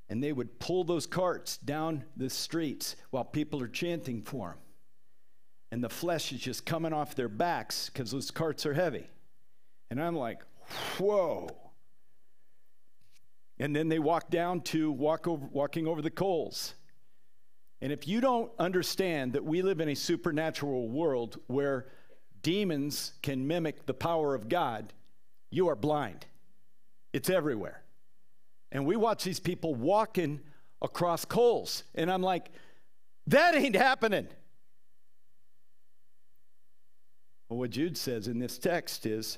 and 0.09 0.25
they 0.25 0.33
would 0.33 0.59
pull 0.59 0.83
those 0.83 1.07
carts 1.07 1.59
down 1.59 2.05
the 2.17 2.31
streets 2.31 2.97
while 3.11 3.23
people 3.23 3.61
are 3.61 3.69
chanting 3.69 4.23
for 4.23 4.49
them 4.49 4.59
and 5.73 5.83
the 5.83 5.89
flesh 5.89 6.33
is 6.33 6.41
just 6.41 6.67
coming 6.67 6.93
off 6.93 7.15
their 7.15 7.31
backs 7.31 7.89
because 7.89 8.11
those 8.11 8.31
carts 8.31 8.67
are 8.67 8.75
heavy. 8.75 9.09
And 9.93 10.03
I'm 10.03 10.17
like, 10.17 10.41
whoa. 10.97 11.51
And 13.59 13.77
then 13.77 13.91
they 13.91 13.99
walk 13.99 14.31
down 14.31 14.63
to 14.63 14.91
walk 14.91 15.29
over, 15.29 15.47
walking 15.53 15.87
over 15.87 16.01
the 16.01 16.11
coals. 16.11 16.73
And 17.83 17.93
if 17.93 18.09
you 18.09 18.23
don't 18.23 18.51
understand 18.59 19.35
that 19.35 19.45
we 19.45 19.61
live 19.61 19.83
in 19.83 19.91
a 19.91 19.95
supernatural 19.95 20.89
world 20.89 21.39
where 21.47 21.89
demons 22.41 23.13
can 23.23 23.47
mimic 23.47 23.85
the 23.85 23.93
power 23.93 24.35
of 24.35 24.49
God, 24.49 24.95
you 25.51 25.69
are 25.69 25.77
blind. 25.77 26.25
It's 27.13 27.29
everywhere. 27.29 27.83
And 28.71 28.87
we 28.87 28.97
watch 28.97 29.25
these 29.25 29.41
people 29.41 29.75
walking 29.75 30.41
across 30.81 31.27
coals. 31.27 31.85
And 31.95 32.11
I'm 32.11 32.23
like, 32.23 32.49
that 33.27 33.55
ain't 33.55 33.77
happening. 33.77 34.27
Well, 37.51 37.59
what 37.59 37.69
Jude 37.69 37.99
says 37.99 38.27
in 38.27 38.39
this 38.39 38.57
text 38.57 39.05
is 39.05 39.37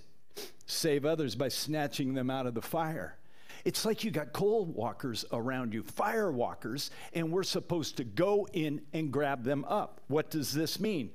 save 0.67 1.05
others 1.05 1.35
by 1.35 1.49
snatching 1.49 2.15
them 2.15 2.31
out 2.31 2.47
of 2.47 2.55
the 2.55 2.63
fire. 2.63 3.17
It's 3.65 3.85
like 3.85 4.05
you 4.05 4.11
got 4.11 4.33
coal 4.33 4.67
walkers 4.67 5.25
around 5.33 5.73
you, 5.73 5.83
fire 5.83 6.31
walkers, 6.31 6.91
and 7.15 7.33
we're 7.33 7.45
supposed 7.45 7.97
to 7.97 8.05
go 8.05 8.47
in 8.53 8.83
and 8.93 9.11
grab 9.11 9.43
them 9.43 9.65
up. 9.67 10.03
What 10.09 10.31
does 10.31 10.53
this 10.53 10.79
mean? 10.79 11.11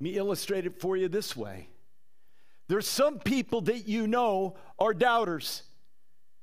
Let 0.00 0.04
me 0.04 0.16
illustrate 0.16 0.66
it 0.66 0.80
for 0.80 0.96
you 0.96 1.08
this 1.08 1.34
way. 1.34 1.68
There's 2.68 2.86
some 2.86 3.18
people 3.18 3.62
that 3.62 3.88
you 3.88 4.06
know 4.06 4.56
are 4.78 4.92
doubters. 4.92 5.62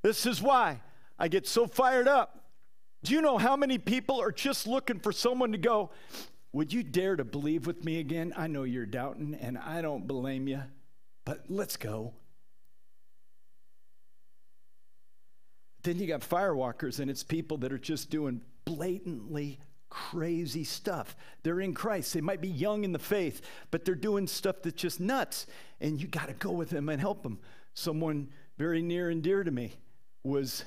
This 0.02 0.26
is 0.26 0.42
why 0.42 0.82
I 1.20 1.28
get 1.28 1.48
so 1.48 1.68
fired 1.68 2.08
up 2.08 2.46
Do 3.06 3.14
you 3.14 3.22
know 3.22 3.38
how 3.38 3.56
many 3.56 3.78
people 3.78 4.20
are 4.20 4.32
just 4.32 4.66
looking 4.66 5.00
for 5.00 5.12
someone 5.12 5.52
to 5.52 5.60
go, 5.60 5.92
Would 6.56 6.72
you 6.72 6.84
dare 6.84 7.18
to 7.18 7.26
believe 7.26 7.68
with 7.68 7.84
me 7.84 8.00
again? 8.00 8.34
I 8.38 8.48
know 8.48 8.64
you're 8.64 8.86
doubting, 8.86 9.38
and 9.42 9.58
I 9.58 9.82
don't 9.82 10.08
blame 10.08 10.48
you, 10.48 10.64
but 11.26 11.44
let's 11.50 11.76
go. 11.76 12.14
Then 15.84 16.00
you 16.00 16.08
got 16.08 16.22
firewalkers, 16.22 17.02
and 17.02 17.12
it's 17.12 17.24
people 17.24 17.58
that 17.58 17.74
are 17.74 17.78
just 17.78 18.10
doing 18.10 18.40
blatantly 18.64 19.60
crazy 19.90 20.64
stuff. 20.64 21.18
They're 21.44 21.60
in 21.60 21.74
Christ. 21.74 22.14
They 22.14 22.22
might 22.22 22.40
be 22.40 22.48
young 22.48 22.86
in 22.86 22.94
the 22.94 23.00
faith, 23.00 23.42
but 23.70 23.84
they're 23.84 23.94
doing 23.94 24.26
stuff 24.26 24.62
that's 24.64 24.82
just 24.82 25.02
nuts. 25.02 25.48
And 25.82 26.00
you 26.00 26.08
got 26.08 26.30
to 26.30 26.34
go 26.36 26.52
with 26.52 26.70
them 26.70 26.88
and 26.88 27.02
help 27.02 27.22
them. 27.22 27.40
Someone 27.74 28.30
very 28.58 28.82
near 28.82 29.10
and 29.10 29.22
dear 29.22 29.44
to 29.44 29.52
me 29.52 29.74
was 30.24 30.64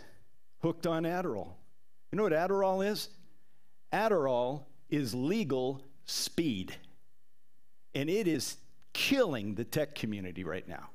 hooked 0.60 0.86
on 0.86 1.04
Adderall. 1.04 1.54
You 2.12 2.18
know 2.18 2.24
what 2.24 2.32
Adderall 2.32 2.86
is? 2.86 3.08
Adderall 3.90 4.64
is 4.90 5.14
legal 5.14 5.82
speed, 6.04 6.74
and 7.94 8.08
it 8.08 8.26
is 8.26 8.56
killing 8.92 9.54
the 9.54 9.64
tech 9.64 9.94
community 9.94 10.44
right 10.44 10.66
now. 10.66 10.88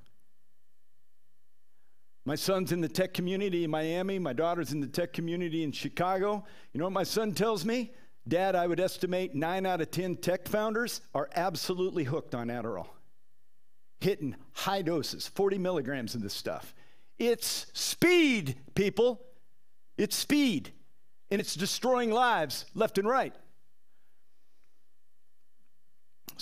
My 2.26 2.36
son's 2.36 2.72
in 2.72 2.80
the 2.80 2.88
tech 2.88 3.14
community 3.14 3.66
in 3.66 3.70
Miami. 3.70 4.18
My 4.18 4.34
daughter's 4.34 4.72
in 4.72 4.80
the 4.80 4.88
tech 4.88 5.12
community 5.12 5.64
in 5.64 5.72
Chicago. 5.72 6.46
You 6.72 6.80
know 6.80 6.86
what 6.86 6.94
my 6.94 7.04
son 7.04 7.34
tells 7.34 7.66
me? 7.66 7.92
Dad, 8.28 8.56
I 8.56 8.68
would 8.68 8.80
estimate 8.80 9.36
nine 9.36 9.66
out 9.66 9.82
of 9.82 9.92
10 9.92 10.18
tech 10.18 10.48
founders 10.48 11.02
are 11.14 11.30
absolutely 11.36 12.06
hooked 12.06 12.34
on 12.34 12.48
Adderall, 12.48 12.88
hitting 14.00 14.36
high 14.54 14.82
doses, 14.82 15.28
40 15.28 15.58
milligrams 15.58 16.16
of 16.16 16.22
this 16.22 16.34
stuff. 16.34 16.74
It's 17.20 17.68
speed, 17.74 18.56
people. 18.74 19.22
It's 19.98 20.16
speed. 20.16 20.72
And 21.30 21.42
it's 21.42 21.56
destroying 21.56 22.12
lives 22.12 22.66
left 22.74 22.98
and 22.98 23.08
right. 23.08 23.36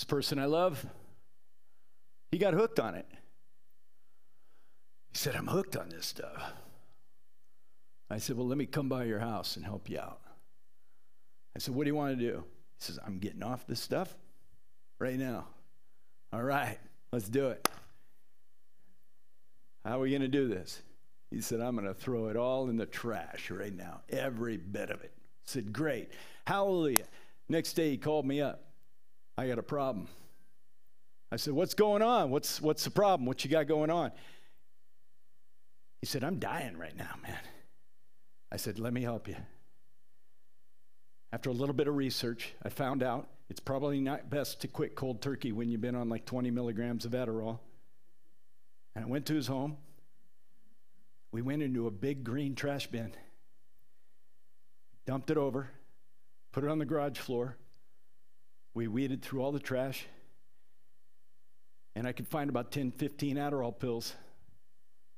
This 0.02 0.06
person 0.08 0.40
I 0.40 0.46
love, 0.46 0.84
he 2.32 2.40
got 2.40 2.56
hooked 2.56 2.80
on 2.80 2.96
it. 2.96 3.06
He 5.12 5.18
said, 5.20 5.36
I'm 5.36 5.46
hooked 5.46 5.76
on 5.76 5.90
this 5.90 6.08
stuff. 6.08 6.54
I 8.10 8.18
said, 8.18 8.36
Well, 8.36 8.48
let 8.48 8.58
me 8.58 8.66
come 8.66 8.90
by 8.90 9.04
your 9.04 9.20
house 9.20 9.58
and 9.58 9.64
help 9.64 9.92
you 9.92 10.00
out. 10.00 10.22
I 11.56 11.60
said, 11.60 11.76
What 11.76 11.84
do 11.84 11.92
you 11.92 11.96
want 11.96 12.18
to 12.18 12.32
do? 12.32 12.38
He 12.80 12.84
says, 12.84 12.98
I'm 13.06 13.20
getting 13.20 13.44
off 13.44 13.68
this 13.68 13.80
stuff 13.80 14.18
right 14.98 15.20
now. 15.20 15.46
All 16.34 16.42
right, 16.42 16.80
let's 17.14 17.30
do 17.30 17.50
it. 17.50 17.70
How 19.86 20.00
are 20.00 20.02
we 20.02 20.10
going 20.10 20.24
to 20.24 20.28
do 20.28 20.48
this? 20.48 20.82
He 21.30 21.42
said, 21.42 21.62
I'm 21.62 21.76
going 21.76 21.88
to 21.88 21.94
throw 21.94 22.30
it 22.30 22.36
all 22.36 22.70
in 22.70 22.78
the 22.78 22.88
trash 22.88 23.52
right 23.52 23.76
now, 23.76 24.02
every 24.10 24.58
bit 24.58 24.90
of 24.90 25.04
it. 25.04 25.12
I 25.16 25.46
said, 25.46 25.72
Great. 25.72 26.10
Hallelujah. 26.48 27.06
Next 27.50 27.74
day, 27.74 27.92
he 27.92 27.98
called 27.98 28.26
me 28.26 28.42
up. 28.42 28.64
I 29.42 29.48
got 29.48 29.58
a 29.58 29.64
problem. 29.64 30.08
I 31.32 31.38
said, 31.38 31.56
What's 31.56 31.74
going 31.74 32.04
on? 32.04 32.30
What's, 32.30 32.62
what's 32.62 32.84
the 32.84 32.92
problem? 32.92 33.26
What 33.26 33.44
you 33.44 33.50
got 33.50 33.66
going 33.66 33.90
on? 33.90 34.12
He 36.00 36.06
said, 36.06 36.24
I'm 36.24 36.38
dying 36.38 36.78
right 36.78 36.96
now, 36.96 37.16
man. 37.24 37.40
I 38.52 38.58
said, 38.58 38.78
Let 38.78 38.94
me 38.94 39.02
help 39.02 39.28
you. 39.28 39.38
After 41.34 41.50
a 41.50 41.54
little 41.54 41.74
bit 41.74 41.88
of 41.88 41.96
research, 41.96 42.54
I 42.62 42.70
found 42.70 43.02
out 43.02 43.30
it's 43.50 43.60
probably 43.60 44.00
not 44.00 44.30
best 44.30 44.62
to 44.62 44.68
quit 44.68 44.94
cold 44.94 45.24
turkey 45.24 45.52
when 45.52 45.70
you've 45.70 45.82
been 45.82 45.96
on 45.96 46.08
like 46.08 46.26
20 46.26 46.52
milligrams 46.52 47.04
of 47.06 47.14
Adderall. 47.14 47.58
And 48.96 49.04
I 49.04 49.08
went 49.08 49.26
to 49.26 49.34
his 49.34 49.48
home. 49.48 49.78
We 51.32 51.42
went 51.42 51.64
into 51.64 51.88
a 51.88 51.92
big 51.92 52.24
green 52.24 52.54
trash 52.54 52.86
bin, 52.88 53.12
dumped 55.08 55.32
it 55.32 55.38
over, 55.38 55.72
put 56.52 56.64
it 56.64 56.70
on 56.70 56.78
the 56.78 56.86
garage 56.86 57.18
floor. 57.18 57.58
We 58.74 58.88
weeded 58.88 59.22
through 59.22 59.42
all 59.42 59.52
the 59.52 59.60
trash, 59.60 60.06
and 61.96 62.08
I 62.08 62.12
could 62.14 62.28
find 62.28 62.50
about 62.50 62.72
10, 62.72 62.92
15 62.92 63.38
Adderall 63.38 63.78
pills. 63.78 64.16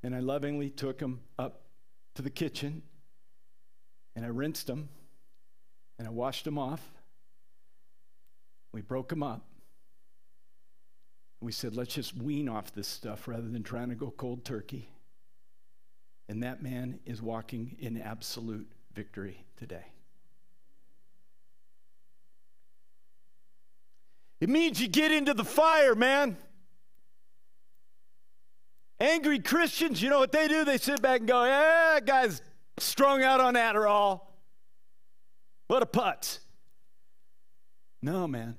And 0.01 0.13
I 0.13 0.19
lovingly 0.19 0.69
took 0.69 0.99
them 0.99 1.21
up 1.39 1.61
to 2.15 2.21
the 2.21 2.29
kitchen, 2.29 2.81
and 4.15 4.25
I 4.25 4.27
rinsed 4.27 4.67
them 4.67 4.89
and 5.97 6.07
I 6.07 6.11
washed 6.11 6.45
them 6.45 6.57
off. 6.57 6.81
We 8.73 8.81
broke 8.81 9.09
them 9.09 9.23
up. 9.23 9.45
We 11.41 11.51
said, 11.51 11.75
let's 11.75 11.93
just 11.93 12.15
wean 12.15 12.49
off 12.49 12.73
this 12.73 12.87
stuff 12.87 13.27
rather 13.27 13.47
than 13.47 13.63
trying 13.63 13.89
to 13.89 13.95
go 13.95 14.11
cold 14.11 14.45
turkey. 14.45 14.89
And 16.27 16.43
that 16.43 16.63
man 16.63 16.99
is 17.05 17.21
walking 17.21 17.75
in 17.79 18.01
absolute 18.01 18.69
victory 18.93 19.45
today. 19.57 19.92
It 24.43 24.49
means 24.49 24.81
you 24.81 24.89
get 24.89 25.13
into 25.13 25.33
the 25.33 25.45
fire, 25.45 25.95
man. 25.95 26.35
Angry 28.99 29.39
Christians, 29.39 30.01
you 30.01 30.09
know 30.09 30.19
what 30.19 30.33
they 30.33 30.49
do? 30.49 30.65
They 30.65 30.77
sit 30.77 31.01
back 31.01 31.19
and 31.19 31.29
go, 31.29 31.45
yeah, 31.45 32.01
guy's 32.01 32.41
strung 32.77 33.23
out 33.23 33.39
on 33.39 33.53
Adderall. 33.53 34.19
What 35.67 35.81
a 35.81 35.85
putz. 35.85 36.39
No, 38.01 38.27
man. 38.27 38.57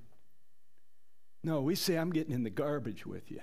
No, 1.43 1.61
we 1.61 1.74
say, 1.74 1.97
I'm 1.97 2.12
getting 2.12 2.32
in 2.32 2.45
the 2.45 2.51
garbage 2.51 3.05
with 3.05 3.30
you. 3.30 3.43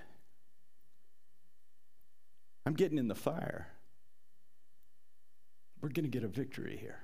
I'm 2.66 2.74
getting 2.74 2.98
in 2.98 3.08
the 3.08 3.14
fire. 3.14 3.68
We're 5.80 5.89
going 5.89 6.06
to 6.06 6.10
get 6.10 6.24
a 6.24 6.28
victory 6.28 6.76
here. 6.76 7.04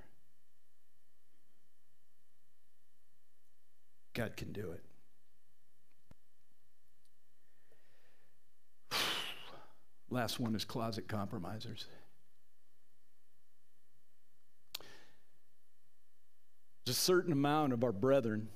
God 4.15 4.35
can 4.35 4.51
do 4.51 4.71
it. 4.71 4.81
Last 10.09 10.39
one 10.39 10.55
is 10.55 10.63
closet 10.63 11.07
compromisers. 11.07 11.85
There's 16.85 16.95
a 16.95 16.99
certain 16.99 17.33
amount 17.33 17.73
of 17.73 17.83
our 17.83 17.91
brethren 17.91 18.47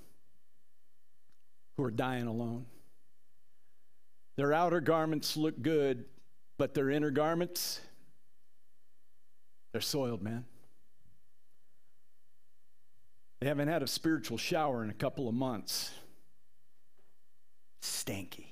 who 1.75 1.83
are 1.83 1.91
dying 1.91 2.27
alone. 2.27 2.65
Their 4.37 4.53
outer 4.53 4.79
garments 4.79 5.35
look 5.35 5.61
good, 5.61 6.05
but 6.57 6.73
their 6.73 6.89
inner 6.89 7.11
garments, 7.11 7.81
they're 9.73 9.81
soiled, 9.81 10.21
man. 10.21 10.45
They 13.41 13.47
haven't 13.47 13.67
had 13.67 13.83
a 13.83 13.87
spiritual 13.87 14.37
shower 14.37 14.83
in 14.83 14.89
a 14.89 14.93
couple 14.93 15.27
of 15.27 15.33
months. 15.33 15.91
Stanky. 17.81 18.50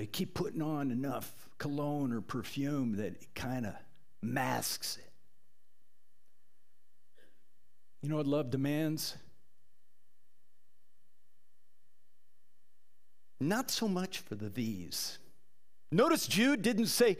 They 0.00 0.06
keep 0.06 0.32
putting 0.32 0.62
on 0.62 0.90
enough 0.90 1.30
cologne 1.58 2.10
or 2.14 2.22
perfume 2.22 2.96
that 2.96 3.20
it 3.20 3.34
kind 3.34 3.66
of 3.66 3.74
masks 4.22 4.96
it. 4.96 5.12
You 8.00 8.08
know 8.08 8.16
what 8.16 8.26
love 8.26 8.48
demands? 8.48 9.18
Not 13.42 13.70
so 13.70 13.88
much 13.88 14.20
for 14.20 14.36
the 14.36 14.48
these. 14.48 15.18
Notice 15.92 16.26
Jude 16.26 16.62
didn't 16.62 16.86
say 16.86 17.18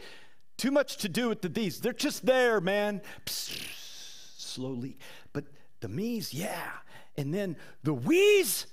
too 0.57 0.71
much 0.71 0.97
to 0.97 1.07
do 1.07 1.29
with 1.29 1.43
the 1.43 1.49
these. 1.49 1.81
They're 1.81 1.93
just 1.93 2.25
there, 2.25 2.59
man. 2.59 3.03
Psst, 3.27 4.39
slowly. 4.39 4.97
But 5.33 5.45
the 5.81 5.87
me's, 5.87 6.33
yeah. 6.33 6.71
And 7.15 7.31
then 7.31 7.57
the 7.83 7.93
we's, 7.93 8.65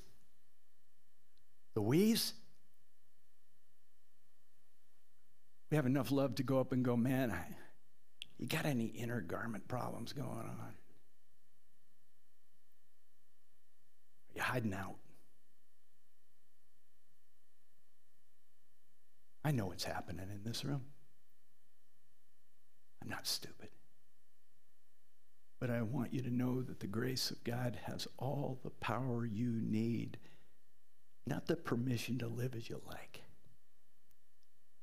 the 1.75 1.83
we's, 1.83 2.33
we 5.71 5.77
have 5.77 5.87
enough 5.87 6.11
love 6.11 6.37
to 6.37 6.43
go 6.43 6.61
up 6.61 6.73
and 6.73 6.85
go, 6.85 6.97
man, 6.97 7.31
I, 7.31 7.45
you 8.39 8.47
got 8.47 8.65
any 8.65 8.87
inner 8.87 9.21
garment 9.21 9.69
problems 9.69 10.13
going 10.13 10.29
on? 10.29 10.59
Are 10.61 10.75
you 14.35 14.43
hiding 14.43 14.73
out? 14.73 14.97
I 19.45 19.51
know 19.51 19.67
what's 19.67 19.85
happening 19.85 20.29
in 20.31 20.43
this 20.45 20.65
room. 20.65 20.83
I'm 23.03 23.09
not 23.09 23.27
stupid. 23.27 23.69
But 25.61 25.71
I 25.71 25.83
want 25.83 26.13
you 26.13 26.23
to 26.23 26.31
know 26.31 26.63
that 26.63 26.81
the 26.81 26.87
grace 26.87 27.31
of 27.31 27.43
God 27.45 27.79
has 27.85 28.07
all 28.19 28.61
the 28.63 28.71
power 28.71 29.27
you 29.27 29.61
need, 29.61 30.19
not 31.27 31.47
the 31.47 31.57
permission 31.57 32.19
to 32.19 32.29
live 32.29 32.55
as 32.55 32.69
you 32.69 32.81
like, 32.87 33.23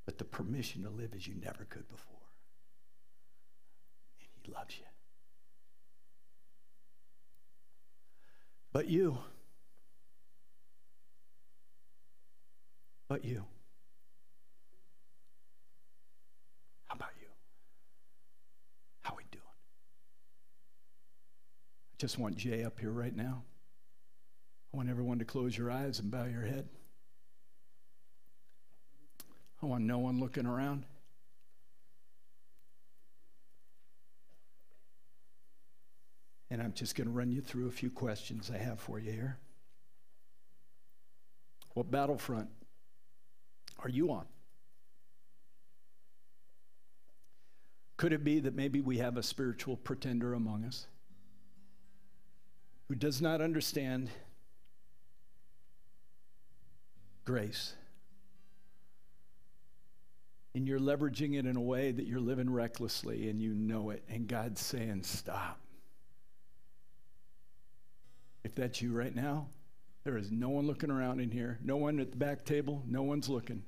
but 0.05 0.17
the 0.17 0.23
permission 0.23 0.83
to 0.83 0.89
live 0.89 1.13
as 1.15 1.27
you 1.27 1.33
never 1.43 1.65
could 1.65 1.87
before. 1.89 2.15
And 4.19 4.29
He 4.43 4.51
loves 4.51 4.77
you. 4.77 4.85
But 8.71 8.87
you, 8.87 9.17
but 13.07 13.23
you. 13.23 13.45
How 16.85 16.95
about 16.95 17.11
you? 17.21 17.27
How 19.01 19.13
we 19.15 19.23
doing? 19.31 19.43
I 21.93 21.95
just 21.97 22.19
want 22.19 22.35
Jay 22.35 22.65
up 22.65 22.77
here 22.79 22.91
right 22.91 23.15
now. 23.15 23.43
I 24.73 24.77
want 24.77 24.89
everyone 24.89 25.19
to 25.19 25.25
close 25.25 25.57
your 25.57 25.71
eyes 25.71 25.99
and 25.99 26.11
bow 26.11 26.25
your 26.25 26.41
head. 26.41 26.67
I 29.65 29.67
want 29.67 29.83
no 29.83 29.97
one 29.97 30.19
looking 30.19 30.45
around. 30.45 30.83
And 36.51 36.61
I'm 36.61 36.71
just 36.73 36.95
going 36.95 37.07
to 37.07 37.11
run 37.11 37.31
you 37.31 37.41
through 37.41 37.67
a 37.67 37.71
few 37.71 37.89
questions 37.89 38.51
I 38.53 38.59
have 38.59 38.79
for 38.79 38.99
you 38.99 39.11
here. 39.11 39.39
What 41.73 41.89
battlefront 41.89 42.47
are 43.79 43.89
you 43.89 44.11
on? 44.11 44.25
Could 47.97 48.13
it 48.13 48.23
be 48.23 48.39
that 48.41 48.53
maybe 48.53 48.81
we 48.81 48.99
have 48.99 49.17
a 49.17 49.23
spiritual 49.23 49.77
pretender 49.77 50.35
among 50.35 50.63
us 50.63 50.85
who 52.87 52.93
does 52.93 53.19
not 53.19 53.41
understand 53.41 54.11
grace? 57.25 57.73
And 60.55 60.67
you're 60.67 60.79
leveraging 60.79 61.37
it 61.37 61.45
in 61.45 61.57
a 61.57 61.61
way 61.61 61.91
that 61.91 62.07
you're 62.07 62.19
living 62.19 62.49
recklessly 62.49 63.29
and 63.29 63.41
you 63.41 63.53
know 63.53 63.91
it, 63.91 64.03
and 64.09 64.27
God's 64.27 64.61
saying, 64.61 65.03
Stop. 65.03 65.59
If 68.43 68.55
that's 68.55 68.81
you 68.81 68.93
right 68.93 69.13
now, 69.13 69.47
there 70.05 70.17
is 70.17 70.31
no 70.31 70.49
one 70.49 70.65
looking 70.65 70.91
around 70.91 71.19
in 71.19 71.29
here, 71.29 71.59
no 71.63 71.77
one 71.77 71.99
at 71.99 72.11
the 72.11 72.17
back 72.17 72.45
table, 72.45 72.81
no 72.87 73.03
one's 73.03 73.27
looking. 73.27 73.63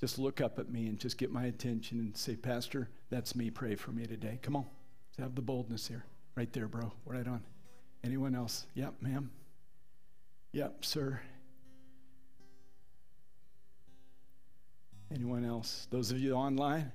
Just 0.00 0.18
look 0.18 0.40
up 0.40 0.58
at 0.58 0.68
me 0.68 0.86
and 0.86 0.98
just 0.98 1.18
get 1.18 1.30
my 1.30 1.44
attention 1.44 2.00
and 2.00 2.16
say, 2.16 2.34
Pastor, 2.34 2.88
that's 3.10 3.36
me. 3.36 3.50
Pray 3.50 3.76
for 3.76 3.92
me 3.92 4.04
today. 4.04 4.40
Come 4.42 4.56
on. 4.56 4.64
Let's 5.10 5.18
have 5.18 5.36
the 5.36 5.42
boldness 5.42 5.86
here. 5.86 6.04
Right 6.34 6.52
there, 6.52 6.66
bro. 6.66 6.92
Right 7.04 7.28
on. 7.28 7.40
Anyone 8.02 8.34
else? 8.34 8.66
Yep, 8.74 8.94
ma'am. 9.00 9.30
Yep, 10.52 10.84
sir. 10.84 11.20
Anyone 15.14 15.44
else? 15.44 15.86
Those 15.90 16.10
of 16.10 16.18
you 16.18 16.34
online? 16.34 16.90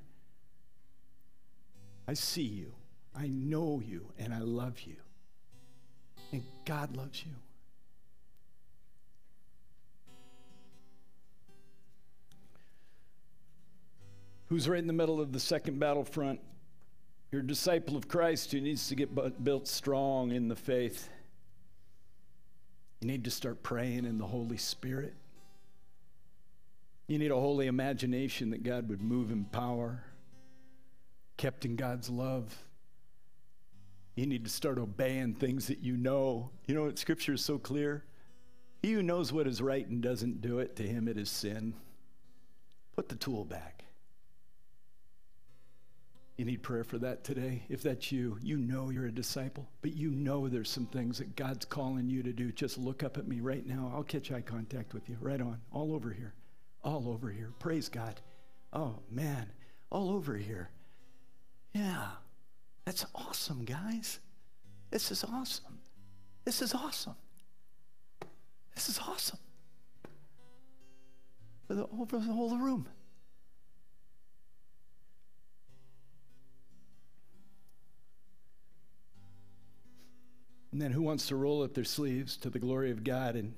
I 2.07 2.13
see 2.13 2.41
you. 2.41 2.73
I 3.15 3.27
know 3.27 3.81
you 3.85 4.07
and 4.17 4.33
I 4.33 4.39
love 4.39 4.81
you. 4.81 4.95
And 6.31 6.43
God 6.65 6.95
loves 6.95 7.23
you. 7.25 7.33
who's 14.47 14.67
right 14.67 14.79
in 14.79 14.87
the 14.87 14.93
middle 14.93 15.21
of 15.21 15.31
the 15.31 15.39
second 15.39 15.79
battlefront. 15.79 16.39
You're 17.31 17.41
a 17.41 17.47
disciple 17.47 17.97
of 17.97 18.07
Christ 18.07 18.51
who 18.51 18.61
needs 18.61 18.87
to 18.87 18.95
get 18.95 19.43
built 19.43 19.67
strong 19.67 20.31
in 20.31 20.47
the 20.47 20.55
faith. 20.55 21.09
You 23.01 23.07
need 23.07 23.25
to 23.25 23.31
start 23.31 23.61
praying 23.61 24.05
in 24.05 24.17
the 24.17 24.25
Holy 24.25 24.57
Spirit. 24.57 25.13
You 27.07 27.17
need 27.17 27.31
a 27.31 27.39
holy 27.39 27.67
imagination 27.67 28.49
that 28.49 28.63
God 28.63 28.89
would 28.89 29.01
move 29.01 29.31
in 29.31 29.45
power, 29.45 30.03
kept 31.37 31.63
in 31.63 31.75
God's 31.75 32.09
love. 32.09 32.55
You 34.15 34.25
need 34.25 34.43
to 34.43 34.49
start 34.49 34.77
obeying 34.77 35.35
things 35.35 35.67
that 35.67 35.79
you 35.79 35.95
know. 35.95 36.49
You 36.65 36.75
know 36.75 36.83
what 36.83 36.99
Scripture 36.99 37.33
is 37.33 37.45
so 37.45 37.57
clear? 37.57 38.03
He 38.81 38.91
who 38.91 39.03
knows 39.03 39.31
what 39.31 39.47
is 39.47 39.61
right 39.61 39.87
and 39.87 40.01
doesn't 40.01 40.41
do 40.41 40.59
it, 40.59 40.75
to 40.75 40.83
him 40.83 41.07
it 41.07 41.17
is 41.17 41.29
sin. 41.29 41.73
Put 42.95 43.09
the 43.09 43.15
tool 43.15 43.45
back. 43.45 43.85
You 46.37 46.45
need 46.45 46.61
prayer 46.61 46.83
for 46.83 46.99
that 46.99 47.23
today. 47.23 47.63
If 47.67 47.81
that's 47.81 48.11
you, 48.11 48.37
you 48.43 48.57
know 48.57 48.91
you're 48.91 49.07
a 49.07 49.11
disciple, 49.11 49.67
but 49.81 49.95
you 49.95 50.11
know 50.11 50.47
there's 50.47 50.69
some 50.69 50.85
things 50.85 51.17
that 51.17 51.35
God's 51.35 51.65
calling 51.65 52.09
you 52.09 52.21
to 52.21 52.31
do. 52.31 52.51
Just 52.51 52.77
look 52.77 53.01
up 53.01 53.17
at 53.17 53.27
me 53.27 53.39
right 53.39 53.65
now. 53.65 53.91
I'll 53.95 54.03
catch 54.03 54.31
eye 54.31 54.41
contact 54.41 54.93
with 54.93 55.09
you. 55.09 55.17
Right 55.19 55.41
on. 55.41 55.59
All 55.71 55.95
over 55.95 56.11
here. 56.11 56.33
All 56.83 57.09
over 57.09 57.29
here. 57.29 57.51
Praise 57.59 57.89
God. 57.89 58.21
Oh, 58.71 58.99
man. 59.09 59.51
All 59.89 60.09
over 60.11 60.35
here. 60.35 60.69
Yeah. 61.73 62.07
That's 62.85 63.05
awesome, 63.13 63.65
guys. 63.65 64.19
This 64.91 65.11
is 65.11 65.23
awesome. 65.23 65.79
This 66.45 66.61
is 66.61 66.73
awesome. 66.73 67.15
This 68.73 68.89
is 68.89 68.99
awesome. 68.99 69.39
Over 71.69 72.17
the 72.17 72.31
whole 72.31 72.57
room. 72.57 72.87
And 80.71 80.81
then 80.81 80.91
who 80.91 81.01
wants 81.01 81.27
to 81.27 81.35
roll 81.35 81.63
up 81.63 81.73
their 81.73 81.83
sleeves 81.83 82.37
to 82.37 82.49
the 82.49 82.59
glory 82.59 82.91
of 82.91 83.03
God 83.03 83.35
and 83.35 83.55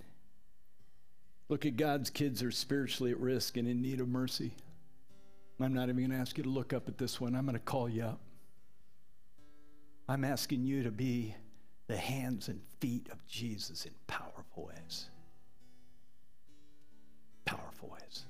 look 1.50 1.66
at 1.66 1.76
God's 1.76 2.10
kids 2.10 2.42
are 2.42 2.52
spiritually 2.52 3.12
at 3.12 3.20
risk 3.20 3.58
and 3.58 3.68
in 3.68 3.82
need 3.82 4.00
of 4.00 4.08
mercy? 4.08 4.54
I'm 5.60 5.74
not 5.74 5.90
even 5.90 5.98
going 5.98 6.12
to 6.12 6.18
ask 6.18 6.38
you 6.38 6.44
to 6.44 6.50
look 6.50 6.72
up 6.72 6.88
at 6.88 6.98
this 6.98 7.20
one. 7.20 7.36
I'm 7.36 7.46
going 7.46 7.54
to 7.54 7.60
call 7.60 7.90
you 7.90 8.04
up. 8.04 8.20
I'm 10.08 10.24
asking 10.24 10.64
you 10.64 10.84
to 10.84 10.92
be 10.92 11.36
the 11.88 11.98
hands 11.98 12.48
and 12.48 12.62
feet 12.80 13.10
of 13.12 13.26
Jesus 13.28 13.86
in 13.86 13.92
powerful 14.08 14.68
ways. 14.68 15.10
Powerful 17.46 17.90
ways. 17.90 18.26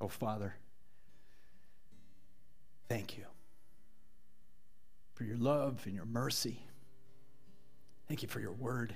Oh, 0.00 0.08
Father. 0.08 0.54
Thank 2.88 3.18
you 3.18 3.24
for 5.14 5.24
your 5.24 5.38
love 5.38 5.82
and 5.86 5.94
your 5.94 6.04
mercy. 6.04 6.60
Thank 8.08 8.22
you 8.22 8.28
for 8.28 8.40
your 8.40 8.52
word. 8.52 8.94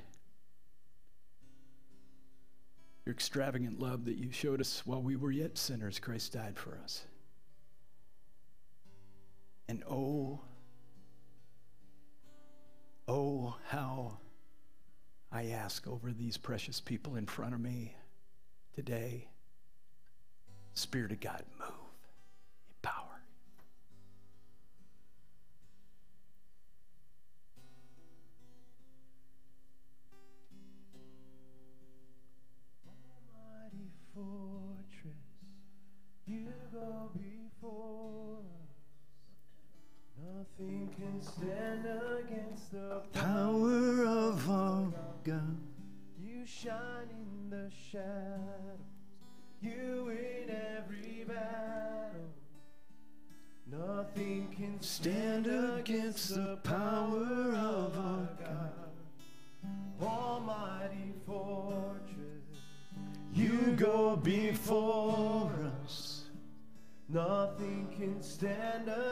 Your 3.07 3.15
extravagant 3.15 3.81
love 3.81 4.05
that 4.05 4.19
you 4.19 4.31
showed 4.31 4.61
us 4.61 4.83
while 4.85 5.01
we 5.01 5.17
were 5.17 5.31
yet 5.31 5.57
sinners, 5.57 5.99
Christ 5.99 6.35
died 6.35 6.59
for 6.59 6.79
us. 6.85 7.05
And 9.67 9.83
oh, 9.91 10.41
oh, 13.07 13.57
how 13.69 14.19
I 15.33 15.47
ask 15.47 15.87
over 15.87 16.13
these 16.13 16.37
precious 16.37 16.81
people 16.81 17.17
in 17.17 17.27
front 17.27 17.55
of 17.55 17.61
me 17.61 17.95
today, 18.75 19.29
Spirit 20.75 21.13
of 21.13 21.21
God, 21.21 21.43
move. 21.59 21.88
Stand 68.39 68.89
against 68.89 69.08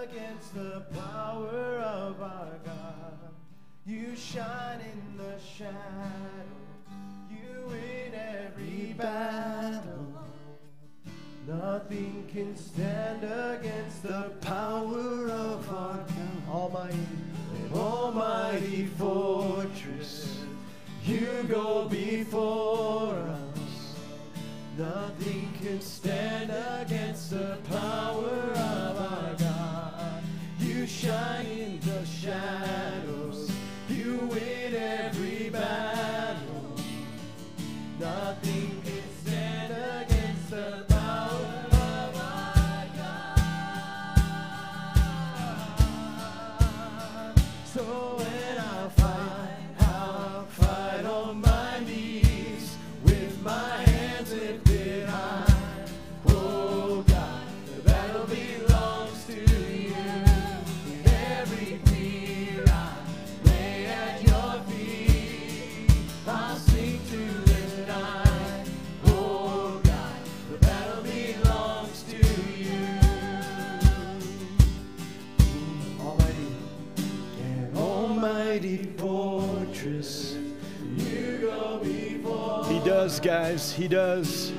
He 82.68 82.80
does, 82.84 83.20
guys. 83.20 83.72
He 83.72 83.89
does. 83.89 84.53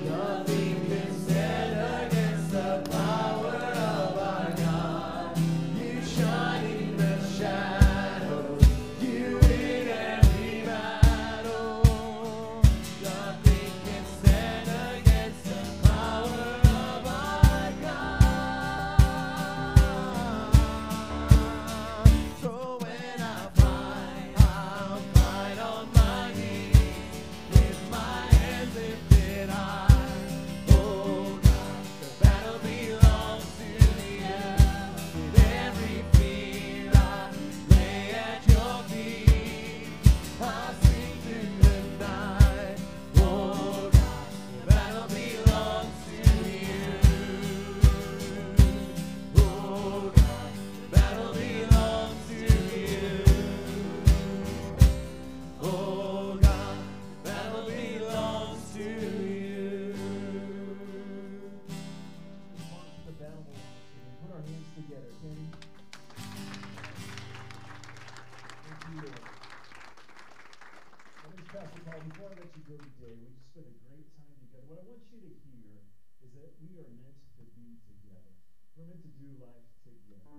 Meant 78.88 79.04
to 79.04 79.12
do 79.20 79.28
life 79.44 79.68
together. 79.84 80.32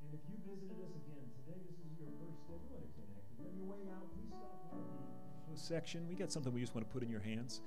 And 0.00 0.08
if 0.16 0.22
you 0.24 0.36
visited 0.48 0.80
us 0.80 0.96
again 0.96 1.28
today, 1.44 1.60
this 1.68 1.76
is 1.84 1.92
your 2.00 2.08
first 2.16 2.40
step. 2.48 2.56
We 2.64 2.72
want 2.72 2.88
to 2.88 2.92
connect. 2.96 3.28
On 3.36 3.52
your 3.52 3.68
way 3.68 3.82
out, 3.92 4.08
please 4.16 4.32
stop 4.32 4.56
of 4.72 5.52
the 5.52 5.60
section. 5.60 6.08
We 6.08 6.16
got 6.16 6.32
something 6.32 6.52
we 6.52 6.60
just 6.60 6.74
want 6.74 6.88
to 6.88 6.92
put 6.92 7.02
in 7.04 7.10
your 7.10 7.20
hands. 7.20 7.60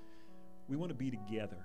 We 0.68 0.76
want 0.76 0.90
to 0.90 0.98
be 0.98 1.12
together. 1.12 1.62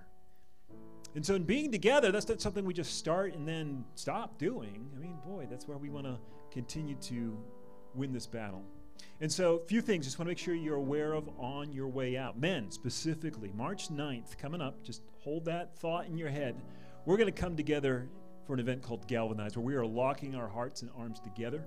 And 1.15 1.25
so, 1.25 1.35
in 1.35 1.45
being 1.45 1.71
together, 1.71 2.11
that's 2.13 2.29
not 2.29 2.41
something 2.41 2.65
we 2.65 2.75
just 2.75 2.99
start 2.99 3.35
and 3.35 3.47
then 3.47 3.85
stop 3.95 4.39
doing. 4.39 4.91
I 4.97 4.99
mean, 4.99 5.19
boy, 5.25 5.47
that's 5.49 5.69
where 5.69 5.79
we 5.79 5.89
want 5.89 6.07
to 6.07 6.19
continue 6.51 6.97
to 6.97 7.39
win 7.95 8.13
this 8.13 8.27
battle. 8.27 8.63
And 9.21 9.31
so, 9.31 9.57
a 9.57 9.67
few 9.67 9.81
things 9.81 10.07
just 10.07 10.19
want 10.19 10.27
to 10.27 10.31
make 10.31 10.39
sure 10.39 10.55
you're 10.55 10.77
aware 10.77 11.13
of 11.13 11.29
on 11.39 11.73
your 11.73 11.89
way 11.89 12.17
out. 12.17 12.39
Men, 12.39 12.71
specifically, 12.71 13.53
March 13.55 13.91
9th, 13.91 14.37
coming 14.39 14.61
up, 14.61 14.83
just 14.83 15.03
hold 15.21 15.45
that 15.45 15.79
thought 15.79 16.07
in 16.07 16.19
your 16.19 16.31
head. 16.31 16.57
We're 17.07 17.17
going 17.17 17.33
to 17.33 17.41
come 17.41 17.57
together 17.57 18.09
for 18.47 18.55
an 18.55 18.61
event 18.61 18.83
called 18.83 19.07
Galvanize, 19.07 19.57
where 19.57 19.65
we 19.65 19.75
are 19.75 19.87
locking 19.87 20.35
our 20.35 20.49
hearts 20.49 20.83
and 20.83 20.91
arms 20.97 21.21
together. 21.21 21.65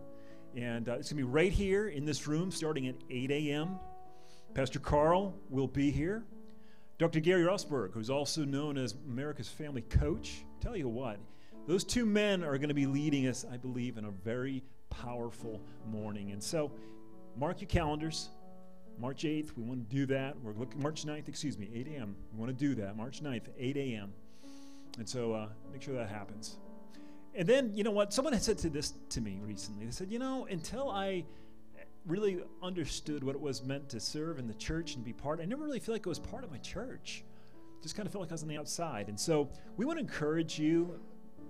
And 0.55 0.89
uh, 0.89 0.93
it's 0.93 1.11
going 1.11 1.21
to 1.21 1.27
be 1.27 1.31
right 1.31 1.51
here 1.51 1.89
in 1.89 2.05
this 2.05 2.27
room 2.27 2.51
starting 2.51 2.87
at 2.87 2.95
8 3.09 3.31
a.m. 3.31 3.79
Pastor 4.53 4.79
Carl 4.79 5.35
will 5.49 5.67
be 5.67 5.91
here. 5.91 6.23
Dr. 6.97 7.19
Gary 7.19 7.43
Rosberg, 7.43 7.93
who's 7.93 8.09
also 8.09 8.43
known 8.43 8.77
as 8.77 8.95
America's 9.07 9.47
Family 9.47 9.81
Coach, 9.81 10.45
tell 10.59 10.75
you 10.75 10.87
what, 10.87 11.19
those 11.67 11.83
two 11.83 12.05
men 12.05 12.43
are 12.43 12.57
going 12.57 12.69
to 12.69 12.73
be 12.73 12.87
leading 12.87 13.27
us, 13.27 13.45
I 13.51 13.57
believe, 13.57 13.97
in 13.97 14.05
a 14.05 14.11
very 14.11 14.63
powerful 14.89 15.61
morning. 15.85 16.31
And 16.31 16.41
so, 16.41 16.71
mark 17.35 17.61
your 17.61 17.67
calendars. 17.67 18.29
March 18.99 19.23
8th, 19.23 19.55
we 19.55 19.61
want 19.61 19.87
to 19.87 19.95
do 19.95 20.07
that. 20.07 20.35
We're 20.41 20.53
looking, 20.53 20.81
March 20.81 21.05
9th, 21.05 21.27
excuse 21.27 21.55
me, 21.55 21.69
8 21.71 21.87
a.m. 21.89 22.15
We 22.33 22.39
want 22.39 22.57
to 22.57 22.65
do 22.65 22.73
that. 22.81 22.97
March 22.97 23.21
9th, 23.21 23.49
8 23.59 23.77
a.m. 23.77 24.11
And 24.97 25.07
so, 25.07 25.33
uh, 25.33 25.49
make 25.71 25.83
sure 25.83 25.93
that 25.93 26.09
happens. 26.09 26.57
And 27.37 27.47
then, 27.47 27.71
you 27.75 27.83
know 27.83 27.91
what? 27.91 28.11
Someone 28.11 28.33
had 28.33 28.41
said 28.41 28.57
to 28.59 28.69
this 28.69 28.93
to 29.09 29.21
me 29.21 29.39
recently. 29.43 29.85
They 29.85 29.91
said, 29.91 30.11
you 30.11 30.17
know, 30.17 30.47
until 30.49 30.89
I 30.89 31.23
really 32.07 32.39
understood 32.63 33.23
what 33.23 33.35
it 33.35 33.41
was 33.41 33.63
meant 33.63 33.89
to 33.89 33.99
serve 33.99 34.39
in 34.39 34.47
the 34.47 34.53
church 34.55 34.95
and 34.95 35.03
be 35.03 35.13
part. 35.13 35.39
I 35.41 35.45
never 35.45 35.63
really 35.63 35.79
feel 35.79 35.93
like 35.93 36.05
it 36.05 36.09
was 36.09 36.19
part 36.19 36.43
of 36.43 36.51
my 36.51 36.57
church. 36.57 37.23
Just 37.83 37.95
kind 37.95 38.07
of 38.07 38.11
felt 38.11 38.23
like 38.23 38.31
I 38.31 38.33
was 38.33 38.43
on 38.43 38.49
the 38.49 38.57
outside. 38.57 39.09
And 39.09 39.19
so 39.19 39.49
we 39.75 39.85
want 39.85 39.99
to 39.99 40.01
encourage 40.01 40.57
you. 40.57 40.99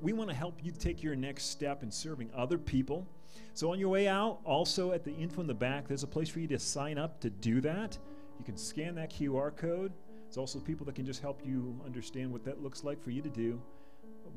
We 0.01 0.13
want 0.13 0.29
to 0.29 0.35
help 0.35 0.59
you 0.63 0.71
take 0.71 1.01
your 1.01 1.15
next 1.15 1.51
step 1.51 1.83
in 1.83 1.91
serving 1.91 2.31
other 2.35 2.57
people. 2.57 3.07
So 3.53 3.71
on 3.71 3.79
your 3.79 3.89
way 3.89 4.07
out, 4.07 4.39
also 4.43 4.91
at 4.91 5.03
the 5.03 5.13
info 5.13 5.41
in 5.41 5.47
the 5.47 5.53
back, 5.53 5.88
there's 5.88 6.03
a 6.03 6.07
place 6.07 6.27
for 6.27 6.39
you 6.39 6.47
to 6.47 6.59
sign 6.59 6.97
up 6.97 7.21
to 7.21 7.29
do 7.29 7.61
that. 7.61 7.97
You 8.38 8.45
can 8.45 8.57
scan 8.57 8.95
that 8.95 9.11
QR 9.11 9.55
code. 9.55 9.93
There's 10.25 10.38
also 10.38 10.59
people 10.59 10.85
that 10.88 10.95
can 10.95 11.05
just 11.05 11.21
help 11.21 11.41
you 11.45 11.79
understand 11.85 12.31
what 12.31 12.43
that 12.43 12.61
looks 12.61 12.83
like 12.83 13.01
for 13.01 13.11
you 13.11 13.21
to 13.21 13.29
do. 13.29 13.61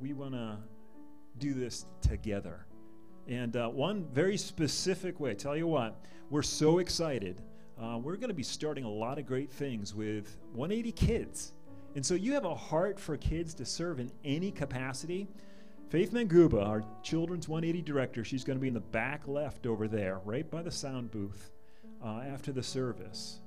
We 0.00 0.12
want 0.12 0.34
to 0.34 0.58
do 1.38 1.54
this 1.54 1.86
together. 2.00 2.66
And 3.26 3.56
uh, 3.56 3.68
one 3.68 4.06
very 4.12 4.36
specific 4.36 5.20
way, 5.20 5.34
tell 5.34 5.56
you 5.56 5.66
what, 5.66 6.04
we're 6.30 6.42
so 6.42 6.78
excited. 6.78 7.40
Uh, 7.80 7.98
we're 7.98 8.16
going 8.16 8.28
to 8.28 8.34
be 8.34 8.42
starting 8.42 8.84
a 8.84 8.90
lot 8.90 9.18
of 9.18 9.26
great 9.26 9.50
things 9.50 9.94
with 9.94 10.36
180 10.52 10.92
Kids. 10.92 11.52
And 11.94 12.04
so 12.04 12.14
you 12.14 12.34
have 12.34 12.44
a 12.44 12.54
heart 12.54 13.00
for 13.00 13.16
kids 13.16 13.54
to 13.54 13.64
serve 13.64 13.98
in 13.98 14.12
any 14.24 14.50
capacity. 14.50 15.28
Faith 15.88 16.12
Manguba, 16.12 16.64
our 16.64 16.84
Children's 17.02 17.48
180 17.48 17.82
director, 17.82 18.22
she's 18.22 18.44
going 18.44 18.56
to 18.56 18.60
be 18.60 18.68
in 18.68 18.74
the 18.74 18.80
back 18.80 19.26
left 19.26 19.66
over 19.66 19.88
there, 19.88 20.20
right 20.24 20.48
by 20.48 20.62
the 20.62 20.70
sound 20.70 21.10
booth 21.10 21.50
uh, 22.04 22.20
after 22.20 22.52
the 22.52 22.62
service. 22.62 23.40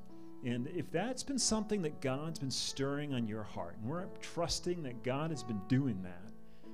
And 0.46 0.68
if 0.68 0.92
that's 0.92 1.24
been 1.24 1.40
something 1.40 1.82
that 1.84 2.02
God's 2.02 2.40
been 2.40 2.52
stirring 2.52 3.14
on 3.14 3.28
your 3.28 3.44
heart, 3.44 3.78
and 3.80 3.90
we're 3.90 4.08
trusting 4.20 4.84
that 4.84 5.04
God 5.04 5.30
has 5.30 5.42
been 5.42 5.62
doing 5.70 6.02
that, 6.04 6.33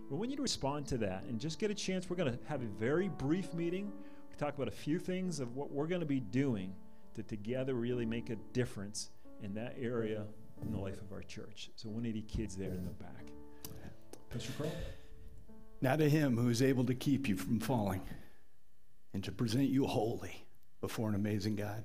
we 0.10 0.18
want 0.18 0.32
you 0.32 0.38
to 0.38 0.41
respond 0.41 0.88
to 0.88 0.97
that 0.99 1.24
and 1.30 1.39
just 1.39 1.60
get 1.60 1.70
a 1.70 1.76
chance. 1.76 2.10
We're 2.10 2.16
going 2.16 2.32
to 2.32 2.39
have 2.47 2.62
a 2.62 2.68
very 2.80 3.07
brief 3.07 3.53
meeting. 3.53 3.91
We 4.30 4.36
talk 4.38 4.55
about 4.55 4.68
a 4.68 4.72
few 4.72 4.97
things 4.99 5.39
of 5.39 5.55
what 5.55 5.72
we're 5.72 5.88
going 5.88 6.01
to 6.01 6.07
be 6.07 6.20
doing 6.20 6.74
to 7.16 7.24
together 7.24 7.76
really 7.76 8.05
make 8.05 8.30
a 8.30 8.36
difference 8.53 9.10
in 9.43 9.53
that 9.53 9.76
area 9.80 10.26
in 10.62 10.72
the 10.72 10.80
life 10.80 10.99
of 11.01 11.12
our 11.12 11.22
church. 11.22 11.70
So 11.76 11.89
180 11.89 12.26
kids 12.28 12.55
there 12.55 12.72
in 12.72 12.86
the 12.86 12.91
back. 12.91 13.26
Pastor 14.30 14.51
Carl? 14.57 14.72
Now 15.82 15.95
to 15.95 16.10
him 16.10 16.38
who 16.38 16.49
is 16.49 16.62
able 16.62 16.86
to 16.86 16.95
keep 16.95 17.28
you 17.28 17.38
from 17.38 17.60
falling 17.60 18.01
and 19.14 19.24
to 19.24 19.32
present 19.32 19.70
you 19.70 19.86
holy 19.86 20.45
before 20.82 21.10
an 21.10 21.16
amazing 21.16 21.55
God. 21.55 21.84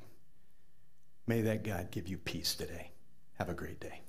May 1.27 1.41
that 1.43 1.63
God 1.65 1.91
give 1.91 2.09
you 2.09 2.19
peace 2.19 2.55
today. 2.55 2.91
Have 3.39 3.49
a 3.49 3.55
great 3.55 3.81
day. 3.81 4.01